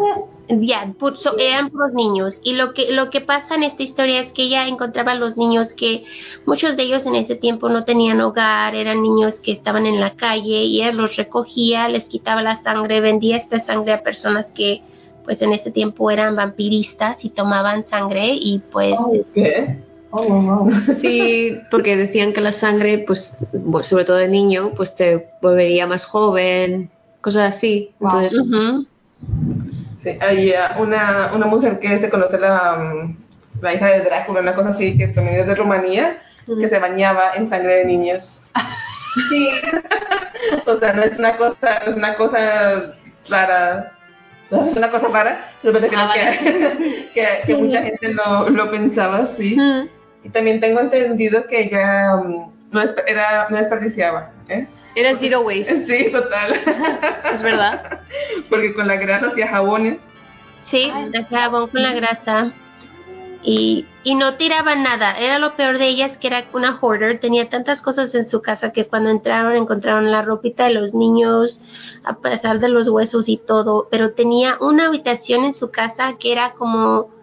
[0.49, 0.93] ya
[1.37, 4.67] eran puros niños y lo que lo que pasa en esta historia es que ella
[4.67, 6.03] encontraba a los niños que
[6.45, 10.15] muchos de ellos en ese tiempo no tenían hogar eran niños que estaban en la
[10.15, 14.83] calle y ella los recogía les quitaba la sangre vendía esta sangre a personas que
[15.25, 18.95] pues en ese tiempo eran vampiristas y tomaban sangre y pues.
[20.17, 20.71] Oh, wow.
[21.01, 23.29] Sí, porque decían que la sangre, pues,
[23.83, 26.89] sobre todo de niño, pues te volvería más joven,
[27.21, 27.91] cosas así.
[27.99, 28.21] Wow.
[28.21, 28.85] Entonces, uh -huh.
[30.03, 33.17] sí, hay uh, una, una mujer que se conoce la, um,
[33.61, 36.17] la hija de Drácula, una cosa así, que también es de Rumanía,
[36.47, 36.61] uh -huh.
[36.61, 38.39] que se bañaba en sangre de niños.
[39.29, 39.47] Sí.
[40.65, 42.39] o sea, no es una cosa, no es una cosa
[43.29, 43.91] rara.
[44.51, 46.37] No es una cosa rara, pero creo Ah, vale.
[46.43, 49.55] que, que, que mucha gente lo, lo pensaba, sí.
[49.55, 49.87] Mm.
[50.25, 54.31] Y también tengo entendido que ella um, no, era, no desperdiciaba.
[54.49, 54.67] ¿eh?
[54.95, 55.85] era zero waste.
[55.87, 56.53] Sí, total.
[57.35, 57.99] Es verdad.
[58.49, 59.99] Porque con la grasa hacía jabones.
[60.65, 62.53] Sí, hacía jabón con la grasa.
[63.43, 65.15] Y, y no tiraban nada.
[65.19, 67.19] Era lo peor de ellas que era una hoarder.
[67.19, 71.59] Tenía tantas cosas en su casa que cuando entraron encontraron la ropita de los niños,
[72.03, 73.87] a pesar de los huesos y todo.
[73.91, 77.13] Pero tenía una habitación en su casa que era como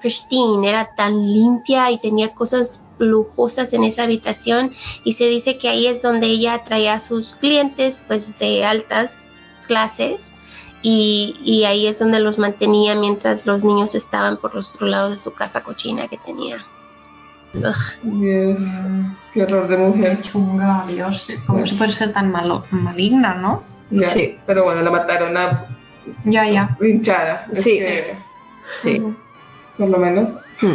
[0.00, 4.72] pristine, era tan limpia y tenía cosas lujosas en esa habitación.
[5.04, 9.10] Y se dice que ahí es donde ella atraía a sus clientes, pues de altas
[9.66, 10.18] clases
[10.82, 15.14] y, y, ahí es donde los mantenía mientras los niños estaban por los otros lados
[15.16, 16.64] de su casa cochina que tenía.
[17.54, 17.74] Ugh.
[19.34, 20.22] Qué horror de mujer.
[20.22, 21.28] Chunga, Dios.
[21.46, 23.62] ¿Cómo se puede ser tan malo, maligna, no?
[23.90, 24.38] Ya, Sí.
[24.46, 25.66] Pero bueno, la mataron a
[26.24, 26.76] Ya, ya.
[26.80, 27.46] hinchada.
[27.52, 27.78] Es Sí.
[27.78, 28.16] que,
[28.82, 29.02] Sí.
[29.78, 30.74] Por lo menos Hmm.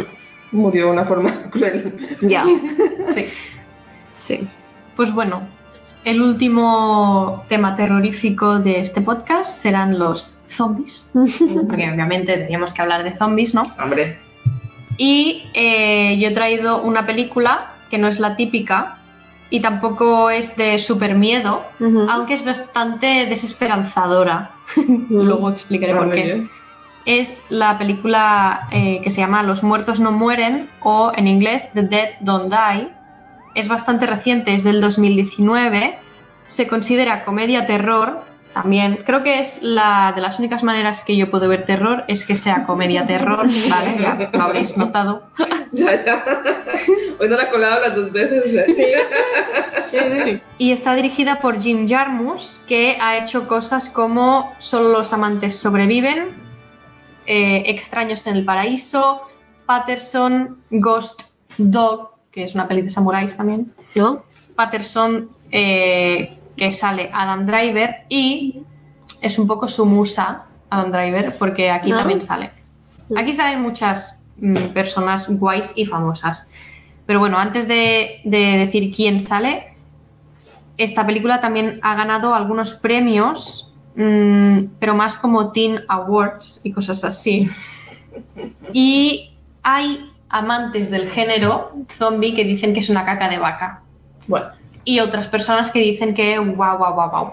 [0.52, 2.18] murió de una forma cruel.
[2.22, 2.44] Ya.
[3.14, 3.26] Sí.
[4.26, 4.48] Sí.
[4.96, 5.42] Pues bueno,
[6.04, 11.06] el último tema terrorífico de este podcast serán los zombies.
[11.12, 13.64] Porque obviamente teníamos que hablar de zombies, ¿no?
[13.82, 14.18] Hombre.
[14.96, 18.98] Y eh, yo he traído una película que no es la típica
[19.50, 21.62] y tampoco es de super miedo,
[22.08, 24.50] aunque es bastante desesperanzadora.
[25.10, 26.22] Luego explicaré Ah, por qué.
[26.22, 26.50] bien.
[27.06, 31.82] Es la película eh, que se llama Los muertos no mueren o en inglés The
[31.82, 32.88] Dead Don't Die.
[33.54, 35.98] Es bastante reciente, es del 2019.
[36.48, 38.22] Se considera comedia terror.
[38.54, 42.24] También creo que es la de las únicas maneras que yo puedo ver terror es
[42.24, 43.96] que sea comedia terror, ¿vale?
[44.00, 45.24] Ya lo habréis notado.
[45.72, 46.24] Ya, ya.
[47.18, 48.44] Hoy no la he colado las dos veces.
[48.46, 50.40] ¿eh?
[50.58, 56.43] Y está dirigida por Jim Jarmusch, que ha hecho cosas como Solo los amantes sobreviven,
[57.26, 59.22] eh, Extraños en el paraíso,
[59.66, 61.22] Patterson, Ghost
[61.58, 64.22] Dog, que es una peli de samuráis también, ¿No?
[64.56, 68.62] Patterson, eh, que sale Adam Driver, y
[69.22, 71.98] es un poco su musa, Adam Driver, porque aquí Ah.
[71.98, 72.50] también sale.
[73.16, 76.46] Aquí salen muchas mm, personas guays y famosas.
[77.06, 79.76] Pero bueno, antes de, de decir quién sale,
[80.76, 87.02] esta película también ha ganado algunos premios, mm, pero más como Teen Awards y cosas
[87.04, 87.50] así.
[88.72, 89.30] Y
[89.62, 93.82] hay amantes del género zombie que dicen que es una caca de vaca.
[94.26, 94.46] Bueno,
[94.84, 97.32] Y otras personas que dicen que guau, guau, guau, guau.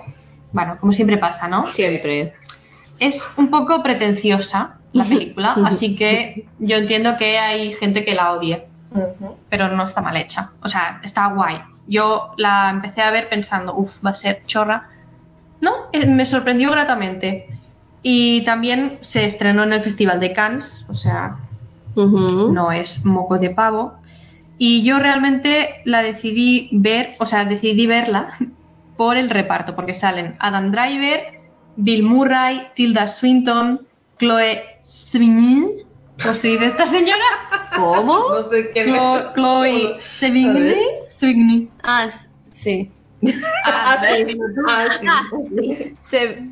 [0.54, 1.68] Bueno, como siempre pasa, ¿no?
[1.70, 2.34] Siempre.
[3.00, 8.34] Es un poco pretenciosa la película, así que yo entiendo que hay gente que la
[8.34, 8.68] odie,
[9.50, 10.52] pero no está mal hecha.
[10.62, 11.62] O sea, está guay.
[11.88, 14.90] Yo la empecé a ver pensando, uff, va a ser chorra.
[15.62, 17.48] No, eh, me sorprendió gratamente.
[18.04, 21.38] Y también se estrenó en el Festival de Cannes, o sea,
[21.96, 23.94] no es moco de pavo.
[24.58, 28.38] Y yo realmente la decidí ver, o sea, decidí verla
[28.98, 31.42] por el reparto, porque salen Adam Driver,
[31.76, 33.82] Bill Murray, Tilda Swinton,
[34.20, 35.84] Chloe Sevigny,
[36.22, 37.70] ¿cómo se dice esta señora?
[37.76, 38.30] ¿Cómo?
[38.30, 38.72] no sé
[39.36, 40.76] Chloe A Sevigny.
[41.10, 41.70] Sevigny.
[41.84, 42.08] Ah,
[42.64, 42.92] sí.
[43.65, 44.38] Ah, sí.
[44.68, 45.07] Ah, sí.
[45.07, 45.23] Ah,
[45.57, 45.95] sí.
[46.10, 46.48] Se,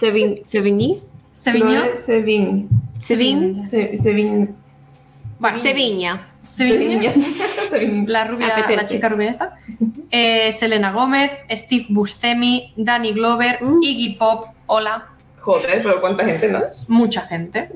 [0.00, 1.02] Sevin, Sevigny.
[3.04, 4.56] Sevin.
[5.38, 6.26] Bueno, Seviña.
[8.06, 9.54] La rubia, la chica rubia esta.
[10.10, 13.82] Eh, Selena Gómez, Steve Buscemi, Danny Glover, Mm.
[13.82, 15.06] Iggy Pop, hola.
[15.40, 16.60] Joder, pero cuánta gente, ¿no?
[16.88, 17.70] mucha gente.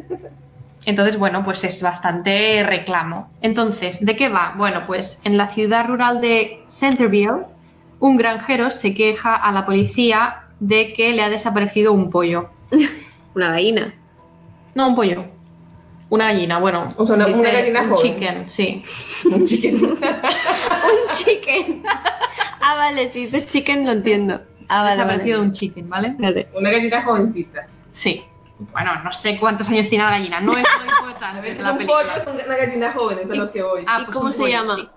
[0.85, 3.31] Entonces, bueno, pues es bastante reclamo.
[3.41, 4.53] Entonces, ¿de qué va?
[4.59, 7.47] Bueno, pues en la ciudad rural de Centerville,
[8.01, 12.51] un granjero se queja a la policía de que le ha desaparecido un pollo.
[13.35, 13.95] Una gallina.
[14.75, 15.25] No, un pollo.
[16.11, 16.95] Una gallina, bueno.
[16.97, 18.03] O sea, una- una gallina un joven.
[18.15, 18.83] chicken, sí.
[19.25, 19.85] Un chicken.
[19.85, 21.83] Un chicken.
[22.61, 24.41] Ah, vale, si dices chicken lo entiendo.
[24.69, 25.49] Ah, Ha vale, desaparecido vale.
[25.49, 26.15] un chicken, ¿vale?
[26.19, 26.49] Vale.
[26.55, 27.67] Una gallina jovencita.
[27.93, 28.23] Sí.
[28.73, 32.03] Bueno, no sé cuántos años tiene la gallina, no es lo importante la un película.
[32.23, 33.85] pollo, es una gallina joven, eso es lo que voy.
[33.87, 34.77] Ah, ¿Y pues cómo se pollo, llama?
[34.77, 34.89] sí.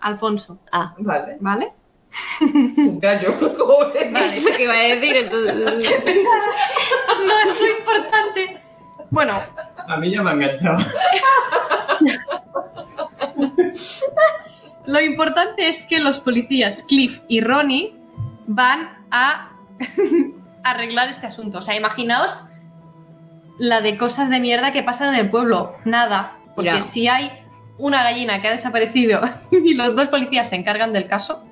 [0.00, 1.36] Alfonso, Ah, Vale.
[1.40, 1.72] ¿vale?
[2.40, 4.12] Un gallo joven.
[4.12, 4.42] Vale.
[4.56, 5.54] que iba a decir entonces.
[7.26, 8.60] No es lo importante.
[9.10, 9.40] Bueno,
[9.88, 10.78] A mí ya me ha enganchado.
[14.86, 17.94] lo importante es que los policías Cliff y Ronnie
[18.46, 19.50] van a
[20.64, 21.58] arreglar este asunto.
[21.58, 22.42] O sea, imaginaos
[23.58, 25.76] la de cosas de mierda que pasan en el pueblo.
[25.84, 26.32] Nada.
[26.54, 26.90] Porque Ya.
[26.92, 27.30] si hay
[27.80, 29.20] una gallina que ha desaparecido
[29.50, 31.42] y los dos policías se encargan del caso,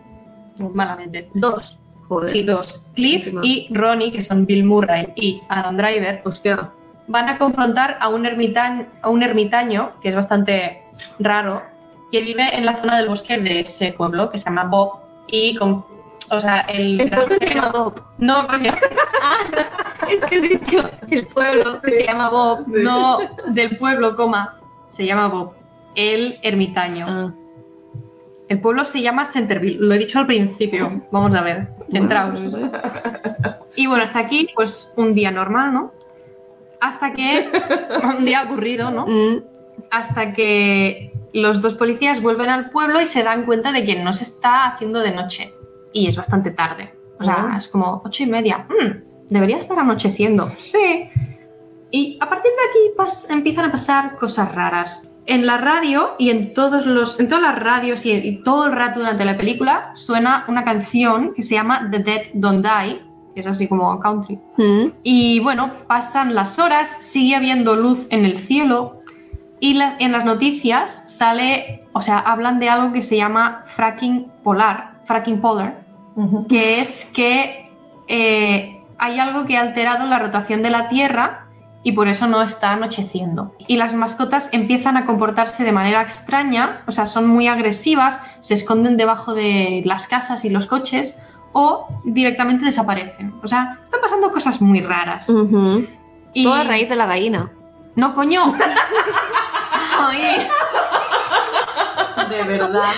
[0.58, 1.30] malamente.
[1.34, 1.76] Dos.
[2.08, 2.34] Joder.
[2.34, 6.70] Y dos, Cliff y Ronnie, que son Bill Murray y Adam Driver, Hostia.
[7.06, 10.82] van a confrontar a un, ermitaño, a un ermitaño, que es bastante
[11.18, 11.62] raro,
[12.10, 15.54] que vive en la zona del bosque de ese pueblo, que se llama Bob, y
[15.56, 15.84] con...
[16.30, 16.98] O sea, el...
[16.98, 18.02] El pueblo se llama Bob.
[18.16, 18.72] No, coño,
[20.08, 22.66] Es que he dicho el pueblo se llama Bob.
[22.68, 23.18] no
[23.48, 24.58] del pueblo, coma,
[24.96, 25.54] se llama Bob,
[25.98, 27.06] el ermitaño.
[27.08, 27.34] Ah.
[28.48, 32.40] El pueblo se llama Centerville, lo he dicho al principio, vamos a ver, centraos.
[33.76, 35.92] Y bueno, hasta aquí, pues un día normal, ¿no?
[36.80, 37.50] Hasta que,
[38.18, 39.06] un día aburrido, ¿no?
[39.06, 39.42] Mm.
[39.90, 44.12] hasta que los dos policías vuelven al pueblo y se dan cuenta de que no
[44.14, 45.52] se está haciendo de noche.
[45.92, 46.92] Y es bastante tarde.
[47.20, 47.56] O sea, Ah.
[47.58, 48.66] es como ocho y media.
[48.68, 50.50] Mm, debería estar anocheciendo.
[50.58, 51.10] Sí.
[51.90, 55.07] Y a partir de aquí empiezan a pasar cosas raras.
[55.28, 58.72] En la radio y en todos los, en todas las radios y, y todo el
[58.72, 62.98] rato durante la película suena una canción que se llama The Dead Don't Die,
[63.34, 64.38] que es así como country.
[64.56, 64.86] Mm.
[65.02, 69.02] Y bueno, pasan las horas, sigue habiendo luz en el cielo
[69.60, 74.32] y la- en las noticias sale, o sea, hablan de algo que se llama fracking
[74.42, 75.82] polar, fracking polar,
[76.48, 77.68] que es que
[78.08, 81.47] eh, hay algo que ha alterado la rotación de la Tierra
[81.88, 83.54] y por eso no está anocheciendo.
[83.66, 88.52] Y las mascotas empiezan a comportarse de manera extraña, o sea, son muy agresivas, se
[88.52, 91.16] esconden debajo de las casas y los coches
[91.54, 93.32] o directamente desaparecen.
[93.42, 95.24] O sea, están pasando cosas muy raras.
[96.34, 96.44] Y...
[96.44, 97.52] Todo a raíz de la gallina.
[97.96, 98.54] No, coño.
[99.98, 100.46] Ay.
[102.28, 102.92] De verdad.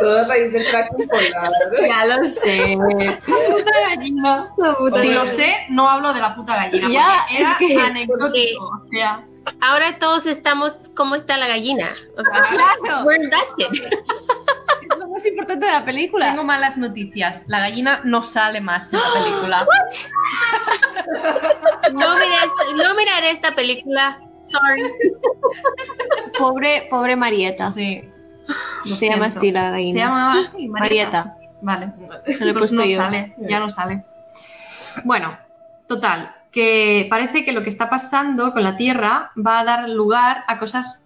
[0.00, 1.52] Toda raíz del fracking polar.
[1.86, 2.78] Ya lo sé.
[3.26, 4.46] Puta gallina.
[4.56, 6.88] La puta Si lo sé, no hablo de la puta gallina.
[6.90, 8.64] Ya, era es que- anecdótico.
[8.64, 9.24] O sea,
[9.62, 11.94] Ahora todos estamos, ¿cómo está la gallina?
[12.18, 13.04] O sea, Claro.
[13.04, 13.82] where that's it?
[13.82, 16.28] Es lo más importante de la película.
[16.30, 17.42] tengo malas noticias.
[17.46, 19.66] La gallina no sale más de la película.
[21.92, 24.20] No esta- no miraré esta película.
[24.52, 24.82] Sorry.
[26.38, 27.72] Pobre, pobre Marieta.
[27.72, 28.02] Sí.
[28.84, 30.00] Lo Se llama así la Se gallina.
[30.00, 31.34] llamaba así, Marieta.
[31.62, 31.92] Vale.
[32.26, 33.00] Se lo he Pues puesto no yo.
[33.02, 34.04] sale, ya no sale.
[35.04, 35.36] Bueno,
[35.88, 40.44] total, que parece que lo que está pasando con la Tierra va a dar lugar
[40.46, 41.00] a cosas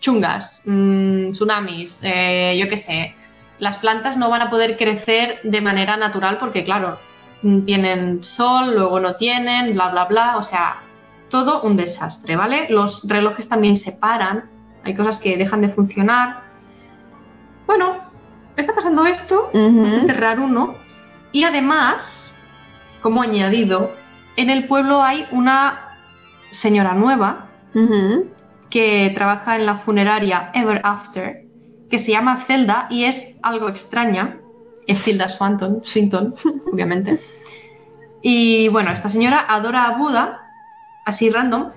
[0.00, 3.14] chungas, mm, tsunamis, eh, yo qué sé.
[3.58, 6.98] Las plantas no van a poder crecer de manera natural porque, claro,
[7.66, 10.36] tienen sol, luego no tienen, bla, bla, bla.
[10.36, 10.76] O sea,
[11.28, 12.66] todo un desastre, ¿vale?
[12.70, 14.44] Los relojes también se paran,
[14.84, 16.47] hay cosas que dejan de funcionar.
[17.68, 17.98] Bueno,
[18.56, 19.82] está pasando esto, Ujú.
[19.82, 20.74] bastante raro, ¿no?
[21.32, 22.32] Y además,
[23.02, 23.92] como añadido,
[24.36, 25.90] en el pueblo hay una
[26.50, 27.50] señora nueva
[28.70, 31.44] que trabaja en la funeraria Ever After,
[31.90, 34.40] que se llama Zelda y es algo extraña.
[34.86, 36.34] Es Zelda Swanton, Swinton,
[36.72, 37.20] obviamente.
[38.22, 40.46] Y bueno, esta señora adora a Buda,
[41.04, 41.72] así random,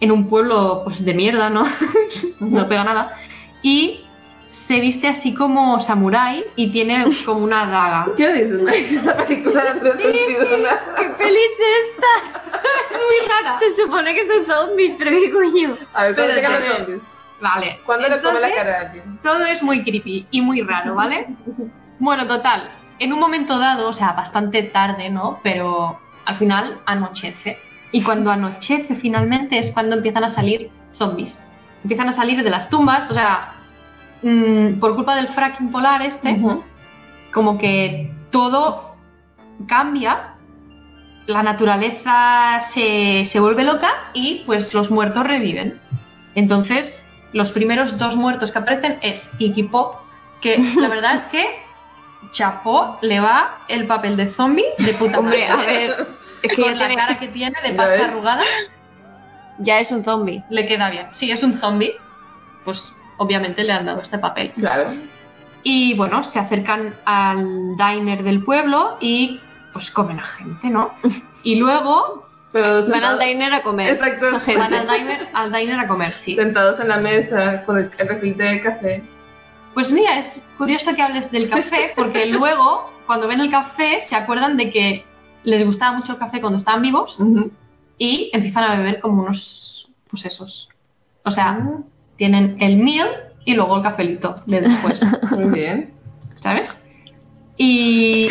[0.00, 1.66] en un pueblo pues de mierda, ¿no?
[2.40, 3.12] no pega nada.
[3.62, 4.05] Y
[4.66, 8.08] se viste así como samurái y tiene como una daga.
[8.16, 8.92] ¿Qué dices?
[9.02, 10.94] Esa película no sentido nada.
[10.96, 11.50] ¡Qué feliz
[11.84, 12.40] esta!
[12.92, 13.58] Muy rara.
[13.60, 15.78] Se supone que son zombies, pero qué coño.
[15.92, 17.00] A ver, ¿cuándo Espérate, llegan los zombies?
[17.40, 17.80] Vale.
[17.84, 19.18] ¿Cuándo le come la cara a alguien?
[19.22, 21.26] Todo es muy creepy y muy raro, ¿vale?
[21.98, 25.40] Bueno, total, en un momento dado, o sea, bastante tarde, ¿no?
[25.42, 27.58] Pero al final anochece.
[27.92, 31.38] Y cuando anochece finalmente es cuando empiezan a salir zombies.
[31.82, 33.55] Empiezan a salir de las tumbas, o sea,
[34.30, 36.40] mm, por culpa del fracking polar este,
[37.32, 38.94] como que todo
[39.68, 40.34] cambia,
[41.26, 45.80] la naturaleza se, se vuelve loca y pues los muertos reviven.
[46.34, 49.96] Entonces, los primeros dos muertos que aparecen es Iggy Pop,
[50.40, 51.46] que la verdad es que
[52.32, 55.62] chapó le va el papel de zombie de puta Hombre, madre.
[55.62, 56.08] a ver,
[56.42, 58.42] es que Con la tiene- cara que tiene de ¿Ya pasta arrugada,
[59.58, 60.42] ya es un zombie.
[60.50, 61.06] le queda bien.
[61.14, 61.92] Si es un zombie,
[62.64, 64.52] pues obviamente le han dado este papel.
[64.52, 64.94] Claro.
[65.62, 69.40] Y bueno, se acercan al diner del pueblo y
[69.72, 70.94] pues comen a gente, ¿no?
[71.42, 73.94] Y luego Pero Van al diner a comer.
[73.94, 74.40] Exacto.
[74.58, 76.36] van al diner, al diner a comer, sí.
[76.36, 79.02] Sentados en la mesa con el, el refil de café.
[79.74, 84.16] Pues mira, es curioso que hables del café, porque luego, cuando ven el café, se
[84.16, 85.04] acuerdan de que
[85.44, 87.20] les gustaba mucho el café cuando estaban vivos
[87.98, 90.68] y empiezan a beber como unos, pues esos.
[91.24, 91.60] O sea,
[92.16, 93.08] tienen el meal
[93.44, 95.94] y luego el cafelito de después, Muy bien.
[96.42, 96.82] ¿sabes?
[97.56, 98.28] Y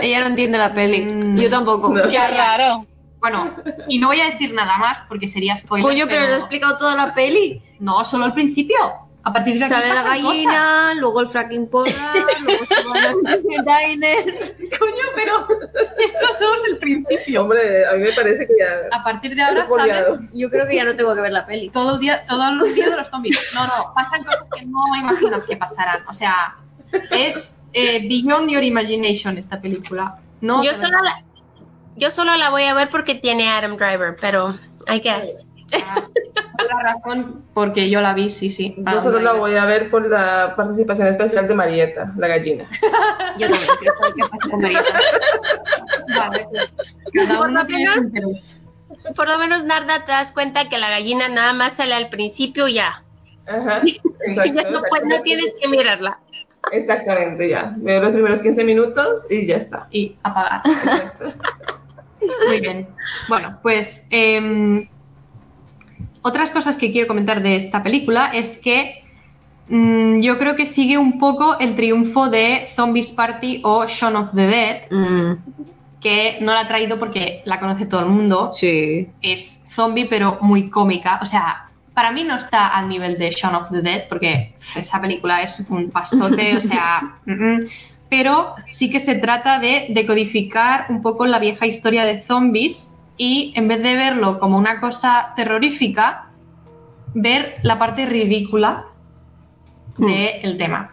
[0.00, 1.02] Ella no entiende la peli.
[1.02, 1.38] Mm.
[1.38, 1.90] Yo tampoco.
[1.90, 2.08] No.
[2.08, 2.84] Qué raro.
[3.20, 3.54] bueno,
[3.88, 5.86] y no voy a decir nada más porque sería spoiler.
[5.86, 7.62] Coño, pero no he explicado toda la peli.
[7.78, 8.76] No, solo al principio.
[9.24, 10.22] A partir de aquí Sale la cosas.
[10.22, 11.94] gallina, luego el fracking polar,
[12.84, 14.56] luego se al diner.
[14.78, 17.42] Coño, pero esto solo es el principio.
[17.42, 18.96] Hombre, a mí me parece que ya.
[18.96, 19.66] A partir de ahora
[20.32, 21.70] Yo creo que ya no tengo que ver la peli.
[21.70, 23.38] todo el día, todos los días de los zombies.
[23.54, 26.04] No, no, pasan cosas que no imaginas que pasarán.
[26.08, 26.56] O sea,
[27.10, 27.36] es
[27.74, 30.18] eh, beyond your imagination esta película.
[30.40, 31.22] No, yo, solo la,
[31.96, 34.58] yo solo la voy a ver porque tiene Adam Driver, pero
[34.88, 35.36] hay que
[35.72, 38.74] por la razón porque yo la vi, sí, sí.
[38.78, 42.68] Yo solo la voy a ver por la participación especial de Marieta, la gallina.
[43.38, 45.00] Yo también quiero saber qué pasa con Marieta.
[46.16, 48.58] Vale, pues, cada Por uno lo tiene menos-.
[49.16, 52.68] Por lo menos, Narda, te das cuenta que la gallina nada más sale al principio
[52.68, 53.02] ya.
[53.46, 53.82] Ajá.
[53.84, 56.18] ya Exacto, no, pues, no tienes que mirarla.
[56.70, 57.74] Exactamente, ya.
[57.76, 59.88] Veo los primeros 15 minutos y ya está.
[59.90, 60.62] Y apagar.
[60.64, 61.32] Exacto.
[62.46, 62.88] Muy bien.
[63.28, 64.88] Bueno, pues em,
[66.22, 69.02] otras cosas que quiero comentar de esta película es que
[69.68, 74.30] mm, yo creo que sigue un poco el triunfo de Zombies Party o Shaun of
[74.34, 75.32] the Dead, Mm,
[76.00, 78.50] que no la ha traído porque la conoce todo el mundo.
[78.52, 79.08] sí.
[79.20, 81.18] Es zombie, pero muy cómica.
[81.22, 85.00] O sea, para mí no está al nivel de Shaun of the Dead, porque esa
[85.00, 87.16] película es un pasote, o sea.
[87.26, 87.66] mm, mm.
[88.08, 93.52] pero sí que se trata de decodificar un poco la vieja historia de zombies y
[93.56, 96.26] en vez de verlo como una cosa terrorífica,
[97.14, 98.86] ver la parte ridícula
[99.98, 100.90] del tema.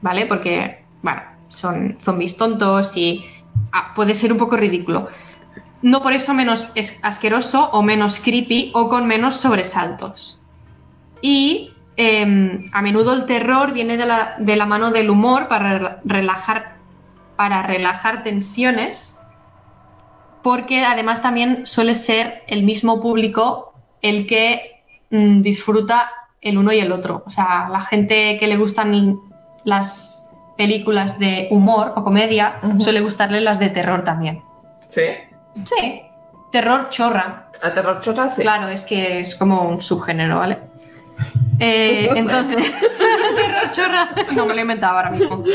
[0.00, 0.26] ¿Vale?
[0.26, 3.24] Porque, bueno, son zombies tontos y
[3.72, 5.08] ah, puede ser un poco ridículo
[5.82, 10.38] no por eso menos es- asqueroso o menos creepy o con menos sobresaltos.
[11.20, 15.80] Y em, a menudo el terror viene de la, de la mano del humor para
[15.80, 16.76] rela- relajar,
[17.34, 19.11] para relajar tensiones,
[20.42, 26.10] porque además también suele ser el mismo público el que mm, disfruta
[26.40, 27.22] el uno y el otro.
[27.26, 29.20] O sea, la gente que le gustan
[29.64, 30.24] las
[30.56, 34.42] películas de humor o comedia suele gustarle las de terror también.
[34.88, 35.02] Sí.
[35.64, 36.02] Sí,
[36.50, 37.48] terror chorra.
[37.62, 38.42] A terror chorra, sí.
[38.42, 40.58] Claro, es que es como un subgénero, ¿vale?
[41.60, 42.72] Eh, entonces,
[43.36, 45.44] terror chorra, no me lo he inventado ahora mismo.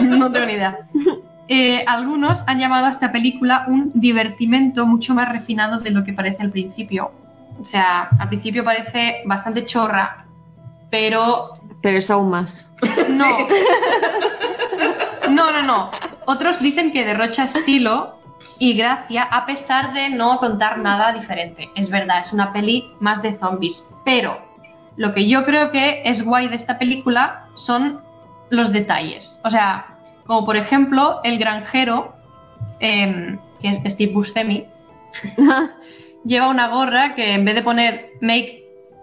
[0.00, 0.78] No tengo ni idea.
[1.48, 6.12] Eh, algunos han llamado a esta película un divertimento mucho más refinado de lo que
[6.12, 7.10] parece al principio.
[7.60, 10.26] O sea, al principio parece bastante chorra,
[10.90, 12.70] pero Pero es aún más.
[13.08, 13.38] no.
[15.28, 15.90] No, no, no.
[16.24, 18.18] Otros dicen que derrocha estilo
[18.58, 21.68] y gracia a pesar de no contar nada diferente.
[21.74, 24.38] Es verdad, es una peli más de zombies, pero
[24.96, 28.00] lo que yo creo que es guay de esta película son
[28.48, 29.38] los detalles.
[29.44, 29.97] O sea,
[30.28, 32.14] como por ejemplo el granjero,
[32.80, 34.66] em, que es Steve Buscemi,
[36.24, 38.62] lleva una gorra que en vez de poner Make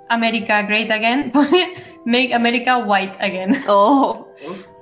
[0.09, 1.73] America Great Again, pone
[2.05, 3.63] Make America White Again.
[3.67, 4.27] Oh,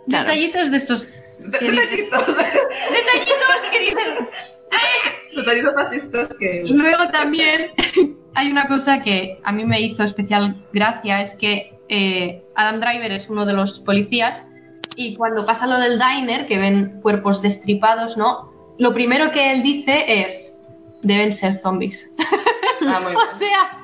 [0.07, 0.25] claro.
[0.25, 1.07] Detallitos de estos...
[1.39, 2.27] Detallitos.
[2.27, 4.29] Detallitos que dicen...
[5.37, 6.63] Detallitos fascistas que...
[6.69, 7.71] Luego también
[8.35, 13.13] hay una cosa que a mí me hizo especial gracia, es que eh, Adam Driver
[13.13, 14.45] es uno de los policías
[14.95, 18.51] y cuando pasa lo del diner, que ven cuerpos destripados, ¿no?
[18.77, 20.53] Lo primero que él dice es,
[21.01, 21.99] deben ser zombies.
[22.87, 23.39] Ah, muy o bien.
[23.39, 23.77] sea,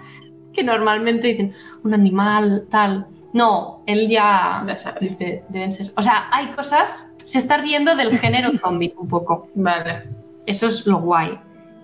[0.54, 1.54] que normalmente dicen,
[1.84, 3.08] un animal, tal.
[3.34, 5.10] No, él ya Ya sabe.
[5.10, 5.92] dice, deben ser...
[5.96, 6.88] O sea, hay cosas,
[7.26, 9.48] se está riendo del género zombie un poco.
[9.56, 10.04] Vale.
[10.48, 11.38] Eso es lo guay.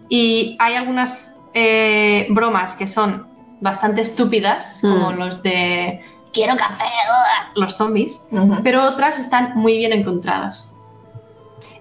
[0.10, 1.11] Y hay algunas
[1.53, 3.27] eh, bromas que son
[3.61, 5.18] bastante estúpidas, como Mm.
[5.18, 6.02] los de
[6.35, 8.19] quiero café, ugh", los zombies,
[8.63, 10.71] pero otras están muy bien encontradas.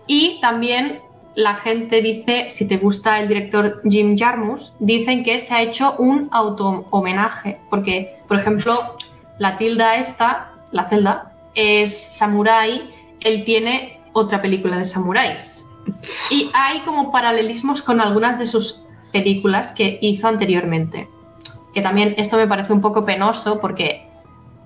[0.06, 1.00] Y también
[1.34, 5.96] la gente dice, si te gusta el director Jim Jarmusch, dicen que se ha hecho
[5.98, 8.96] un auto homenaje, porque, por ejemplo,
[9.38, 12.90] la tilda esta, la celda, es samurái,
[13.20, 15.44] él tiene otra película de samuráis.
[16.30, 18.80] Y hay como paralelismos con algunas de sus
[19.12, 21.08] películas que hizo anteriormente.
[21.74, 24.03] Que también esto me parece un poco penoso porque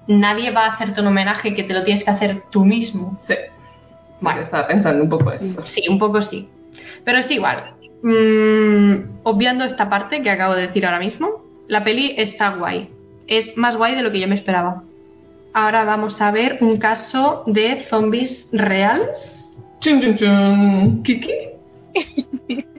[0.08, 3.18] nadie va a hacerte un homenaje que te lo tienes que hacer tú mismo.
[3.28, 3.34] Sí.
[4.20, 5.64] Bueno, estaba pensando un poco eso.
[5.64, 6.48] Sí, un poco sí.
[7.04, 7.74] Pero es igual.
[8.02, 12.90] Mm, obviando esta parte que acabo de decir ahora mismo, la peli está guay.
[13.28, 14.82] Es más guay de lo que yo me esperaba.
[15.52, 19.56] Ahora vamos a ver un caso de zombies reales.
[19.80, 21.02] Chun, chun, chun.
[21.04, 21.32] Kiki.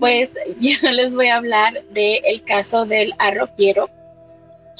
[0.00, 3.88] Pues yo les voy a hablar del caso del arropiero,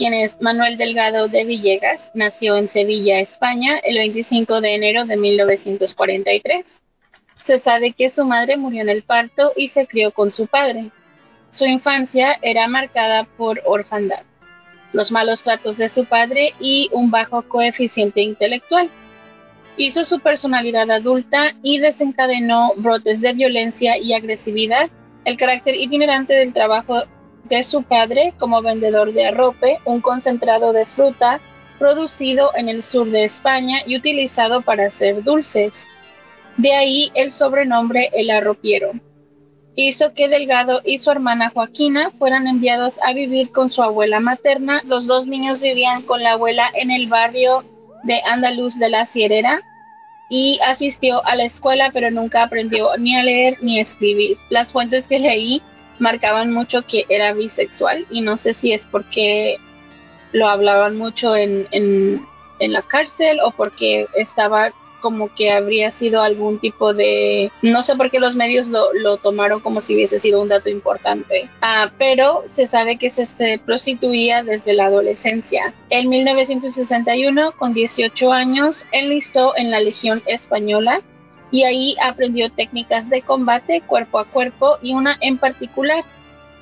[0.01, 5.19] quien es Manuel Delgado de Villegas, nació en Sevilla, España, el 25 de enero de
[5.19, 6.65] 1943.
[7.47, 10.91] Se sabe que su madre murió en el parto y se crió con su padre.
[11.51, 14.23] Su infancia era marcada por orfandad,
[14.95, 18.89] los malos tratos de su padre y un bajo coeficiente intelectual.
[19.77, 24.89] Hizo su personalidad adulta y desencadenó brotes de violencia y agresividad,
[25.27, 27.03] el carácter itinerante del trabajo
[27.51, 31.41] de su padre como vendedor de arrope, un concentrado de fruta
[31.79, 35.73] producido en el sur de España y utilizado para hacer dulces.
[36.57, 38.93] De ahí el sobrenombre el arropiero.
[39.75, 44.83] Hizo que Delgado y su hermana Joaquina fueran enviados a vivir con su abuela materna.
[44.85, 47.65] Los dos niños vivían con la abuela en el barrio
[48.05, 49.61] de Andaluz de la Sierra
[50.29, 54.37] y asistió a la escuela pero nunca aprendió ni a leer ni a escribir.
[54.51, 55.63] Las fuentes que leí
[56.01, 59.59] marcaban mucho que era bisexual y no sé si es porque
[60.33, 62.27] lo hablaban mucho en, en,
[62.73, 68.11] la cárcel o porque estaba como que habría sido algún tipo de no sé por
[68.11, 71.49] qué los medios lo, lo tomaron como si hubiese sido un dato importante.
[71.63, 75.73] Ah, pero se sabe que se, se prostituía desde la adolescencia.
[75.89, 81.01] En 1961 con 18 años enlistó en la Legión Española
[81.51, 86.05] y ahí aprendió técnicas de combate cuerpo a cuerpo y una en particular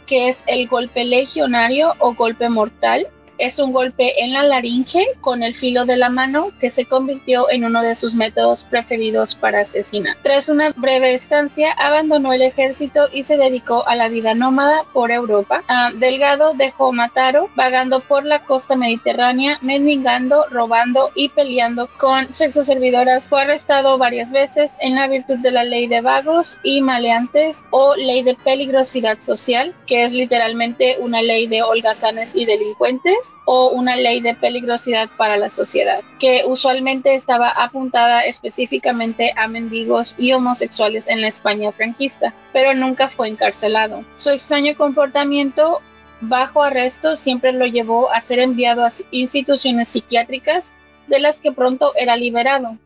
[0.07, 3.07] que es el golpe legionario o golpe mortal
[3.39, 7.51] es un golpe en la laringe con el filo de la mano que se convirtió
[7.51, 10.17] en uno de sus métodos preferidos para asesinar.
[10.23, 15.11] Tras una breve estancia, abandonó el ejército y se dedicó a la vida nómada por
[15.11, 15.63] Europa.
[15.69, 23.23] Ah, Delgado dejó Mataro, vagando por la costa mediterránea, mendigando, robando y peleando con sexoservidoras.
[23.25, 27.95] Fue arrestado varias veces en la virtud de la ley de vagos y maleantes o
[27.95, 33.17] ley de peligrosidad social, que es literalmente una ley de holgazanes y delincuentes
[33.51, 40.15] o una ley de peligrosidad para la sociedad, que usualmente estaba apuntada específicamente a mendigos
[40.19, 44.05] y homosexuales en la España franquista, pero nunca fue encarcelado.
[44.17, 45.81] Su extraño comportamiento
[46.21, 50.63] bajo arresto siempre lo llevó a ser enviado a instituciones psiquiátricas
[51.07, 52.77] de las que pronto era liberado.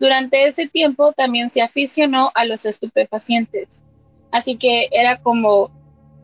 [0.00, 3.68] Durante ese tiempo también se aficionó a los estupefacientes,
[4.32, 5.70] así que era como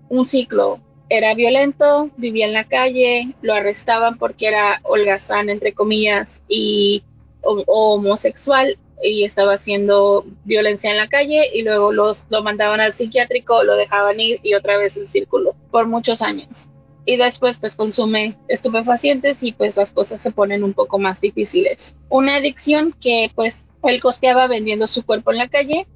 [0.09, 6.28] un ciclo era violento, vivía en la calle, lo arrestaban porque era holgazán, entre comillas,
[6.48, 7.02] y
[7.43, 13.62] homosexual, y estaba haciendo violencia en la calle, y luego los, lo mandaban al psiquiátrico,
[13.64, 16.68] lo dejaban ir, y otra vez el círculo, por muchos años.
[17.06, 21.78] Y después pues consume estupefacientes y pues las cosas se ponen un poco más difíciles.
[22.09, 25.86] Una adicción que pues él costeaba vendiendo su cuerpo en la calle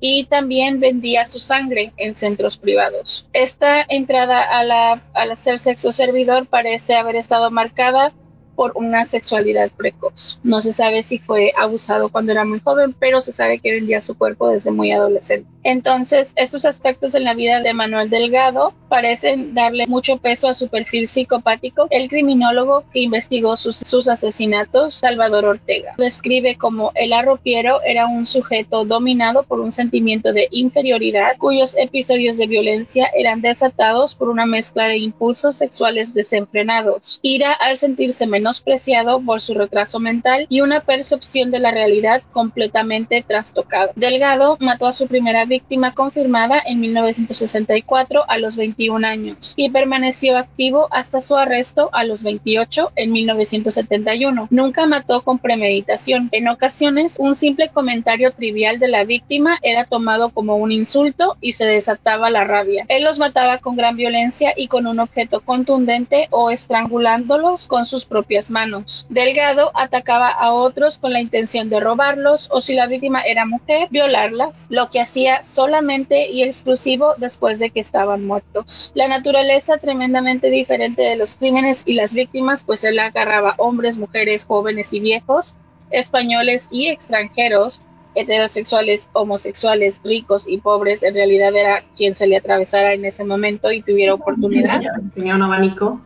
[0.00, 3.26] y también vendía su sangre en centros privados.
[3.32, 8.12] Esta entrada a la, al hacer sexo servidor parece haber estado marcada
[8.56, 10.40] por una sexualidad precoz.
[10.42, 14.02] No se sabe si fue abusado cuando era muy joven, pero se sabe que vendía
[14.02, 15.48] su cuerpo desde muy adolescente.
[15.62, 20.68] Entonces, estos aspectos en la vida de Manuel Delgado parecen darle mucho peso a su
[20.68, 21.88] perfil psicopático.
[21.90, 28.26] El criminólogo que investigó sus, sus asesinatos, Salvador Ortega, describe como el arropiero era un
[28.26, 34.46] sujeto dominado por un sentimiento de inferioridad, cuyos episodios de violencia eran desatados por una
[34.46, 40.80] mezcla de impulsos sexuales desenfrenados, ira al sentirse menospreciado por su retraso mental y una
[40.80, 43.90] percepción de la realidad completamente trastocada.
[43.96, 50.38] Delgado mató a su primera víctima confirmada en 1964 a los 21 años y permaneció
[50.38, 54.46] activo hasta su arresto a los 28 en 1971.
[54.50, 56.28] Nunca mató con premeditación.
[56.30, 61.54] En ocasiones, un simple comentario trivial de la víctima era tomado como un insulto y
[61.54, 62.84] se desataba la rabia.
[62.88, 68.04] Él los mataba con gran violencia y con un objeto contundente o estrangulándolos con sus
[68.04, 69.06] propias manos.
[69.08, 73.88] Delgado atacaba a otros con la intención de robarlos o si la víctima era mujer,
[73.90, 78.92] violarlas, lo que hacía solamente y exclusivo después de que estaban muertos.
[78.94, 84.44] La naturaleza tremendamente diferente de los crímenes y las víctimas, pues él agarraba hombres, mujeres,
[84.44, 85.54] jóvenes y viejos,
[85.90, 87.80] españoles y extranjeros,
[88.16, 93.70] heterosexuales, homosexuales, ricos y pobres, en realidad era quien se le atravesara en ese momento
[93.70, 94.82] y tuviera oportunidad.
[95.14, 96.00] Tenía un abanico.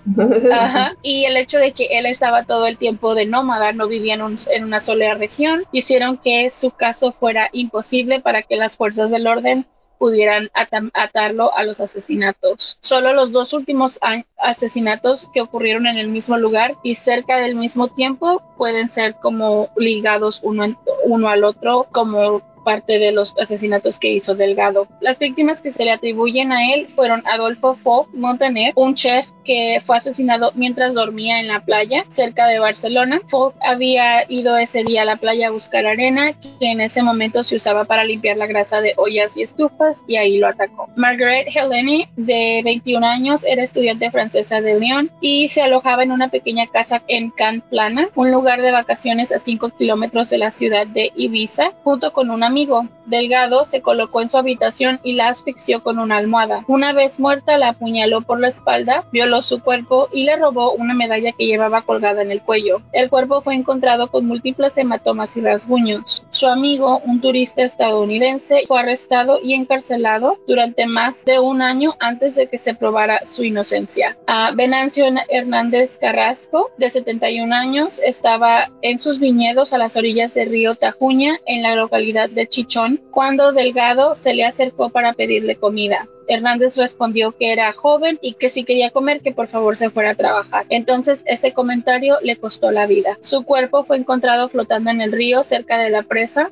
[0.53, 0.95] Ajá.
[1.03, 4.23] Y el hecho de que él estaba todo el tiempo de nómada, no vivía en,
[4.23, 9.11] un, en una sola región, hicieron que su caso fuera imposible para que las fuerzas
[9.11, 9.67] del orden
[10.01, 10.49] pudieran
[10.95, 12.79] atarlo a los asesinatos.
[12.81, 14.01] Solo los dos últimos
[14.39, 19.69] asesinatos que ocurrieron en el mismo lugar y cerca del mismo tiempo pueden ser como
[19.77, 20.75] ligados uno,
[21.05, 24.87] uno al otro como parte de los asesinatos que hizo Delgado.
[25.01, 29.83] Las víctimas que se le atribuyen a él fueron Adolfo Fogg Montaner, un chef que
[29.87, 33.21] fue asesinado mientras dormía en la playa cerca de Barcelona.
[33.29, 37.43] Fogg había ido ese día a la playa a buscar arena que en ese momento
[37.43, 40.89] se usaba para limpiar la grasa de ollas y estufas y ahí lo atacó.
[40.97, 46.29] Margaret Helene, de 21 años, era estudiante francesa de Lyon y se alojaba en una
[46.29, 50.87] pequeña casa en Can Plana, un lugar de vacaciones a 5 kilómetros de la ciudad
[50.87, 52.87] de Ibiza, junto con un amigo.
[53.07, 56.65] Delgado se colocó en su habitación y la asfixió con una almohada.
[56.69, 59.05] Una vez muerta, la apuñaló por la espalda,
[59.43, 62.83] su cuerpo y le robó una medalla que llevaba colgada en el cuello.
[62.93, 66.25] El cuerpo fue encontrado con múltiples hematomas y rasguños.
[66.31, 72.35] Su amigo, un turista estadounidense, fue arrestado y encarcelado durante más de un año antes
[72.35, 74.17] de que se probara su inocencia.
[74.27, 80.51] A Venancio Hernández Carrasco, de 71 años, estaba en sus viñedos a las orillas del
[80.51, 86.09] río Tajuña, en la localidad de Chichón, cuando Delgado se le acercó para pedirle comida.
[86.31, 90.11] Hernández respondió que era joven y que si quería comer que por favor se fuera
[90.11, 90.65] a trabajar.
[90.69, 93.19] Entonces ese comentario le costó la vida.
[93.21, 96.51] Su cuerpo fue encontrado flotando en el río cerca de la presa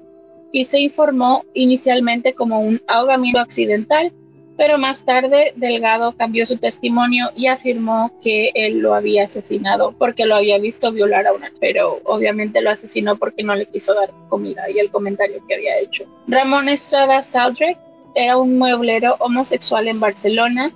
[0.52, 4.12] y se informó inicialmente como un ahogamiento accidental,
[4.56, 10.26] pero más tarde Delgado cambió su testimonio y afirmó que él lo había asesinado porque
[10.26, 14.10] lo había visto violar a una, pero obviamente lo asesinó porque no le quiso dar
[14.28, 16.04] comida y el comentario que había hecho.
[16.26, 17.78] Ramón Estrada Saldrek
[18.18, 20.72] era un mueblero homosexual en Barcelona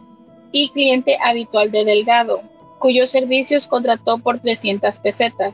[0.53, 2.41] y cliente habitual de Delgado,
[2.79, 5.53] cuyos servicios contrató por 300 pesetas.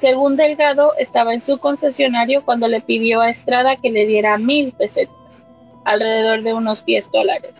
[0.00, 4.72] Según Delgado, estaba en su concesionario cuando le pidió a Estrada que le diera mil
[4.72, 5.14] pesetas,
[5.84, 7.52] alrededor de unos 10 dólares,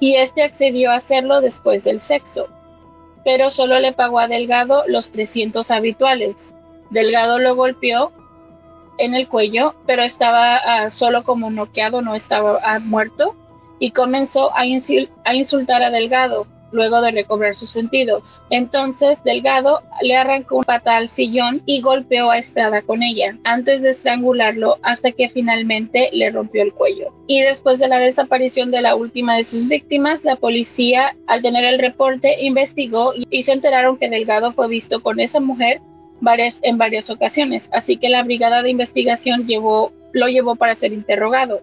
[0.00, 2.48] y este accedió a hacerlo después del sexo,
[3.24, 6.34] pero solo le pagó a Delgado los 300 habituales.
[6.90, 8.10] Delgado lo golpeó
[8.98, 13.34] en el cuello, pero estaba ah, solo como noqueado, no estaba ah, muerto,
[13.78, 14.62] y comenzó a,
[15.24, 18.42] a insultar a Delgado luego de recobrar sus sentidos.
[18.50, 23.82] Entonces Delgado le arrancó un pata al sillón y golpeó a Estrada con ella, antes
[23.82, 27.12] de estrangularlo hasta que finalmente le rompió el cuello.
[27.26, 31.64] Y después de la desaparición de la última de sus víctimas, la policía, al tener
[31.64, 35.80] el reporte, investigó y se enteraron que Delgado fue visto con esa mujer
[36.62, 39.46] en varias ocasiones, así que la brigada de investigación
[40.12, 41.60] lo llevó para ser interrogado.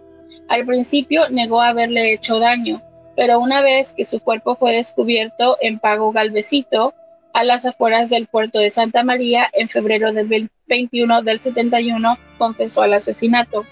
[0.48, 2.80] Al principio negó haberle hecho daño,
[3.16, 6.94] pero una vez que su cuerpo fue descubierto en Pago Galvecito,
[7.32, 12.82] a las afueras del puerto de Santa María, en febrero del 21 del 71, confesó
[12.82, 13.66] al asesinato.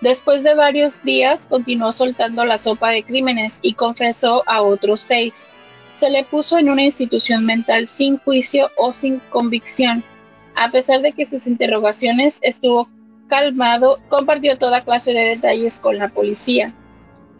[0.00, 5.32] Después de varios días, continuó soltando la sopa de crímenes y confesó a otros seis
[6.04, 10.04] se le puso en una institución mental sin juicio o sin convicción,
[10.54, 12.90] a pesar de que sus interrogaciones estuvo
[13.26, 16.74] calmado, compartió toda clase de detalles con la policía.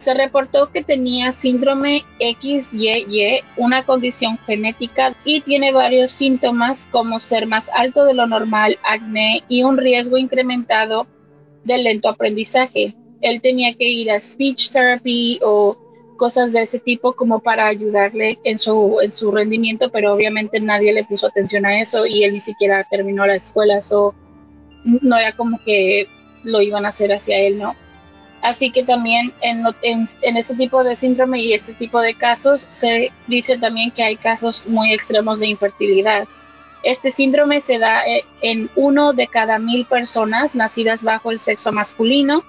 [0.03, 7.47] Se reportó que tenía síndrome XYY, una condición genética, y tiene varios síntomas como ser
[7.47, 11.07] más alto de lo normal, acné y un riesgo incrementado
[11.65, 12.95] de lento aprendizaje.
[13.20, 15.84] Él tenía que ir a speech therapy o
[16.16, 20.93] cosas de ese tipo como para ayudarle en su, en su rendimiento, pero obviamente nadie
[20.93, 24.15] le puso atención a eso y él ni siquiera terminó la escuela, eso
[24.85, 26.09] no era como que
[26.43, 27.74] lo iban a hacer hacia él, ¿no?
[28.43, 32.69] Así que también en, en, en, este tipo de síndrome y este tipo de casos
[32.78, 36.28] se dice también que hay casos muy extremos de infertilidad.
[36.82, 41.73] Este síndrome se da eh, en uno de cada mil personas nacidas bajo el sexo
[41.73, 42.45] masculino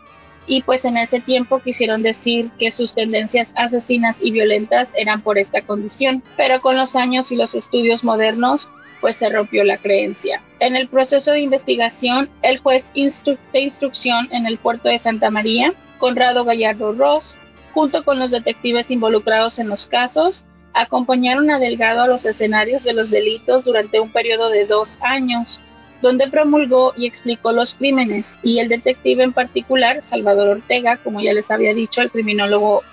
[0.47, 5.37] y pues en ese tiempo quisieron decir que sus tendencias asesinas y violentas eran por
[5.37, 8.67] esta condición, pero con los años y los estudios modernos
[9.01, 10.41] pues se rompió la creencia.
[10.59, 15.73] En el proceso de investigación, el juez de instrucción en el puerto de Santa María
[15.99, 17.35] Conrado Gallardo Ross,
[17.73, 20.43] junto con los detectives involucrados en los casos,
[20.73, 25.59] acompañaron a Delgado a los escenarios de los delitos durante un periodo de dos años,
[26.01, 31.33] donde promulgó y explicó los crímenes, y el detective en particular, Salvador Ortega, como ya
[31.33, 32.83] les había dicho, el criminólogo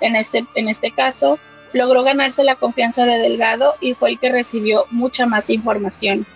[0.00, 1.38] en este, en este caso,
[1.72, 6.26] logró ganarse la confianza de Delgado y fue el que recibió mucha más información.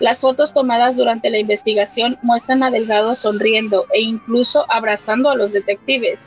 [0.00, 5.52] Las fotos tomadas durante la investigación muestran a Delgado sonriendo e incluso abrazando a los
[5.52, 6.18] detectives,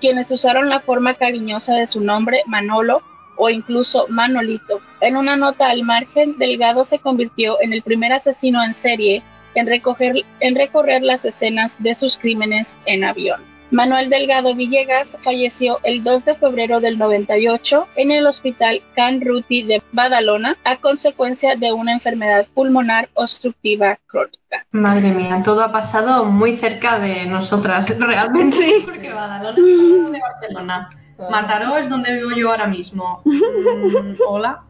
[0.00, 3.02] quienes usaron la forma cariñosa de su nombre Manolo
[3.42, 4.80] o incluso Manolito.
[5.00, 9.20] En una nota al margen, Delgado se convirtió en el primer asesino en serie
[9.56, 13.40] en, recoger, en recorrer las escenas de sus crímenes en avión.
[13.72, 19.62] Manuel Delgado Villegas falleció el 2 de febrero del 98 en el hospital Can Ruti
[19.62, 24.66] de Badalona a consecuencia de una enfermedad pulmonar obstructiva crónica.
[24.70, 30.90] Madre mía, todo ha pasado muy cerca de nosotras, realmente, porque Badalona es de Barcelona.
[31.30, 33.22] Mataró es donde vivo yo ahora mismo.
[33.24, 34.60] Mm, hola.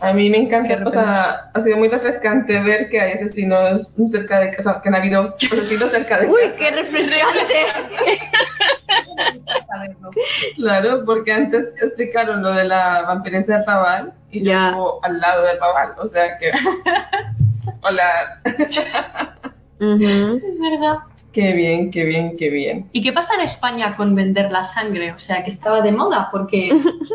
[0.00, 4.40] A mí me encanta, o sea, ha sido muy refrescante ver que hay asesinos cerca
[4.40, 7.54] de, o sea, que han habido asesinos cerca de Uy, qué refrescante.
[10.56, 14.70] claro, porque antes explicaron lo de la vampiresa de Paván y Ya.
[14.70, 16.50] luego al lado de Paván, o sea que...
[17.82, 18.40] Hola.
[18.44, 18.56] Es
[19.80, 20.98] verdad.
[21.32, 22.88] Qué bien, qué bien, qué bien.
[22.92, 25.12] ¿Y qué pasa en España con vender la sangre?
[25.12, 26.70] O sea, que estaba de moda, porque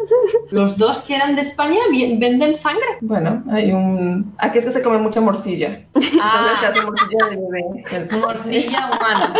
[0.52, 2.98] los dos que eran de España venden sangre.
[3.02, 4.34] Bueno, hay un...
[4.40, 5.82] Aquí es que se come mucha morcilla.
[5.94, 8.18] Entonces se Ah, hace morcilla de bebé.
[8.20, 9.36] morcilla humana.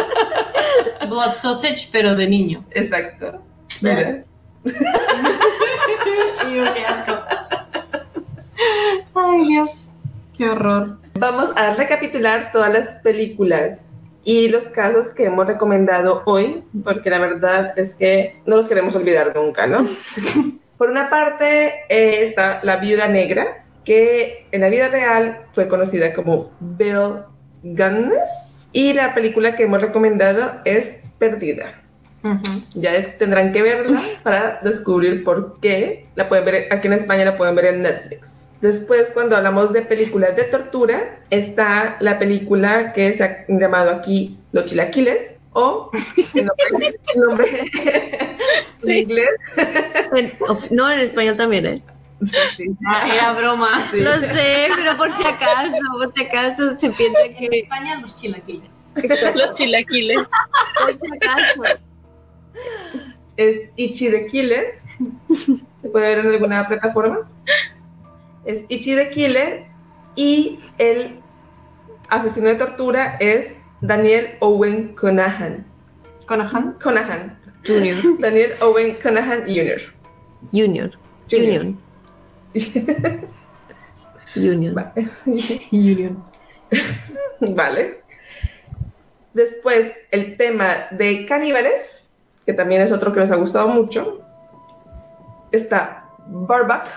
[1.10, 2.64] Blood sausage, pero de niño.
[2.72, 3.42] Exacto.
[3.82, 4.26] Bebé.
[6.44, 7.14] qué asco.
[9.16, 9.72] Ay, Dios.
[10.38, 10.98] Qué horror.
[11.16, 13.80] Vamos a recapitular todas las películas
[14.24, 18.96] y los casos que hemos recomendado hoy, porque la verdad es que no los queremos
[18.96, 19.88] olvidar nunca, ¿no?
[20.78, 26.14] Por una parte eh, está La Viuda Negra, que en la vida real fue conocida
[26.14, 27.24] como Bill
[27.64, 28.22] Gunness,
[28.74, 30.88] y la película que hemos recomendado es
[31.18, 31.82] Perdida.
[32.76, 36.06] Ya es- tendrán que verla para descubrir por qué.
[36.16, 38.28] La pueden ver aquí en España, la pueden ver en Netflix.
[38.62, 44.38] Después, cuando hablamos de películas de tortura, está la película que se ha llamado aquí
[44.52, 45.92] Los Chilaquiles, o
[46.34, 47.66] el nombre, el nombre
[48.84, 49.30] en inglés.
[50.16, 50.32] En-
[50.72, 51.82] No, en español también, ¿eh?
[52.56, 52.66] Sí.
[52.88, 53.90] Ah, era broma.
[53.92, 54.00] Sí.
[54.00, 57.60] Lo sé, pero por si acaso, por si acaso se piensa En que...
[57.60, 58.70] España los chilaquiles.
[59.36, 60.18] Los chilaquiles.
[60.80, 61.64] Por si acaso.
[63.38, 64.80] Es Ichi the Killer.
[65.84, 67.30] ¿Se puede ver en alguna plataforma?
[68.48, 69.66] Es Ichi the Killer.
[70.16, 71.20] Y el
[72.10, 73.52] asesino de tortura es
[73.82, 75.66] Daniel Owen Conahan.
[76.26, 76.74] ¿Conahan?
[76.82, 77.38] Conahan.
[77.66, 77.98] Junior.
[78.20, 79.82] Daniel Owen Conahan Jr.
[80.52, 80.92] Junior.
[81.30, 81.76] Junior.
[84.34, 84.94] Junior.
[85.72, 86.12] Junior.
[87.56, 88.02] Vale.
[89.34, 91.84] Después, el tema de caníbales,
[92.46, 94.22] que también es otro que nos ha gustado mucho.
[95.52, 96.88] Está Barback,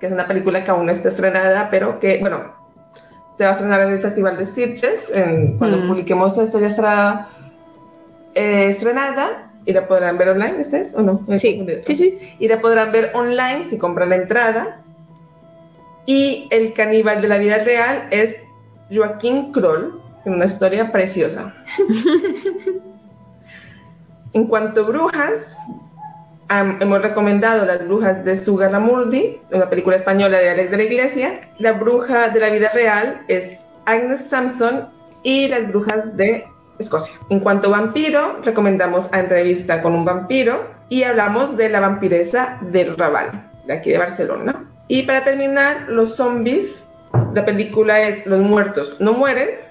[0.00, 2.52] que es una película que aún no está estrenada, pero que, bueno,
[3.36, 5.00] se va a estrenar en el Festival de Sitges.
[5.12, 5.88] En, cuando Mm.
[5.88, 7.28] publiquemos esto ya estará
[8.34, 9.50] eh, estrenada.
[9.66, 10.94] ¿Y la podrán ver online, ustedes?
[10.94, 11.24] ¿O no?
[11.38, 12.18] Sí, sí, sí.
[12.38, 14.82] Y la podrán ver online si compran la entrada.
[16.04, 18.36] Y el caníbal de la vida real es
[18.94, 21.54] Joaquín Kroll, en una historia preciosa.
[24.34, 25.32] en cuanto a brujas,
[26.48, 31.40] am- hemos recomendado Las brujas de Sugarramurdi, una película española de Alex de la Iglesia.
[31.58, 34.88] La bruja de la vida real es Agnes Sampson
[35.22, 36.44] y Las brujas de
[36.78, 37.14] Escocia.
[37.30, 42.58] En cuanto a vampiro, recomendamos a Entrevista con un vampiro y hablamos de la vampiresa
[42.62, 44.64] del Raval, de aquí de Barcelona.
[44.88, 46.66] Y para terminar, los zombies,
[47.32, 49.63] la película es Los muertos no mueren.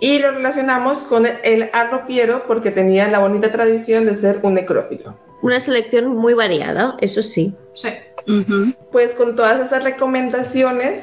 [0.00, 5.16] Y lo relacionamos con el arropiero porque tenía la bonita tradición de ser un necrófilo.
[5.42, 7.54] Una selección muy variada, eso sí.
[7.74, 7.88] Sí.
[8.28, 8.74] Ujú.
[8.92, 11.02] Pues con todas estas recomendaciones,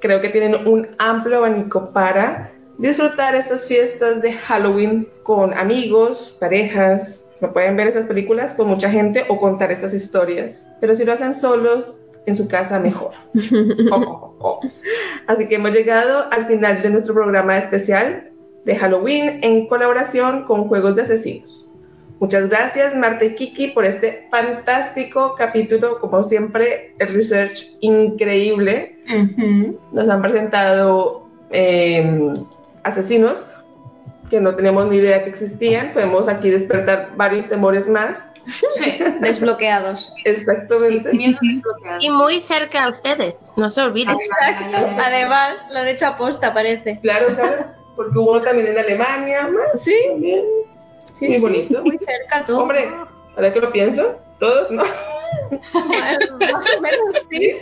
[0.00, 7.20] creo que tienen un amplio abanico para disfrutar estas fiestas de Halloween con amigos, parejas.
[7.40, 10.64] No pueden ver esas películas con mucha gente o contar estas historias.
[10.80, 11.96] Pero si lo hacen solos,
[12.26, 13.12] en su casa mejor.
[13.92, 14.60] Oh, oh, oh.
[15.26, 18.30] Así que hemos llegado al final de nuestro programa especial
[18.66, 21.66] de Halloween en colaboración con Juegos de Asesinos.
[22.18, 28.98] Muchas gracias Marta y Kiki por este fantástico capítulo, como siempre, el research increíble.
[29.92, 32.34] Nos han presentado eh,
[32.82, 33.36] asesinos
[34.30, 35.92] que no teníamos ni idea que existían.
[35.92, 38.16] Podemos aquí despertar varios temores más.
[38.80, 40.12] Sí, desbloqueados.
[40.24, 41.12] Exactamente.
[41.12, 41.98] Miedo desbloqueado.
[42.00, 44.16] Y muy cerca a ustedes, no se olviden.
[44.18, 45.02] Exacto.
[45.04, 46.98] Además, lo han hecho aposta, parece.
[47.00, 47.75] Claro, claro.
[47.96, 49.82] Porque hubo también en Alemania, más.
[49.84, 49.94] Sí.
[50.10, 50.44] También.
[51.18, 51.82] Sí, Muy sí, bonito.
[51.82, 52.60] Muy cerca todo.
[52.60, 52.88] Hombre,
[53.34, 54.82] ahora que lo pienso, todos, ¿no?
[55.72, 57.56] más o menos sí.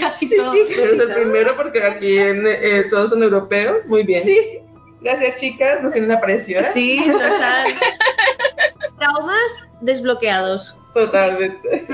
[0.00, 0.52] Casi Sí, todo.
[0.52, 0.60] sí.
[0.74, 3.86] Pero es el primero porque aquí en, eh, todos son europeos.
[3.86, 4.24] Muy bien.
[4.24, 4.58] Sí,
[5.00, 5.82] Gracias, chicas.
[5.82, 6.70] Nos tienen aprecio, ¿eh?
[6.74, 7.66] sí, han...
[8.98, 10.76] Traumas desbloqueados.
[10.94, 11.86] Totalmente.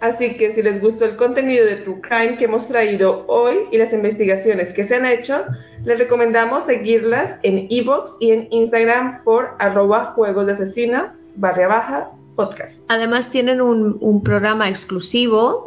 [0.00, 3.78] Así que si les gustó el contenido de True Crime que hemos traído hoy y
[3.78, 5.44] las investigaciones que se han hecho,
[5.84, 12.10] les recomendamos seguirlas en iVoox y en Instagram por arroba juegos de asesina barra baja
[12.36, 12.72] podcast.
[12.88, 15.64] Además tienen un, un programa exclusivo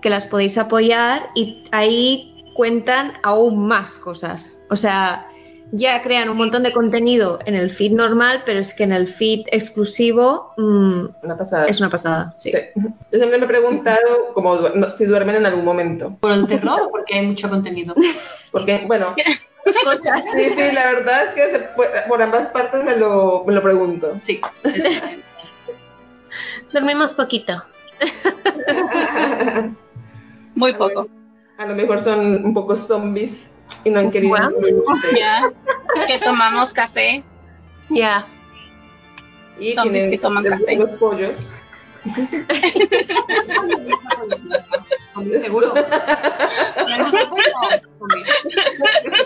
[0.00, 4.58] que las podéis apoyar y ahí cuentan aún más cosas.
[4.70, 5.26] O sea,
[5.72, 9.08] ya crean un montón de contenido en el feed normal, pero es que en el
[9.14, 11.66] feed exclusivo mm, Una pasada.
[11.66, 12.34] es una pasada.
[12.38, 12.50] Sí.
[12.52, 12.58] Sí.
[12.76, 16.16] Yo siempre me he preguntado como du- no, si duermen en algún momento.
[16.20, 17.94] ¿Por el terror o porque hay mucho contenido?
[18.52, 19.14] Porque, bueno,
[19.84, 20.24] Cosas.
[20.34, 23.62] sí, sí, la verdad es que se puede- por ambas partes me lo, me lo
[23.62, 24.18] pregunto.
[24.26, 24.40] Sí.
[26.72, 27.62] Dormimos poquito.
[30.54, 31.08] Muy poco.
[31.58, 33.32] A lo mejor son un poco zombies
[33.84, 34.36] y no han querido.
[35.16, 35.50] Ya.
[36.06, 37.22] Que tomamos café.
[37.88, 38.26] Ya.
[39.58, 40.76] Y tienen que toman café.
[40.76, 41.34] los pollos.
[45.42, 45.74] Seguro.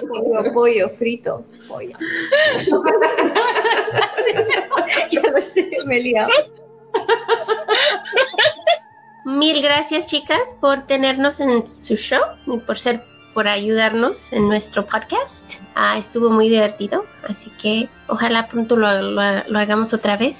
[0.08, 1.44] Pollo, pollo frito.
[1.68, 1.96] Pollo.
[5.10, 6.30] ya lo sé, me he liado.
[9.24, 13.02] Mil gracias, chicas, por tenernos en su show y por ser
[13.34, 15.34] por ayudarnos en nuestro podcast.
[15.74, 20.36] Ah, estuvo muy divertido, así que ojalá pronto lo, lo- lo hagamos otra vez,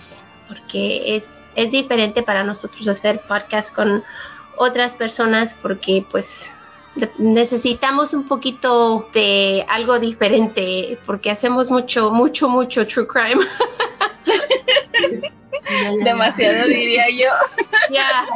[0.48, 1.24] porque es,
[1.56, 4.02] es diferente para nosotros hacer podcast con
[4.56, 6.26] otras personas, porque pues
[7.18, 13.44] necesitamos un poquito de algo diferente, porque hacemos mucho, mucho, mucho true crime.
[16.04, 17.30] Demasiado diría yo.
[17.90, 18.26] Ya.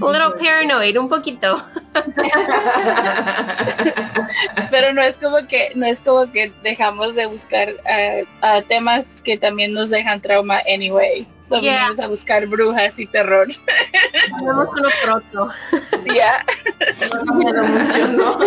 [0.00, 1.62] Un little paranoid, un poquito.
[4.70, 9.04] Pero no es como que no es como que dejamos de buscar eh, ah, temas
[9.24, 11.26] que también nos dejan trauma anyway.
[11.48, 11.88] So Yeah.
[11.88, 13.48] venimos a buscar brujas y terror.
[14.38, 15.48] Tenemos uno pronto.
[16.14, 16.44] Ya.
[17.24, 18.38] Mucho, ¿no?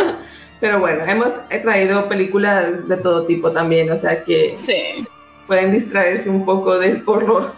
[0.62, 5.06] Pero bueno, hemos he traído películas de todo tipo también, o sea que Sí.
[5.48, 7.52] pueden distraerse un poco del horror.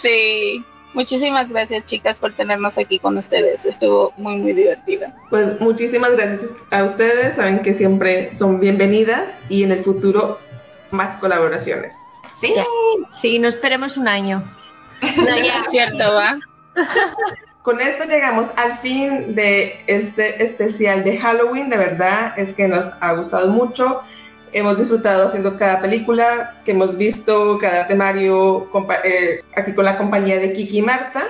[0.00, 0.64] Sí.
[0.92, 3.64] Muchísimas gracias chicas por tenernos aquí con ustedes.
[3.64, 5.14] Estuvo muy muy divertida.
[5.30, 10.38] Pues muchísimas gracias a ustedes, saben que siempre son bienvenidas y en el futuro
[10.90, 11.94] más colaboraciones.
[12.40, 12.54] Sí.
[13.20, 14.42] Sí, no esperemos un año.
[15.16, 15.64] No, ya.
[15.70, 16.38] ¿Cierto, va?
[17.62, 21.70] Con esto llegamos al fin de este especial de Halloween.
[21.70, 24.02] De verdad es que nos ha gustado mucho.
[24.52, 28.68] Hemos disfrutado haciendo cada película que hemos visto, cada temario
[29.04, 31.22] eh, aquí con la compañía de Kiki y Marta.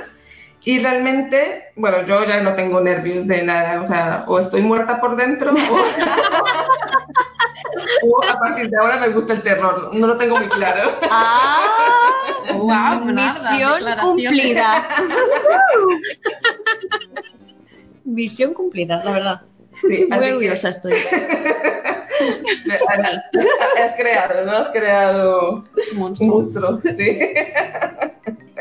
[0.62, 5.00] Y realmente, bueno, yo ya no tengo nervios de nada, o sea, o estoy muerta
[5.00, 5.56] por dentro, o,
[8.02, 10.98] o a partir de ahora me gusta el terror, no lo tengo muy claro.
[11.10, 11.62] Ah,
[12.54, 14.84] wow, Misión cumplida.
[18.04, 19.40] Misión cumplida, la verdad.
[19.80, 20.92] Sí, Muy así que- orgullosa estoy.
[23.82, 24.52] has creado, ¿no?
[24.52, 26.80] Has creado monstruo.
[26.82, 27.18] sí.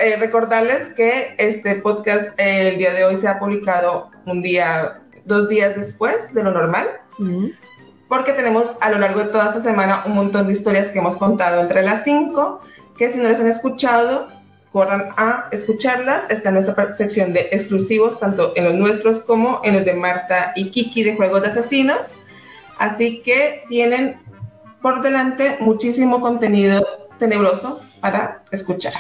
[0.02, 5.02] Eh, recordarles que este podcast eh, el día de hoy se ha publicado un día,
[5.26, 6.88] dos días después de lo normal.
[7.18, 7.48] Mm.
[8.08, 11.18] porque tenemos a lo largo de toda esta semana un montón de historias que hemos
[11.18, 12.62] contado entre las cinco,
[12.98, 14.30] que si no las han escuchado,
[14.72, 16.30] corran a escucharlas.
[16.30, 20.54] Está en nuestra sección de exclusivos, tanto en los nuestros como en los de Marta
[20.56, 22.14] y Kiki de Juegos de Asesinos.
[22.78, 24.18] Así que tienen
[24.82, 26.86] por delante muchísimo contenido
[27.20, 28.94] tenebroso para escuchar.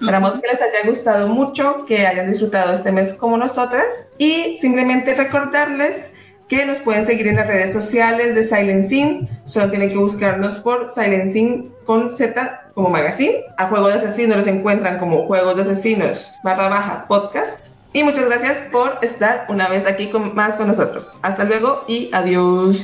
[0.00, 3.84] Esperamos que les haya gustado mucho, que hayan disfrutado este mes como nosotras
[4.16, 6.10] y simplemente recordarles
[6.48, 9.28] que nos pueden seguir en las redes sociales de Silent Scene.
[9.46, 13.44] Solo tienen que buscarnos por Silent Scene con Z como magazine.
[13.56, 17.64] A Juegos de Asesinos los encuentran como Juegos de Asesinos barra baja podcast.
[17.92, 21.10] Y muchas gracias por estar una vez aquí con, más con nosotros.
[21.22, 22.76] Hasta luego y adiós.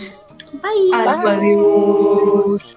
[0.52, 0.94] Bye.
[0.94, 2.76] Adiós.